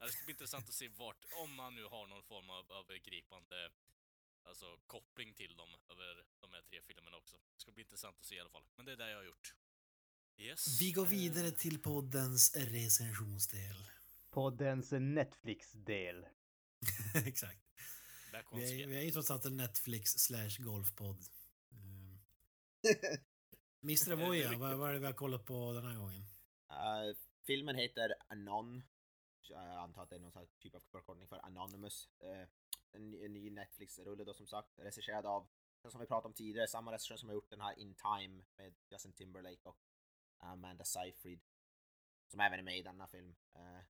det 0.00 0.12
ska 0.12 0.24
bli 0.24 0.32
intressant 0.32 0.68
att 0.68 0.74
se 0.74 0.88
vart, 0.88 1.24
om 1.42 1.54
man 1.54 1.74
nu 1.74 1.84
har 1.84 2.06
någon 2.06 2.22
form 2.22 2.50
av 2.50 2.72
övergripande 2.72 3.70
alltså, 4.42 4.78
koppling 4.86 5.34
till 5.34 5.56
dem 5.56 5.70
över 5.88 6.24
de 6.40 6.52
här 6.52 6.62
tre 6.62 6.82
filmerna 6.82 7.16
också. 7.16 7.36
Det 7.36 7.60
ska 7.60 7.72
bli 7.72 7.82
intressant 7.82 8.16
att 8.20 8.26
se 8.26 8.34
i 8.34 8.40
alla 8.40 8.50
fall. 8.50 8.64
Men 8.76 8.86
det 8.86 8.92
är 8.92 8.96
det 8.96 9.10
jag 9.10 9.16
har 9.16 9.24
gjort. 9.24 9.54
Yes. 10.36 10.80
Vi 10.80 10.92
går 10.92 11.06
vidare 11.06 11.46
eh. 11.46 11.52
till 11.52 11.82
poddens 11.82 12.56
recensionsdel. 12.56 13.76
Poddens 14.30 14.92
Netflix-del. 14.92 16.26
Exakt. 17.26 17.60
Vi 18.52 18.82
är, 18.82 18.86
vi 18.86 18.96
är 18.96 19.02
ju 19.02 19.10
trots 19.10 19.30
allt 19.30 19.44
en 19.44 19.56
Netflix 19.56 20.10
slash 20.10 20.58
golfpodd. 20.58 21.18
Mm. 21.72 22.20
Mr. 23.82 24.14
Voya, 24.14 24.58
vad, 24.58 24.78
vad 24.78 24.88
är 24.88 24.92
det 24.92 24.98
vi 24.98 25.06
har 25.06 25.12
kollat 25.12 25.44
på 25.44 25.72
den 25.72 25.84
här 25.86 25.96
gången? 25.96 26.20
Uh, 26.70 27.16
filmen 27.46 27.76
heter 27.76 28.14
Anon. 28.28 28.82
Jag 29.48 29.76
antar 29.76 30.02
att 30.02 30.10
det 30.10 30.16
är 30.16 30.20
någon 30.20 30.46
typ 30.58 30.74
av 30.74 30.80
förkortning 30.80 31.28
för 31.28 31.46
Anonymous. 31.46 32.08
Uh, 32.24 32.46
en, 32.92 33.24
en 33.24 33.32
ny 33.32 33.50
Netflix-rulle 33.50 34.24
då 34.24 34.34
som 34.34 34.46
sagt, 34.46 34.78
regisserad 34.78 35.26
av, 35.26 35.48
som 35.88 36.00
vi 36.00 36.06
pratade 36.06 36.28
om 36.28 36.34
tidigare, 36.34 36.68
samma 36.68 36.92
regissör 36.92 37.16
som 37.16 37.28
har 37.28 37.34
gjort 37.34 37.50
den 37.50 37.60
här 37.60 37.78
In 37.78 37.94
Time 37.94 38.44
med 38.56 38.74
Justin 38.90 39.12
Timberlake 39.12 39.68
och 39.68 39.78
Amanda 40.38 40.84
Seyfried. 40.84 41.40
Som 42.28 42.40
även 42.40 42.58
är 42.58 42.62
med 42.62 42.78
i 42.78 42.82
denna 42.82 43.06
film. 43.06 43.34
Uh, 43.56 43.80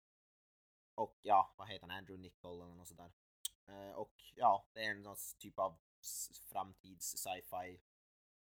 och 1.01 1.19
ja, 1.23 1.55
vad 1.57 1.69
heter 1.69 1.87
han? 1.87 1.97
Andrew 1.97 2.23
Nichol 2.23 2.63
eller 2.63 2.75
något 2.75 2.89
sådär. 2.89 3.13
Uh, 3.69 3.91
och 3.91 4.15
ja, 4.35 4.67
det 4.73 4.85
är 4.85 4.95
någon 4.95 5.17
typ 5.39 5.59
av 5.59 5.79
framtids 6.49 7.17
sci-fi 7.17 7.81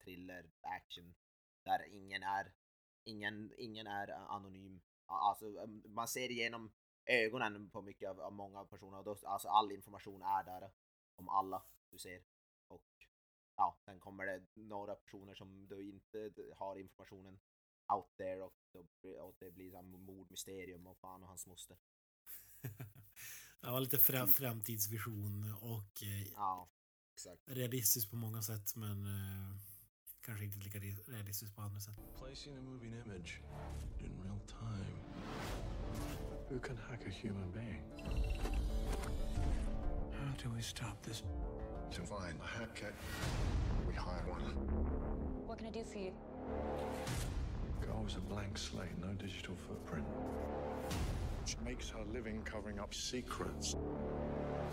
thriller 0.04 0.50
action 0.60 1.14
där 1.62 1.94
ingen 1.94 2.22
är 2.22 2.52
ingen, 3.04 3.52
ingen 3.58 3.86
är 3.86 4.08
anonym. 4.08 4.80
Alltså 5.06 5.46
um, 5.46 5.82
man 5.86 6.08
ser 6.08 6.30
igenom 6.30 6.72
ögonen 7.06 7.70
på 7.70 7.82
mycket 7.82 8.10
av, 8.10 8.20
av 8.20 8.32
många 8.32 8.64
personer 8.64 8.98
och 8.98 9.04
då, 9.04 9.16
alltså 9.22 9.48
all 9.48 9.72
information 9.72 10.22
är 10.22 10.44
där 10.44 10.70
om 11.16 11.28
alla 11.28 11.62
du 11.90 11.98
ser. 11.98 12.22
Och 12.68 13.06
ja, 13.56 13.76
sen 13.84 14.00
kommer 14.00 14.26
det 14.26 14.46
några 14.54 14.94
personer 14.94 15.34
som 15.34 15.66
du 15.68 15.88
inte 15.88 16.32
har 16.56 16.76
informationen 16.76 17.40
out 17.92 18.16
there 18.16 18.42
och, 18.42 18.76
och 19.20 19.36
det 19.38 19.50
blir 19.50 19.70
så 19.70 19.82
mordmysterium 19.82 20.86
och 20.86 20.98
fan 20.98 21.22
och 21.22 21.28
hans 21.28 21.46
moster 21.46 21.76
det 23.60 23.70
var 23.70 23.80
lite 23.80 23.98
fram, 23.98 24.28
framtidsvision 24.28 25.54
och 25.60 26.02
eh, 26.02 26.28
ja, 26.34 26.68
realistiskt 27.46 28.10
på 28.10 28.16
många 28.16 28.42
sätt 28.42 28.76
men 28.76 29.06
eh, 29.06 29.56
kanske 30.20 30.44
inte 30.44 30.58
lika 30.58 30.78
realistiskt 31.12 31.56
på 31.56 31.62
andra 31.62 31.80
sätt. 31.80 31.96
Placing 32.18 32.56
a 32.56 32.60
moving 32.60 32.92
image 32.92 33.40
in 33.98 34.22
real 34.24 34.40
time. 34.46 34.98
Who 36.50 36.58
can 36.60 36.76
hack 36.76 37.06
a 37.06 37.10
human 37.22 37.52
being? 37.52 37.82
How 40.12 40.32
do 40.42 40.50
we 40.56 40.62
stop 40.62 41.02
this? 41.02 41.22
To 41.90 42.02
find 42.02 42.40
a 42.40 42.46
hacker, 42.46 42.92
we 43.86 43.94
hire 43.94 44.24
one. 44.30 44.42
What 45.46 45.58
can 45.58 45.68
I 45.68 45.70
do 45.70 45.84
for 45.84 45.98
you? 45.98 46.12
Girl 47.80 48.02
was 48.04 48.16
a 48.16 48.20
blank 48.20 48.58
slate, 48.58 48.98
no 49.00 49.14
digital 49.14 49.56
footprint. 49.56 50.06
She 51.48 51.56
makes 51.64 51.88
her 51.88 52.04
living 52.12 52.42
covering 52.44 52.78
up 52.78 52.92
secrets. 52.94 53.74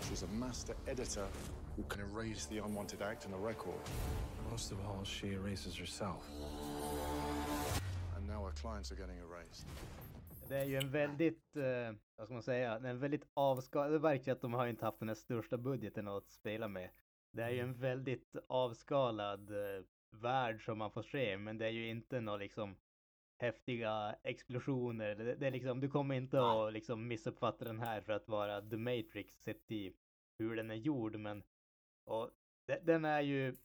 She's 0.00 0.22
a 0.22 0.26
master 0.26 0.74
editor 0.86 1.26
who 1.74 1.82
can 1.84 2.00
erase 2.02 2.44
the 2.44 2.58
unwanted 2.58 3.00
act 3.00 3.24
in 3.24 3.32
a 3.32 3.38
record. 3.38 3.80
Most 4.50 4.72
of 4.72 4.78
all, 4.86 5.02
she 5.04 5.28
erases 5.28 5.74
herself. 5.74 6.22
And 8.16 8.26
now 8.28 8.44
her 8.44 8.52
clients 8.62 8.92
are 8.92 8.96
getting 8.96 9.16
erased. 9.16 9.66
Det 10.48 10.56
är 10.56 10.64
ju 10.64 10.76
en 10.76 10.90
väldigt, 10.90 11.56
eh, 11.56 11.94
vad 12.16 12.26
ska 12.26 12.34
man 12.34 12.42
säga, 12.42 12.80
en 12.84 12.98
väldigt 12.98 13.26
avskalad, 13.34 13.92
det 13.92 13.98
verkar 13.98 14.32
att 14.32 14.40
de 14.40 14.54
har 14.54 14.66
inte 14.66 14.84
haft 14.84 14.98
den 14.98 15.08
här 15.08 15.14
största 15.14 15.56
budgeten 15.56 16.08
att 16.08 16.30
spela 16.30 16.68
med. 16.68 16.90
Det 17.32 17.42
är 17.42 17.50
ju 17.50 17.60
en 17.60 17.74
väldigt 17.74 18.36
avskalad 18.48 19.50
eh, 19.50 19.84
värld 20.10 20.64
som 20.64 20.78
man 20.78 20.90
får 20.90 21.02
se, 21.02 21.36
men 21.36 21.58
det 21.58 21.66
är 21.66 21.70
ju 21.70 21.88
inte 21.88 22.20
några 22.20 22.38
liksom 22.38 22.76
häftiga 23.38 24.16
explosioner. 24.22 25.14
Det, 25.14 25.34
det 25.34 25.46
är 25.46 25.50
liksom, 25.50 25.80
du 25.80 25.88
kommer 25.88 26.14
inte 26.14 26.40
att 26.40 26.72
liksom 26.72 27.08
missuppfatta 27.08 27.64
den 27.64 27.80
här 27.80 28.00
för 28.00 28.12
att 28.12 28.28
vara 28.28 28.62
The 28.62 28.76
Matrix 28.76 29.42
sett 29.42 29.70
i 29.70 29.92
hur 30.38 30.56
den 30.56 30.70
är 30.70 30.74
gjord, 30.74 31.16
men 31.16 31.42
och 32.04 32.30
de- 32.66 32.80
den 32.82 33.04
är 33.04 33.20
ju 33.20 33.56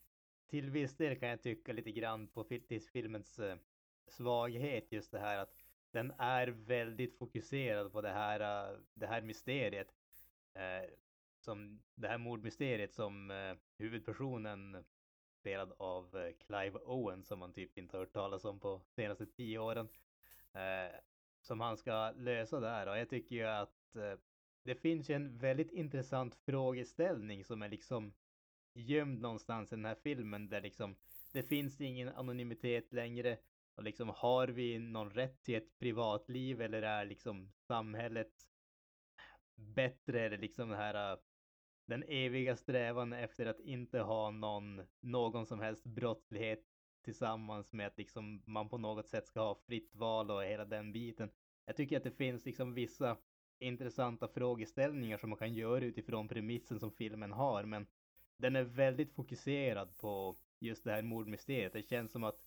till 0.50 0.70
viss 0.70 0.98
del 0.98 1.20
kan 1.20 1.30
jag 1.30 1.42
tycka 1.42 1.74
lite 1.74 1.92
grann 1.92 2.28
på 2.28 2.46
filmens 2.94 3.40
eh, 3.40 3.58
svaghet 4.08 4.92
just 4.92 5.12
det 5.12 5.20
här 5.20 5.38
att 5.38 5.56
den 5.92 6.14
är 6.18 6.48
väldigt 6.48 7.18
fokuserad 7.18 7.92
på 7.92 8.02
det 8.02 8.10
här, 8.12 8.40
eh, 8.72 8.78
det 8.94 9.08
här 9.08 9.22
mysteriet. 9.22 9.88
Eh, 10.54 10.90
som 11.40 11.82
det 11.96 12.08
här 12.08 12.18
mordmysteriet 12.18 12.94
som 12.94 13.32
eh, 13.32 13.56
huvudpersonen 13.78 14.84
spelad 15.42 15.74
av 15.78 16.18
eh, 16.18 16.34
Clive 16.46 16.80
Owen 16.80 17.24
som 17.24 17.40
man 17.40 17.54
typ 17.54 17.78
inte 17.78 17.98
har 17.98 18.00
hört 18.00 18.14
talas 18.14 18.46
om 18.46 18.60
på 18.60 18.82
senaste 18.96 19.26
tio 19.26 19.60
åren. 19.60 19.88
Eh, 20.54 21.00
som 21.42 21.60
han 21.60 21.78
ska 21.78 22.12
lösa 22.12 22.60
där. 22.60 22.88
Och 22.88 22.98
jag 22.98 23.10
tycker 23.10 23.36
ju 23.36 23.44
att 23.44 23.96
eh, 23.96 24.20
det 24.64 24.76
finns 24.76 25.10
ju 25.10 25.16
en 25.16 25.38
väldigt 25.38 25.72
intressant 25.72 26.36
frågeställning 26.36 27.46
som 27.46 27.62
är 27.62 27.70
liksom 27.70 28.14
gömd 28.74 29.22
någonstans 29.22 29.74
i 29.74 29.76
den 29.76 29.86
här 29.86 29.96
filmen 30.04 30.50
där 30.50 30.62
liksom 30.62 30.96
det 31.32 31.44
finns 31.44 31.82
ingen 31.82 32.10
anonymitet 32.10 32.94
längre. 32.94 33.38
Och 33.76 33.84
liksom 33.84 34.10
har 34.10 34.48
vi 34.48 34.80
någon 34.80 35.10
rätt 35.10 35.44
till 35.44 35.56
ett 35.56 35.80
privatliv 35.80 36.62
eller 36.62 36.82
är 36.82 37.06
liksom 37.06 37.52
samhället 37.68 38.32
bättre? 39.56 40.22
Eller 40.22 40.38
liksom 40.38 40.70
det 40.70 40.76
här 40.76 41.12
eh, 41.12 41.20
den 41.92 42.04
eviga 42.08 42.56
strävan 42.56 43.14
efter 43.14 43.46
att 43.46 43.60
inte 43.60 44.00
ha 44.00 44.32
någon, 44.32 44.82
någon 45.00 45.46
som 45.46 45.60
helst 45.60 45.84
brottslighet 45.84 46.64
tillsammans 47.02 47.74
med 47.74 47.88
att 47.88 47.98
liksom 47.98 48.42
man 48.46 48.70
på 48.70 48.78
något 48.78 49.08
sätt 49.08 49.28
ska 49.28 49.40
ha 49.40 49.56
fritt 49.56 49.96
val 49.96 50.32
och 50.32 50.44
hela 50.44 50.66
den 50.66 50.92
biten. 50.92 51.30
Jag 51.66 51.76
tycker 51.76 51.98
att 51.98 52.04
det 52.04 52.12
finns 52.12 52.46
liksom 52.46 52.74
vissa 52.74 53.18
intressanta 53.60 54.28
frågeställningar 54.28 55.18
som 55.18 55.30
man 55.30 55.40
kan 55.40 55.54
göra 55.54 55.86
utifrån 55.86 56.28
premissen 56.28 56.80
som 56.80 56.92
filmen 56.92 57.32
har, 57.32 57.64
men 57.64 57.88
den 58.38 58.56
är 58.56 58.64
väldigt 58.64 59.14
fokuserad 59.14 59.98
på 59.98 60.38
just 60.60 60.84
det 60.84 60.92
här 60.92 61.02
mordmysteriet. 61.02 61.74
Det 61.74 61.84
känns 61.84 62.12
som 62.12 62.24
att 62.24 62.42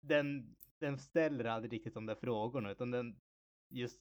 den, 0.00 0.56
den 0.78 0.98
ställer 0.98 1.44
aldrig 1.44 1.72
riktigt 1.72 1.94
de 1.94 2.06
där 2.06 2.14
frågorna, 2.14 2.70
utan 2.70 2.90
den 2.90 3.20
just 3.68 4.00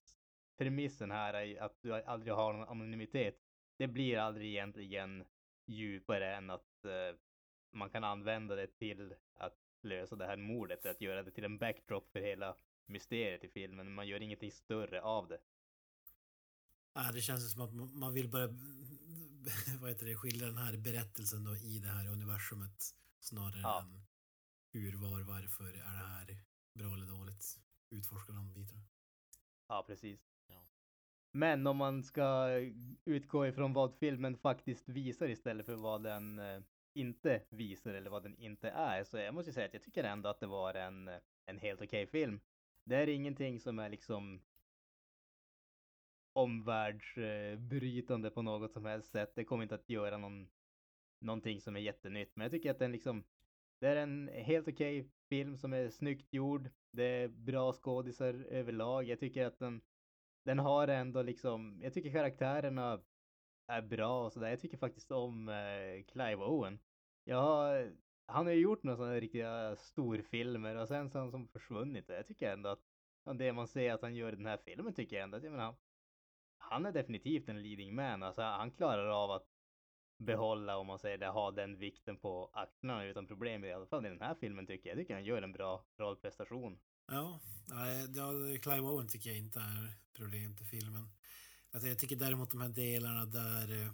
premissen 0.58 1.12
här 1.12 1.34
är 1.34 1.62
att 1.62 1.82
du 1.82 1.94
aldrig 1.94 2.34
har 2.34 2.54
någon 2.54 2.68
anonymitet. 2.68 3.43
Det 3.78 3.88
blir 3.88 4.18
aldrig 4.18 4.50
egentligen 4.50 5.26
djupare 5.66 6.36
än 6.36 6.50
att 6.50 6.86
eh, 6.86 7.18
man 7.72 7.90
kan 7.90 8.04
använda 8.04 8.56
det 8.56 8.68
till 8.68 9.16
att 9.36 9.58
lösa 9.82 10.16
det 10.16 10.26
här 10.26 10.38
mordet, 10.38 10.86
att 10.86 11.02
göra 11.02 11.24
det 11.24 11.32
till 11.32 11.44
en 11.44 11.58
backdrop 11.58 12.12
för 12.12 12.20
hela 12.20 12.56
mysteriet 12.86 13.44
i 13.44 13.50
filmen. 13.50 13.94
Man 13.94 14.08
gör 14.08 14.22
ingenting 14.22 14.52
större 14.52 15.02
av 15.02 15.28
det. 15.28 15.40
Ja, 16.94 17.12
det 17.14 17.22
känns 17.22 17.54
som 17.54 17.62
att 17.62 17.74
man- 17.74 18.14
vill 18.14 18.30
bara 18.30 18.48
vad 19.80 19.90
heter 19.90 20.06
det, 20.06 20.16
skildra 20.16 20.46
den 20.48 20.58
här 20.58 20.78
berättelsen 20.78 21.44
då 21.44 21.56
i 21.56 21.80
det 21.80 21.88
här 21.88 22.08
universumet 22.08 22.84
snarare 23.20 23.62
Ja. 23.62 23.82
än 23.82 24.06
hur, 24.74 24.94
var, 24.98 25.22
varför 25.22 25.64
är 25.64 25.74
det 25.74 26.08
här 26.08 26.38
bra 26.74 26.94
eller 26.94 27.06
dåligt. 27.08 27.60
Utforska 27.90 28.32
de 28.34 28.54
bitarna. 28.54 28.82
Ja, 29.68 29.84
precis. 29.88 30.33
Men 31.36 31.68
om 31.68 31.78
man 31.78 32.04
ska 32.04 32.50
utgå 33.06 33.48
ifrån 33.48 33.74
vad 33.74 33.96
filmen 33.96 34.38
faktiskt 34.38 34.90
visar 34.90 35.30
istället 35.30 35.66
för 35.66 35.76
vad 35.76 36.04
den 36.04 36.40
eh, 36.40 36.62
inte 36.94 37.42
visar 37.50 37.94
eller 37.94 38.10
vad 38.10 38.24
den 38.24 38.36
inte 38.36 38.70
är, 38.70 39.04
så 39.04 39.18
jag 39.18 39.34
måste 39.34 39.54
säga 39.54 39.66
att 39.66 39.74
jag 39.74 39.84
tycker 39.84 40.04
ändå 40.04 40.30
att 40.30 40.40
det 40.40 40.48
var 40.48 40.74
en, 40.74 41.10
en 41.46 41.58
helt 41.58 41.82
okej 41.82 42.08
film. 42.08 42.40
Det 42.86 42.96
är 42.96 43.10
ingenting 43.10 43.60
som 43.60 43.80
är 43.80 43.90
liksom 43.90 44.42
omvärldsbrytande 46.34 48.30
på 48.30 48.42
något 48.42 48.72
som 48.72 48.86
helst 48.86 49.12
sätt. 49.12 49.32
Det 49.36 49.44
kommer 49.44 49.64
inte 49.64 49.76
att 49.76 49.90
göra 49.90 50.18
någon, 50.18 50.48
någonting 51.20 51.62
som 51.62 51.76
är 51.76 51.80
jättenytt, 51.80 52.36
men 52.36 52.46
jag 52.46 52.52
tycker 52.52 52.72
att 52.72 52.80
den 52.80 52.92
liksom 52.92 53.24
det 53.80 53.88
är 53.88 53.96
en 53.96 54.28
helt 54.34 54.68
okej 54.68 55.10
film 55.30 55.58
som 55.58 55.74
är 55.74 55.90
snyggt 55.90 56.34
gjord. 56.34 56.70
Det 56.92 57.04
är 57.04 57.28
bra 57.28 57.74
skådisar 57.74 58.34
överlag. 58.50 59.04
Jag 59.04 59.20
tycker 59.20 59.46
att 59.46 59.60
den, 59.60 59.82
den 60.44 60.60
har 60.60 60.88
ändå 60.88 61.22
liksom, 61.22 61.80
jag 61.84 61.94
tycker 61.94 62.12
karaktärerna 62.12 63.02
är 63.68 63.82
bra 63.82 64.26
och 64.26 64.34
sådär. 64.34 64.50
Jag 64.50 64.60
tycker 64.60 64.78
faktiskt 64.78 65.12
om 65.12 65.50
eh, 65.50 66.04
Clive 66.08 66.44
Owen. 66.44 66.80
Jag 67.24 67.42
har, 67.42 67.92
han 68.26 68.46
har 68.46 68.54
ju 68.54 68.62
gjort 68.62 68.84
några 68.84 68.98
sådana 68.98 69.20
riktiga 69.20 69.76
storfilmer 69.76 70.76
och 70.76 70.88
sen 70.88 71.10
så 71.10 71.18
har 71.18 71.22
han 71.22 71.32
som 71.32 71.48
försvunnit. 71.48 72.10
Jag 72.10 72.28
tycker 72.28 72.54
ändå 72.54 72.70
att 72.70 72.82
ja, 73.26 73.34
det 73.34 73.54
man 73.54 73.68
ser 73.68 73.94
att 73.94 74.02
han 74.02 74.16
gör 74.16 74.34
i 74.34 74.36
den 74.36 74.46
här 74.46 74.58
filmen 74.58 74.94
tycker 74.94 75.16
jag 75.16 75.24
ändå 75.24 75.38
att, 75.38 75.44
jag 75.44 75.52
menar, 75.52 75.76
han 76.58 76.86
är 76.86 76.92
definitivt 76.92 77.50
en 77.50 77.62
leading 77.62 77.96
man. 77.96 78.24
Alltså 78.24 78.42
han 78.42 78.72
klarar 78.72 79.08
av 79.08 79.32
att 79.32 79.48
behålla, 80.18 80.78
om 80.78 80.88
man 80.88 81.00
säger 81.00 81.18
det, 81.18 81.28
ha 81.28 81.52
den 81.52 81.78
vikten 81.78 82.18
på 82.18 82.50
axlarna 82.54 83.06
utan 83.06 83.28
problem. 83.28 83.66
I 83.66 83.74
alla 83.74 83.86
fall 83.86 84.06
i 84.06 84.10
den 84.10 84.22
här 84.22 84.36
filmen 84.36 84.68
tycker 84.68 84.90
jag. 84.90 84.98
Jag 84.98 85.02
tycker 85.04 85.14
han 85.14 85.24
gör 85.24 85.42
en 85.42 85.52
bra 85.52 85.86
rollprestation. 85.98 86.80
Ja, 87.08 87.40
ja, 88.14 88.32
Clive 88.62 88.82
Owen 88.82 89.08
tycker 89.08 89.30
jag 89.30 89.38
inte 89.40 89.60
är 89.60 89.98
problem 90.14 90.56
till 90.56 90.66
filmen. 90.66 91.10
Alltså, 91.72 91.88
jag 91.88 92.00
tycker 92.00 92.16
däremot 92.16 92.52
de 92.52 92.62
här 92.62 92.70
delarna 92.70 93.26
där, 93.26 93.72
eh, 93.72 93.92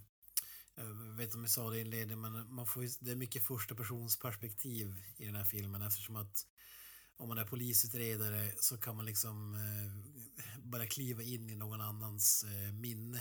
jag 0.75 1.17
vet 1.17 1.25
inte 1.25 1.37
om 1.37 1.43
jag 1.43 1.51
sa 1.51 1.69
det 1.69 1.77
i 1.77 1.81
inledningen, 1.81 2.21
men 2.21 2.53
man 2.53 2.67
får 2.67 3.05
det 3.05 3.11
är 3.11 3.15
mycket 3.15 3.43
första 3.43 3.75
persons 3.75 4.19
perspektiv 4.19 5.03
i 5.17 5.25
den 5.25 5.35
här 5.35 5.43
filmen 5.43 5.81
eftersom 5.81 6.15
att 6.15 6.45
om 7.17 7.27
man 7.27 7.37
är 7.37 7.45
polisutredare 7.45 8.51
så 8.59 8.77
kan 8.77 8.95
man 8.95 9.05
liksom 9.05 9.55
eh, 9.55 10.59
bara 10.63 10.85
kliva 10.85 11.23
in 11.23 11.49
i 11.49 11.55
någon 11.55 11.81
annans 11.81 12.43
eh, 12.43 12.73
minne, 12.73 13.19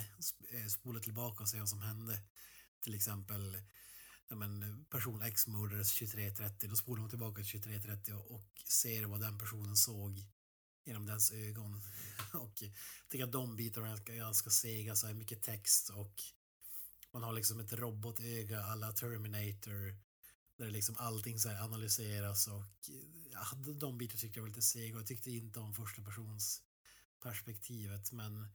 eh, 0.50 0.66
spola 0.66 1.00
tillbaka 1.00 1.42
och 1.42 1.48
se 1.48 1.58
vad 1.58 1.68
som 1.68 1.82
hände. 1.82 2.18
Till 2.80 2.94
exempel 2.94 3.58
ja, 4.28 4.36
men, 4.36 4.84
person 4.90 5.22
X 5.22 5.46
mördades 5.46 6.00
23.30, 6.00 6.68
då 6.68 6.76
spolar 6.76 7.00
man 7.00 7.10
tillbaka 7.10 7.42
till 7.42 7.60
23.30 7.60 8.12
och, 8.12 8.62
ser 8.68 9.04
vad 9.04 9.20
den 9.20 9.38
personen 9.38 9.76
såg 9.76 10.26
genom 10.84 11.06
dens 11.06 11.32
ögon. 11.32 11.82
och 12.32 12.62
jag 12.62 12.72
tycker 13.08 13.24
att 13.24 13.32
de 13.32 13.56
bitarna 13.56 13.90
är 13.90 14.16
ganska, 14.16 14.50
sega, 14.50 14.96
så 14.96 15.06
här 15.06 15.14
mycket 15.14 15.42
text 15.42 15.90
och 15.90 16.22
man 17.12 17.22
har 17.22 17.32
liksom 17.32 17.60
ett 17.60 17.72
robotöga 17.72 18.62
alla 18.62 18.92
Terminator 18.92 19.98
där 20.56 20.70
liksom 20.70 20.96
allting 20.98 21.38
så 21.38 21.48
här 21.48 21.64
analyseras 21.64 22.46
och 22.46 22.64
ja, 23.30 23.46
de 23.74 23.98
bitarna 23.98 24.18
tyckte 24.18 24.38
jag 24.38 24.42
var 24.42 24.48
lite 24.48 24.62
sega 24.62 24.94
och 24.94 25.00
jag 25.00 25.06
tyckte 25.06 25.30
inte 25.30 25.60
om 25.60 25.74
första 25.74 26.02
persons 26.02 26.62
perspektivet 27.22 28.12
men 28.12 28.48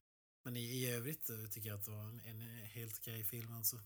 men 0.44 0.58
i, 0.58 0.60
i 0.60 0.92
övrigt 0.92 1.30
eh, 1.30 1.46
tycker 1.46 1.70
jag 1.70 1.80
att 1.80 1.86
det 1.86 1.92
var 1.92 2.04
en, 2.04 2.20
en 2.20 2.42
helt 2.66 2.98
okej 2.98 3.24
film 3.24 3.54
alltså. 3.54 3.80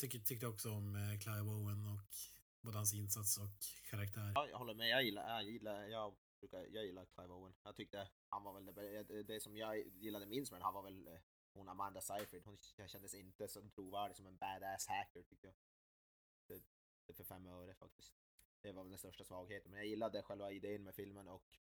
Tycker, 0.00 0.18
tyckte 0.18 0.46
också 0.46 0.70
om 0.70 0.96
eh, 0.96 1.18
Clive 1.18 1.50
Owen 1.50 1.86
och 1.86 2.14
både 2.60 2.76
hans 2.76 2.94
insats 2.94 3.38
och 3.38 3.58
karaktär. 3.90 4.32
Ja, 4.34 4.48
jag 4.48 4.58
håller 4.58 4.74
med. 4.74 4.88
Jag 4.88 5.02
gillar, 5.04 5.28
jag 5.28 5.44
gillar, 5.44 5.84
jag 5.84 6.14
brukar, 6.40 6.66
jag 6.72 6.84
gillar 6.84 7.04
Clive 7.04 7.32
Owen. 7.32 7.54
Jag 7.64 7.76
tyckte 7.76 8.08
han 8.28 8.44
var 8.44 8.52
väl 8.60 8.74
det, 8.74 9.22
det, 9.22 9.40
som 9.40 9.56
jag 9.56 9.78
gillade 9.78 10.26
minst 10.26 10.52
med 10.52 10.60
den, 10.60 10.64
han 10.64 10.74
var 10.74 10.82
väl 10.82 11.08
eh, 11.08 11.20
hon 11.52 11.68
Amanda 11.68 12.00
Seyfried. 12.00 12.44
Hon 12.44 12.58
kändes 12.86 13.14
inte 13.14 13.48
så 13.48 13.68
trovärdig 13.68 14.16
som 14.16 14.26
en 14.26 14.36
badass 14.36 14.86
hacker 14.86 15.22
tycker 15.22 15.48
jag. 15.48 15.56
Det, 16.46 16.62
det 17.06 17.14
för 17.14 17.24
fem 17.24 17.46
öre 17.46 17.74
faktiskt. 17.74 18.14
Det 18.60 18.72
var 18.72 18.82
väl 18.82 18.90
den 18.90 18.98
största 18.98 19.24
svagheten. 19.24 19.70
Men 19.70 19.78
jag 19.78 19.86
gillade 19.86 20.22
själva 20.22 20.52
idén 20.52 20.84
med 20.84 20.94
filmen 20.94 21.28
och 21.28 21.58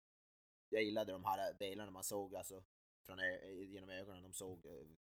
jag 0.69 0.83
gillade 0.83 1.13
de 1.13 1.25
här 1.25 1.55
delarna 1.59 1.91
man 1.91 2.05
såg 2.05 2.37
alltså 2.37 2.65
från, 3.03 3.19
eh, 3.19 3.63
genom 3.63 3.91
ögonen. 3.91 4.23
De 4.23 4.33
såg, 4.33 4.63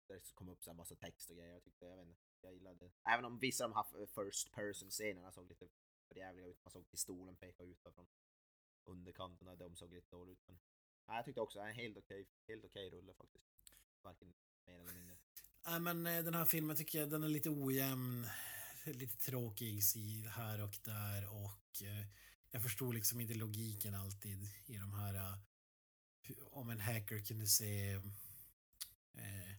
det 0.07 0.35
kom 0.35 0.49
upp 0.49 0.63
så 0.63 0.71
här 0.71 0.77
massa 0.77 0.95
text 0.95 1.31
och 1.31 1.37
grejer. 1.37 1.53
Jag 1.53 1.63
tyckte, 1.63 1.87
jag 1.87 1.97
vet 1.97 2.07
inte, 2.07 2.26
jag 2.47 2.55
gillade. 2.55 2.91
Även 3.05 3.25
om 3.25 3.39
vissa 3.39 3.65
av 3.65 3.71
de 3.71 3.77
här 3.77 4.07
first 4.07 4.53
person 4.53 4.91
scenerna 4.91 5.33
såg 5.33 5.49
lite 5.49 5.69
förjävliga 6.09 6.47
ut. 6.47 6.65
Man 6.65 6.73
såg 6.73 6.91
pistolen 6.91 7.37
peka 7.37 7.63
ut 7.63 7.81
från 7.83 8.07
underkanterna. 8.85 9.57
De 9.57 9.77
såg 9.77 9.93
lite 9.93 10.11
dåligt 10.11 10.39
ut. 10.39 10.61
Men 11.07 11.17
jag 11.17 11.25
tyckte 11.25 11.41
också 11.41 11.59
en 11.59 11.75
helt 11.75 11.97
okej, 11.97 12.27
helt 12.49 12.65
okej 12.65 12.91
rulle 12.91 13.15
faktiskt. 13.15 13.47
Varken 14.03 14.35
mer 14.67 14.75
eller 14.75 14.93
mindre. 14.93 15.17
Nej, 15.67 15.81
men 15.81 16.07
eh, 16.07 16.25
den 16.25 16.35
här 16.35 16.45
filmen 16.45 16.77
tycker 16.77 16.99
jag 16.99 17.11
den 17.11 17.23
är 17.23 17.29
lite 17.29 17.51
ojämn, 17.51 18.27
lite 18.85 19.17
tråkig 19.17 19.81
här 20.29 20.63
och 20.63 20.77
där 20.85 21.29
och 21.29 21.83
eh, 21.83 22.07
jag 22.51 22.63
förstod 22.63 22.95
liksom 22.95 23.21
inte 23.21 23.35
logiken 23.35 23.95
alltid 23.95 24.49
i 24.67 24.77
de 24.77 24.95
här 24.95 25.15
eh, 25.15 25.35
om 26.51 26.71
en 26.71 26.81
hacker 26.81 27.19
kunde 27.19 27.47
se 27.47 27.93
eh, 29.15 29.53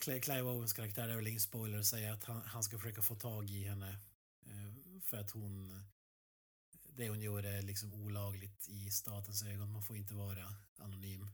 Clive 0.00 0.42
Owens 0.42 0.72
karaktär, 0.72 1.06
det 1.06 1.12
är 1.12 1.16
väl 1.16 1.26
ingen 1.26 1.40
spoiler 1.40 1.78
att 1.78 1.86
säga 1.86 2.12
att 2.12 2.24
han, 2.24 2.42
han 2.42 2.62
ska 2.62 2.78
försöka 2.78 3.02
få 3.02 3.14
tag 3.14 3.50
i 3.50 3.64
henne 3.64 3.98
eh, 4.46 5.00
för 5.02 5.16
att 5.16 5.30
hon 5.30 5.82
det 6.96 7.08
hon 7.08 7.20
gör 7.20 7.42
är 7.42 7.62
liksom 7.62 7.94
olagligt 7.94 8.68
i 8.68 8.90
statens 8.90 9.42
ögon. 9.42 9.72
Man 9.72 9.82
får 9.82 9.96
inte 9.96 10.14
vara 10.14 10.54
anonym. 10.76 11.30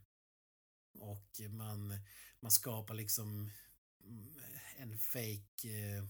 och 0.98 1.40
man, 1.50 1.98
man 2.40 2.50
skapar 2.50 2.94
liksom 2.94 3.50
mm, 4.04 4.34
en 4.76 4.98
fake 4.98 5.68
eh, 5.68 6.04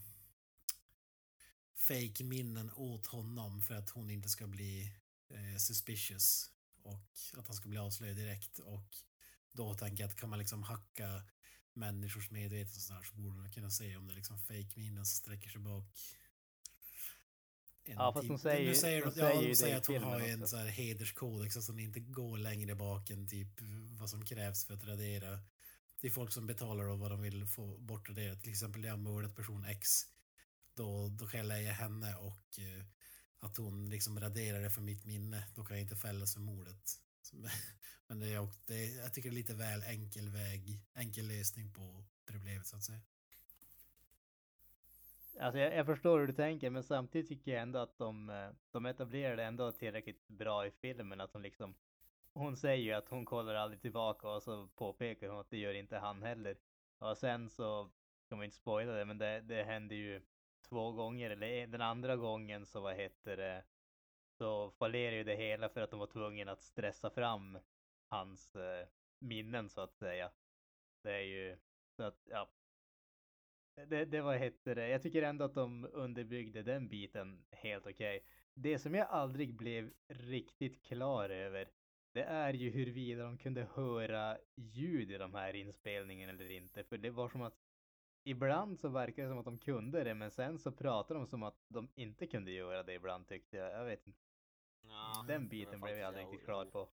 fake 1.75 2.25
minnen 2.25 2.71
åt 2.71 3.07
honom 3.07 3.63
för 3.63 3.75
att 3.75 3.91
hon 3.91 4.11
inte 4.11 4.29
ska 4.29 4.47
bli 4.47 4.97
eh, 5.29 5.57
suspicious 5.59 6.51
och 6.83 7.19
att 7.37 7.47
han 7.47 7.57
ska 7.57 7.69
bli 7.69 7.79
avslöjad 7.79 8.17
direkt 8.17 8.59
och 8.59 8.97
då 9.53 9.75
tänker 9.75 10.03
jag 10.03 10.11
att 10.11 10.17
kan 10.17 10.31
man 10.31 10.39
liksom 10.39 10.63
hacka 10.63 11.23
människors 11.75 12.31
medvetande 12.31 12.77
och 12.77 12.83
sådär 12.83 13.03
så 13.03 13.15
borde 13.17 13.37
man 13.37 13.53
kunna 13.53 13.71
se 13.71 13.97
om 13.97 14.07
det 14.07 14.13
är 14.13 14.17
liksom 14.17 14.39
fake 14.39 14.71
minnen 14.75 15.07
som 15.07 15.17
sträcker 15.17 15.51
sig 15.51 15.61
bak 15.61 15.85
en 17.85 17.95
Ja, 17.97 18.13
fast 18.13 18.29
hon 18.29 18.39
säger- 18.39 18.69
Nu 18.69 18.75
säger, 18.75 19.03
hon 19.05 19.13
säger 19.13 19.35
ja, 19.43 19.49
det 19.49 19.57
säger 19.57 19.77
att 19.77 19.87
hon 19.87 20.03
har 20.03 20.21
en 20.21 20.49
så 20.49 20.57
här 20.57 20.67
hederskodex, 20.69 21.57
alltså 21.57 21.73
hon 21.73 21.81
inte 21.81 22.01
går 22.01 22.39
längre 22.39 22.75
bak 22.75 23.11
än 23.11 23.29
typ 23.29 23.49
vad 24.01 24.11
som 24.11 24.25
krävs 24.25 24.65
för 24.67 24.75
att 24.75 24.85
radera. 24.85 25.41
Det 26.01 26.07
är 26.07 26.11
folk 26.11 26.33
som 26.33 26.47
betalar 26.47 26.85
och 26.85 26.99
vad 26.99 27.11
de 27.11 27.21
vill 27.21 27.47
få 27.47 27.79
bortraderat. 27.79 28.41
Till 28.43 28.51
exempel 28.51 28.85
jag 28.85 28.99
mördat 28.99 29.37
person 29.37 29.65
X. 29.65 29.89
Då, 30.75 31.09
då 31.09 31.27
kan 31.27 31.39
jag 31.41 31.47
lägga 31.47 31.73
henne 31.73 32.15
och 32.17 32.59
eh, 32.59 32.85
att 33.41 33.57
hon 33.57 33.91
liksom 33.91 34.21
raderar 34.21 34.61
det 34.63 34.71
från 34.71 34.85
mitt 34.85 35.05
minne. 35.05 35.45
Då 35.55 35.65
kan 35.65 35.77
jag 35.77 35.85
inte 35.85 35.97
fällas 35.97 36.33
för 36.35 36.41
mordet. 36.41 37.01
Men 38.07 38.21
det 38.21 38.33
är, 38.35 38.39
också, 38.39 38.61
det 38.67 38.75
är, 38.75 39.03
jag 39.03 39.15
tycker 39.15 39.31
det 39.31 39.35
är 39.35 39.37
lite 39.37 39.55
väl 39.55 39.83
enkel 39.83 40.29
väg, 40.29 40.81
enkel 40.95 41.29
lösning 41.29 41.73
på 41.73 42.05
problemet 42.27 42.67
så 42.67 42.77
att 42.77 42.83
säga. 42.83 43.01
Alltså 45.41 45.59
jag, 45.59 45.77
jag 45.77 45.87
förstår 45.87 46.21
hur 46.21 46.27
du 46.27 46.33
tänker, 46.33 46.71
men 46.71 46.83
samtidigt 46.83 47.29
tycker 47.29 47.53
jag 47.53 47.63
ändå 47.63 47.79
att 47.79 47.99
de, 47.99 48.31
eh, 48.31 48.51
de 48.71 48.87
etablerar 48.87 49.37
det 49.37 49.45
ändå 49.45 49.73
tillräckligt 49.73 50.29
bra 50.29 50.67
i 50.67 50.71
filmen. 50.71 51.21
Att 51.21 51.33
hon 51.33 51.43
liksom, 51.43 51.75
hon 52.33 52.57
säger 52.57 52.85
ju 52.85 52.93
att 52.93 53.09
hon 53.09 53.25
kollar 53.25 53.55
aldrig 53.55 53.81
tillbaka 53.81 54.29
och 54.29 54.43
så 54.43 54.67
påpekar 54.67 55.29
hon 55.29 55.41
att 55.41 55.51
det 55.51 55.59
gör 55.59 55.75
inte 55.75 55.99
han 55.99 56.23
heller. 56.23 56.57
Och 56.99 57.19
sen 57.19 57.51
så, 57.51 57.91
ska 58.27 58.37
man 58.37 58.45
inte 58.45 58.57
spoila 58.57 58.93
det, 58.93 59.05
men 59.05 59.19
det, 59.19 59.41
det 59.41 59.65
händer 59.65 59.97
ju 59.97 60.23
två 60.69 60.93
gånger, 60.93 61.31
eller 61.31 61.67
den 61.67 61.81
andra 61.81 62.17
gången 62.17 62.67
så 62.67 62.81
vad 62.81 62.97
heter 62.97 63.37
det, 63.37 63.65
så 64.43 64.71
fallerar 64.71 65.17
ju 65.17 65.25
det 65.25 65.35
hela 65.35 65.69
för 65.69 65.81
att 65.81 65.91
de 65.91 65.99
var 65.99 66.07
tvungna 66.07 66.53
att 66.53 66.63
stressa 66.63 67.11
fram 67.11 67.59
hans 68.09 68.57
eh, 68.57 68.87
minnen 69.19 69.69
så 69.69 69.81
att 69.81 69.95
säga. 69.95 70.31
Det 71.03 71.13
är 71.13 71.23
ju, 71.23 71.57
så 71.97 72.03
att 72.03 72.21
ja, 72.31 72.49
det, 73.75 74.05
det 74.05 74.21
var 74.21 74.37
heter 74.37 74.75
det. 74.75 74.89
Jag 74.89 75.03
tycker 75.03 75.23
ändå 75.23 75.45
att 75.45 75.55
de 75.55 75.89
underbyggde 75.93 76.63
den 76.63 76.89
biten 76.89 77.45
helt 77.51 77.87
okej. 77.87 78.25
Det 78.55 78.79
som 78.79 78.95
jag 78.95 79.09
aldrig 79.09 79.55
blev 79.55 79.93
riktigt 80.09 80.83
klar 80.85 81.31
över, 81.31 81.69
det 82.13 82.23
är 82.23 82.53
ju 82.53 82.71
huruvida 82.71 83.23
de 83.23 83.39
kunde 83.39 83.69
höra 83.75 84.39
ljud 84.57 85.11
i 85.11 85.19
de 85.19 85.35
här 85.35 85.55
inspelningarna 85.55 86.33
eller 86.33 86.51
inte. 86.51 86.85
För 86.85 86.99
det 86.99 87.11
var 87.11 87.29
som 87.29 87.43
att 87.43 87.59
ibland 88.25 88.81
så 88.81 88.89
verkar 88.89 89.23
det 89.23 89.29
som 89.29 89.39
att 89.39 89.45
de 89.45 89.59
kunde 89.59 90.05
det, 90.05 90.15
men 90.15 90.31
sen 90.31 90.59
så 90.59 90.73
pratar 90.73 91.15
de 91.15 91.27
som 91.27 91.43
att 91.43 91.65
de 91.69 91.89
inte 91.95 92.27
kunde 92.27 92.51
göra 92.51 92.83
det 92.83 92.95
ibland 92.95 93.29
tyckte 93.29 93.57
jag. 93.57 93.73
Jag 93.73 93.85
vet 93.85 94.07
inte. 94.07 94.22
Ja, 94.89 95.25
Den 95.29 95.49
biten 95.49 95.81
var 95.81 95.89
blev 95.89 95.99
jag 95.99 96.07
aldrig 96.09 96.27
riktigt 96.27 96.45
klar 96.45 96.65
på. 96.65 96.89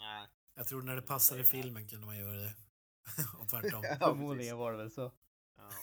Nej. 0.00 0.28
Jag 0.54 0.66
tror 0.66 0.82
när 0.82 0.96
det 0.96 1.02
passade 1.02 1.44
filmen 1.44 1.88
kunde 1.88 2.06
man 2.06 2.18
göra 2.18 2.36
det. 2.36 2.54
och 3.38 3.48
tvärtom. 3.48 3.82
Ja, 4.00 4.08
Förmodligen 4.08 4.56
var 4.58 4.72
det 4.72 4.78
väl 4.78 4.90
så. 4.90 5.12
Ja. 5.56 5.68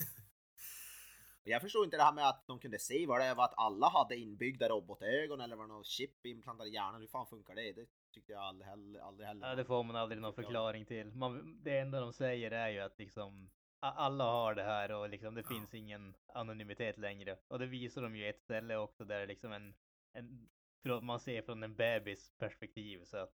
Jag 1.44 1.62
förstod 1.62 1.84
inte 1.84 1.98
det 1.98 2.04
här 2.04 2.14
med 2.14 2.28
att 2.30 2.48
de 2.48 2.60
kunde 2.60 2.80
se 2.80 3.06
vad 3.08 3.22
det 3.22 3.34
var 3.34 3.46
att 3.46 3.54
alla 3.58 3.90
hade 3.90 4.16
inbyggda 4.18 4.70
robotögon 4.70 5.42
eller 5.42 5.56
var 5.56 5.64
det 5.68 5.74
något 5.74 5.86
chip 5.88 6.26
inplantat 6.26 6.68
i 6.68 6.70
hjärnan. 6.70 7.02
Hur 7.02 7.08
fan 7.08 7.28
funkar 7.28 7.56
det? 7.56 7.72
Det 7.74 7.86
tyckte 8.14 8.32
jag 8.32 8.42
aldrig 8.42 8.70
heller. 8.70 9.00
Aldrig 9.00 9.28
heller 9.28 9.50
Ja, 9.50 9.56
det 9.56 9.66
får 9.66 9.84
man 9.84 9.96
aldrig 9.96 10.22
någon 10.22 10.34
förklaring 10.34 10.86
till. 10.86 11.12
Man, 11.14 11.64
det 11.64 11.80
enda 11.80 12.00
de 12.00 12.14
säger 12.14 12.52
är 12.52 12.70
ju 12.70 12.80
att 12.80 13.00
liksom 13.00 13.50
alla 13.80 14.24
har 14.24 14.56
det 14.56 14.64
här 14.64 14.92
och 14.92 15.10
liksom 15.10 15.36
det 15.36 15.42
Ja. 15.42 15.48
finns 15.56 15.74
ingen 15.74 16.16
anonymitet 16.34 16.98
längre. 16.98 17.38
Och 17.48 17.60
det 17.60 17.66
visar 17.66 18.02
de 18.02 18.16
ju 18.16 18.30
ett 18.30 18.42
ställe 18.42 18.76
också 18.78 19.06
där 19.06 19.20
det 19.20 19.26
liksom 19.26 19.52
en, 19.52 19.74
en 20.14 20.50
man 20.84 21.20
ser 21.20 21.42
från 21.42 21.64
en 21.64 21.76
bebis 21.76 22.32
perspektiv 22.38 23.06
så 23.06 23.18
att 23.18 23.34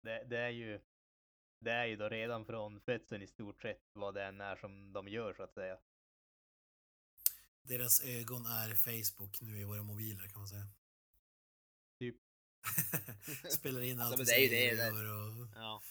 det, 0.00 0.24
det 0.24 0.38
är 0.38 0.50
ju 0.50 0.80
det 1.58 1.70
är 1.70 1.84
ju 1.86 1.96
då 1.96 2.08
redan 2.08 2.46
från 2.46 2.80
födseln 2.80 3.22
i 3.22 3.26
stort 3.26 3.62
sett 3.62 3.82
vad 3.92 4.14
det 4.14 4.24
än 4.24 4.40
är 4.40 4.56
som 4.56 4.92
de 4.92 5.08
gör 5.08 5.34
så 5.34 5.42
att 5.42 5.54
säga. 5.54 5.78
Deras 7.62 8.04
ögon 8.04 8.46
är 8.46 8.74
Facebook 8.74 9.40
nu 9.40 9.60
i 9.60 9.64
våra 9.64 9.82
mobiler 9.82 10.28
kan 10.28 10.38
man 10.38 10.48
säga. 10.48 10.68
Typ. 11.98 12.16
Spelar 13.50 13.80
in 13.80 14.00
allt 14.00 14.18
Alltså, 14.18 14.34
vi 14.34 14.40
men 14.42 14.50
det 14.50 14.66
är 14.66 14.70
ju 14.70 14.76
det, 14.76 14.84
det- 14.84 15.12
och... 15.12 15.48
Ja. 15.54 15.82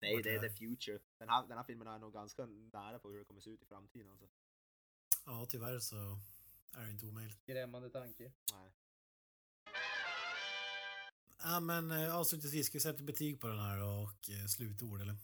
Nej, 0.00 0.22
det 0.22 0.30
är 0.30 0.44
är 0.44 0.48
the 0.48 0.56
future. 0.56 0.98
Den 1.18 1.28
här, 1.28 1.46
den 1.46 1.56
här 1.56 1.64
filmen 1.64 1.88
är 1.88 1.98
nog 1.98 2.12
ganska 2.12 2.46
nära 2.46 2.98
på 2.98 3.10
hur 3.10 3.18
det 3.18 3.24
kommer 3.24 3.40
se 3.40 3.50
ut 3.50 3.62
i 3.62 3.66
framtiden 3.66 4.10
alltså. 4.10 4.28
Ja, 5.26 5.46
tyvärr 5.48 5.78
så 5.78 5.96
är 6.72 6.84
det 6.84 6.90
inte 6.90 7.06
omöjligt. 7.06 7.40
Skrämmande 7.42 7.90
tanke. 7.90 8.32
Nej. 8.52 8.72
Ja, 11.42 11.60
men 11.60 11.90
eh, 11.90 12.16
avslutningsvis, 12.16 12.66
ska 12.66 12.72
vi 12.78 12.80
sätta 12.80 13.02
betyg 13.02 13.40
på 13.40 13.46
den 13.48 13.58
här 13.58 13.82
och 13.82 14.30
eh, 14.30 14.46
slutord 14.46 15.00
eller? 15.00 15.16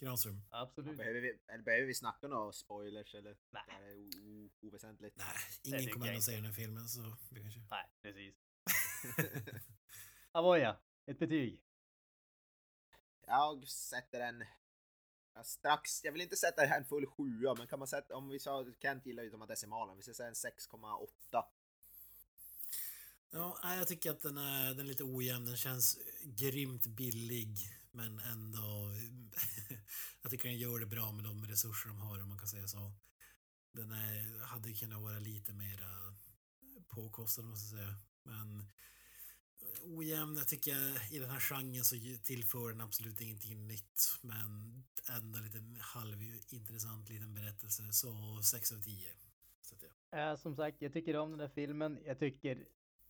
Granström? 0.00 0.40
Absolut. 0.50 0.96
Behöver 0.96 1.20
vi, 1.20 1.38
eller 1.46 1.64
behöver 1.64 1.86
vi 1.86 1.94
snacka 1.94 2.28
några 2.28 2.52
spoilers 2.52 3.14
eller? 3.14 3.36
Nej. 3.50 3.62
Är 3.68 3.80
det 3.88 3.94
o- 3.96 4.10
o- 4.46 4.66
oväsentligt? 4.66 5.16
Nej, 5.16 5.26
ingen 5.64 5.92
kommer 5.92 6.08
ändå 6.08 6.20
se 6.20 6.34
den 6.34 6.44
här 6.44 6.52
filmen 6.52 6.88
så 6.88 7.16
vi 7.30 7.42
kanske... 7.42 7.60
Nej, 7.70 7.90
precis. 8.02 8.34
Avoya, 10.32 10.76
ett 11.06 11.18
betyg. 11.18 11.62
Jag 13.26 13.68
sätter 13.68 14.20
en... 14.20 14.44
ja, 15.34 15.44
Strax, 15.44 16.04
jag 16.04 16.12
vill 16.12 16.22
inte 16.22 16.36
sätta 16.36 16.66
en 16.76 16.84
full 16.84 17.06
sjua, 17.06 17.54
men 17.54 17.66
kan 17.66 17.78
man 17.78 17.88
sätta, 17.88 18.16
om 18.16 18.28
vi 18.28 18.38
sa, 18.38 18.66
Kent 18.82 19.06
gillar 19.06 19.22
ju 19.22 19.30
de 19.30 19.40
här 19.40 19.48
decimalerna, 19.48 19.96
vi 19.96 20.02
ska 20.02 20.14
säga 20.14 20.28
en 20.28 20.34
6,8. 20.34 21.44
Ja, 23.30 23.58
jag 23.62 23.88
tycker 23.88 24.10
att 24.10 24.22
den 24.22 24.38
är, 24.38 24.68
den 24.68 24.80
är 24.80 24.84
lite 24.84 25.04
ojämn. 25.04 25.44
Den 25.44 25.56
känns 25.56 25.98
grymt 26.24 26.86
billig, 26.86 27.58
men 27.90 28.18
ändå... 28.18 28.92
jag 30.22 30.30
tycker 30.30 30.48
den 30.48 30.58
gör 30.58 30.78
det 30.78 30.86
bra 30.86 31.12
med 31.12 31.24
de 31.24 31.46
resurser 31.46 31.88
de 31.88 31.98
har, 31.98 32.22
om 32.22 32.28
man 32.28 32.38
kan 32.38 32.48
säga 32.48 32.68
så. 32.68 32.92
Den 33.72 33.92
är, 33.92 34.44
hade 34.44 34.72
kunnat 34.72 35.02
vara 35.02 35.18
lite 35.18 35.52
mera 35.52 36.16
påkostad, 36.88 37.44
måste 37.44 37.76
jag 37.76 37.84
säga. 37.84 37.94
Men 38.22 38.68
ojämn, 39.82 40.36
jag 40.36 40.48
tycker 40.48 41.14
i 41.14 41.18
den 41.18 41.30
här 41.30 41.40
genren 41.40 41.84
så 41.84 41.96
tillför 42.22 42.68
den 42.68 42.80
absolut 42.80 43.20
ingenting 43.20 43.66
nytt, 43.66 44.18
men 44.22 44.84
ändå 45.10 45.38
lite 45.38 45.62
halvintressant 45.80 47.08
liten 47.08 47.34
berättelse. 47.34 47.92
Så 47.92 48.40
6 48.42 48.72
av 48.72 48.82
10. 48.82 49.08
sätter 49.62 49.88
jag. 50.10 50.30
Eh, 50.30 50.36
som 50.36 50.56
sagt, 50.56 50.82
jag 50.82 50.92
tycker 50.92 51.16
om 51.16 51.30
den 51.30 51.38
där 51.38 51.48
filmen. 51.48 51.98
Jag 52.06 52.18
tycker, 52.18 52.66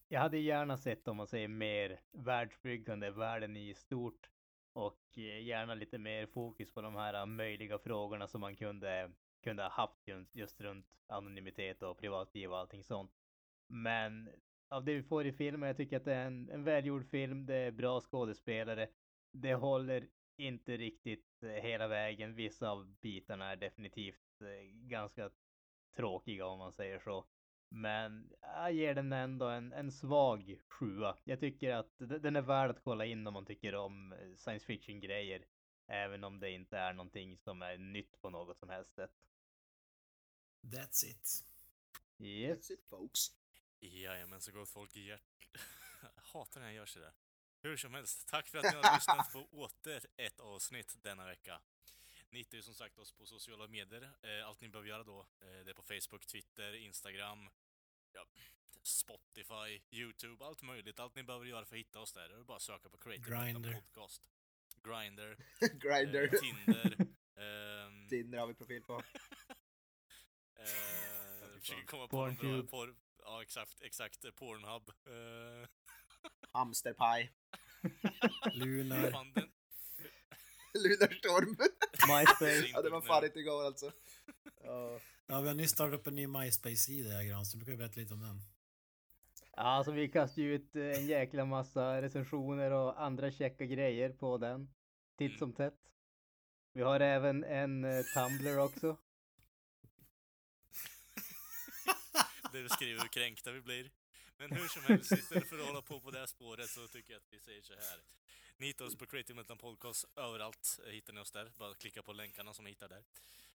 jag 0.08 0.20
hade 0.20 0.38
gärna 0.38 0.76
sett 0.76 1.08
om 1.08 1.16
man 1.16 1.26
säger 1.26 1.48
mer 1.48 2.00
världsbyggande, 2.12 3.10
världen 3.10 3.56
i 3.56 3.74
stort 3.74 4.30
och 4.72 5.02
eh, 5.16 5.42
gärna 5.42 5.74
lite 5.74 5.98
mer 5.98 6.26
fokus 6.26 6.72
på 6.72 6.80
de 6.80 6.96
här 6.96 7.14
eh, 7.14 7.26
möjliga 7.26 7.78
frågorna 7.78 8.28
som 8.28 8.40
man 8.40 8.56
kunde, 8.56 9.12
kunde 9.42 9.62
ha 9.62 9.70
haft 9.70 10.08
just, 10.08 10.34
just 10.34 10.60
runt 10.60 10.86
anonymitet 11.06 11.82
och 11.82 11.98
privatliv 11.98 12.52
och 12.52 12.58
allting 12.58 12.84
sånt. 12.84 13.12
Men 13.66 14.30
av 14.68 14.84
det 14.84 14.94
vi 14.94 15.02
får 15.02 15.26
i 15.26 15.32
filmen, 15.32 15.66
jag 15.66 15.76
tycker 15.76 15.96
att 15.96 16.04
det 16.04 16.14
är 16.14 16.26
en, 16.26 16.50
en 16.50 16.64
välgjord 16.64 17.10
film, 17.10 17.46
det 17.46 17.56
är 17.56 17.70
bra 17.70 18.00
skådespelare. 18.00 18.88
Det 19.32 19.54
håller 19.54 20.08
inte 20.36 20.76
riktigt 20.76 21.42
eh, 21.42 21.50
hela 21.50 21.88
vägen. 21.88 22.34
Vissa 22.34 22.70
av 22.70 22.96
bitarna 23.00 23.52
är 23.52 23.56
definitivt 23.56 24.20
ganska 24.72 25.30
tråkiga 25.96 26.46
om 26.46 26.58
man 26.58 26.72
säger 26.72 26.98
så. 26.98 27.24
Men 27.68 28.32
jag 28.40 28.72
ger 28.72 28.94
den 28.94 29.12
ändå 29.12 29.48
en, 29.48 29.72
en 29.72 29.92
svag 29.92 30.60
sjua. 30.68 31.16
Jag 31.24 31.40
tycker 31.40 31.74
att 31.74 31.94
den 31.98 32.36
är 32.36 32.42
värd 32.42 32.70
att 32.70 32.82
kolla 32.84 33.04
in 33.04 33.26
om 33.26 33.34
man 33.34 33.46
tycker 33.46 33.74
om 33.74 34.12
eh, 34.12 34.36
science 34.36 34.66
fiction 34.66 35.00
grejer. 35.00 35.44
Även 35.86 36.24
om 36.24 36.40
det 36.40 36.50
inte 36.50 36.78
är 36.78 36.92
någonting 36.92 37.38
som 37.38 37.62
är 37.62 37.78
nytt 37.78 38.20
på 38.20 38.30
något 38.30 38.58
som 38.58 38.68
helst 38.68 38.94
sätt. 38.94 39.12
That's 40.62 41.04
it. 41.04 41.44
Yes. 42.18 42.70
That's 42.70 42.72
it 42.72 42.84
folks. 42.88 43.20
Jajamensan 43.80 44.54
gott 44.54 44.70
folk 44.70 44.96
i 44.96 45.06
hjärt... 45.06 45.22
Hatar 46.32 46.60
när 46.60 46.66
jag 46.66 46.76
gör 46.76 46.86
sådär. 46.86 47.12
Hur 47.62 47.76
som 47.76 47.94
helst, 47.94 48.28
tack 48.28 48.48
för 48.48 48.58
att 48.58 48.64
ni 48.64 48.80
har 48.82 48.94
lyssnat 48.96 49.32
på 49.32 49.58
åter 49.58 50.00
ett 50.16 50.40
avsnitt 50.40 51.02
denna 51.02 51.26
vecka. 51.26 51.60
Ni 52.30 52.38
hittar 52.38 52.56
ju 52.56 52.62
som 52.62 52.74
sagt 52.74 52.98
oss 52.98 53.12
på 53.12 53.26
sociala 53.26 53.66
medier. 53.66 54.10
Eh, 54.22 54.46
Allt 54.48 54.60
ni 54.60 54.68
behöver 54.68 54.88
göra 54.88 55.04
då, 55.04 55.20
eh, 55.20 55.64
det 55.64 55.70
är 55.70 55.74
på 55.74 55.82
Facebook, 55.82 56.26
Twitter, 56.26 56.72
Instagram, 56.74 57.50
ja, 58.12 58.26
Spotify, 58.82 59.82
YouTube, 59.90 60.44
allt 60.44 60.62
möjligt. 60.62 61.00
Allt 61.00 61.14
ni 61.14 61.22
behöver 61.22 61.46
göra 61.46 61.64
för 61.64 61.76
att 61.76 61.80
hitta 61.80 62.00
oss 62.00 62.12
där, 62.12 62.28
det 62.28 62.34
är 62.34 62.42
bara 62.44 62.56
att 62.56 62.62
söka 62.62 62.88
på 62.90 62.98
Creative 62.98 63.30
Grindr. 63.44 63.72
Podcast. 63.74 64.22
Grindr, 64.82 65.36
Grinder. 65.78 66.24
eh, 66.34 66.40
Tinder, 66.40 66.96
ehm, 67.86 68.08
Tinder 68.08 68.38
har 68.38 68.46
vi 68.46 68.54
profil 68.54 68.82
på. 68.82 68.94
eh, 70.58 71.60
försöker 71.60 71.86
komma 71.86 72.08
på 72.08 72.16
någon 72.26 72.34
bra 72.34 72.42
Pornhub. 72.44 72.70
porr... 72.70 72.94
Ja, 73.22 73.42
exakt, 73.42 73.80
exakt. 73.80 74.24
eh, 74.24 74.30
Pornhub. 74.30 74.88
Eh, 75.06 75.68
Hamsterpaj. 76.52 77.32
Lunar. 78.52 79.10
fan, 79.10 79.32
den, 79.32 79.52
Lunarstorm. 80.82 81.56
MySpace. 82.08 82.68
ja, 82.72 82.82
det 82.82 82.90
var 82.90 83.00
fan 83.00 83.24
inte 83.24 83.38
igår 83.38 83.64
alltså. 83.64 83.92
Ja. 84.64 85.00
Ja, 85.26 85.40
vi 85.40 85.48
har 85.48 85.54
nyss 85.54 85.70
startat 85.70 86.00
upp 86.00 86.06
en 86.06 86.14
ny 86.14 86.26
MySpace-sida, 86.26 87.10
jag 87.10 87.26
Granström. 87.26 87.58
Du 87.58 87.64
kan 87.64 87.72
ju 87.74 87.78
berätta 87.78 88.00
lite 88.00 88.14
om 88.14 88.20
den. 88.20 88.40
Ja, 89.56 89.62
alltså 89.62 89.92
vi 89.92 90.08
kastar 90.08 90.42
ju 90.42 90.54
ut 90.54 90.76
eh, 90.76 90.82
en 90.82 91.06
jäkla 91.06 91.44
massa 91.44 92.02
recensioner 92.02 92.70
och 92.70 93.02
andra 93.02 93.30
käcka 93.30 93.64
grejer 93.66 94.10
på 94.10 94.38
den. 94.38 94.68
Titt 95.18 95.30
Mm. 95.30 95.38
som 95.38 95.52
tätt. 95.52 95.78
Vi 96.72 96.82
har 96.82 97.00
även 97.00 97.44
en 97.44 97.84
eh, 97.84 98.02
Tumblr 98.14 98.58
också. 98.58 98.96
Där 102.52 102.62
du 102.62 102.68
skriver 102.68 103.00
hur 103.00 103.08
kränkta 103.08 103.52
vi 103.52 103.60
blir. 103.60 103.90
Men 104.38 104.52
hur 104.52 104.68
som 104.68 104.82
helst, 104.82 105.12
istället 105.12 105.48
för 105.48 105.58
att 105.58 105.66
hålla 105.66 105.82
på 105.82 106.00
på 106.00 106.10
det 106.10 106.18
här 106.18 106.26
spåret 106.26 106.68
så 106.70 106.88
tycker 106.88 107.12
jag 107.12 107.18
att 107.20 107.28
vi 107.32 107.40
säger 107.40 107.62
så 107.62 107.72
här. 107.74 108.00
Ni 108.60 108.66
hittar 108.66 108.84
oss 108.84 108.96
på 108.96 109.06
Creative 109.06 109.36
Metal 109.36 109.56
Podcast 109.58 110.04
överallt. 110.16 110.80
eh, 110.86 110.90
Hittar 110.90 111.12
ni 111.12 111.20
oss 111.20 111.30
där. 111.30 111.52
Bara 111.58 111.74
klicka 111.74 112.02
på 112.02 112.12
länkarna 112.12 112.54
som 112.54 112.64
ni 112.64 112.70
hittar 112.70 112.88
där. 112.88 113.04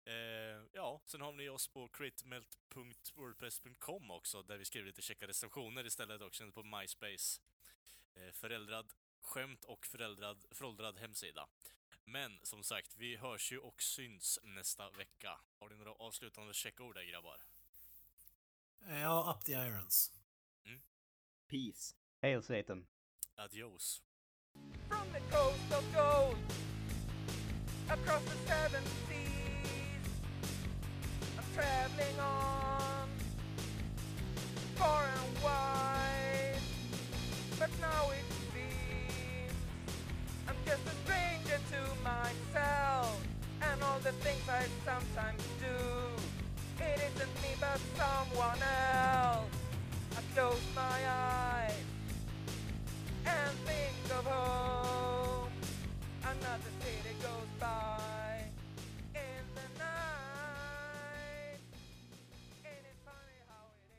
Eh, 0.05 0.63
ja, 0.73 1.01
sen 1.07 1.21
har 1.21 1.33
ni 1.33 1.49
oss 1.49 1.69
på 1.69 1.89
createmelt.wordpress.com 1.89 4.11
också, 4.11 4.43
där 4.43 4.57
vi 4.57 4.65
skriver 4.65 4.87
lite 4.87 5.03
checka 5.03 5.27
recensioner 5.29 5.87
istället 5.87 6.23
också 6.23 6.51
på 6.53 6.63
MySpace. 6.63 7.41
Eh, 8.15 8.33
föräldrad 8.33 8.93
skämt 9.23 9.65
och 9.65 9.87
föräldrad, 9.87 10.45
föråldrad 10.51 10.99
hemsida. 10.99 11.49
Men 12.05 12.39
som 12.43 12.63
sagt, 12.63 12.97
vi 12.97 13.17
hörs 13.17 13.53
ju 13.53 13.59
och 13.59 13.83
syns 13.83 14.39
nästa 14.43 14.91
vecka. 14.91 15.41
Har 15.59 15.69
ni 15.69 15.77
några 15.77 15.93
avslutande 15.93 16.55
checkord 16.55 16.95
där 16.95 17.03
grabbar? 17.03 17.41
Ja, 18.89 19.35
Up 19.37 19.45
the 19.45 19.53
Irons. 19.53 20.13
Peace. 21.49 21.95
Hail 22.23 22.43
Satan. 22.43 22.87
Adios. 23.35 24.03
From 24.91 25.07
the 25.15 25.35
coast 25.35 25.73
of 25.73 25.85
gold 25.95 26.37
across 27.89 28.23
the 28.25 28.37
seven 28.47 28.83
seas, 29.07 30.05
I'm 31.39 31.45
traveling 31.55 32.21
on 32.21 33.09
far 34.75 35.05
and 35.05 35.45
wide. 35.45 36.61
But 37.59 37.71
now 37.81 38.11
it 38.11 38.27
seems 38.53 39.53
I'm 40.49 40.57
just 40.67 40.83
a 40.87 40.95
stranger 41.05 41.61
to 41.73 41.81
myself 42.03 43.23
and 43.63 43.83
all 43.83 44.01
the 44.01 44.13
things 44.25 44.43
I 44.49 44.67
sometimes 44.85 45.43
do. 45.61 46.85
It 46.85 47.01
isn't 47.15 47.35
me 47.43 47.55
but 47.61 47.81
someone 47.97 48.59
else. 48.61 49.49
I 50.19 50.21
close 50.35 50.61
my 50.75 50.83
eyes 50.83 51.90
and 53.27 53.57
think 53.67 54.19
of 54.19 54.27
home. 54.27 55.51
Another 56.23 56.73
city 56.81 57.15
goes 57.23 57.51
by 57.59 58.43
in 59.15 59.45
the 59.55 59.79
night. 59.79 61.59
Ain't 62.65 62.85
it 62.85 62.99
funny 63.05 63.39
how 63.49 63.67
it 63.77 63.91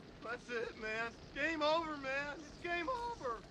is? 0.00 0.46
That's 0.48 0.48
it, 0.50 0.80
man. 0.80 1.12
Game 1.34 1.62
over, 1.62 1.96
man. 1.98 2.34
It's 2.38 2.58
game 2.62 2.88
over. 2.88 3.42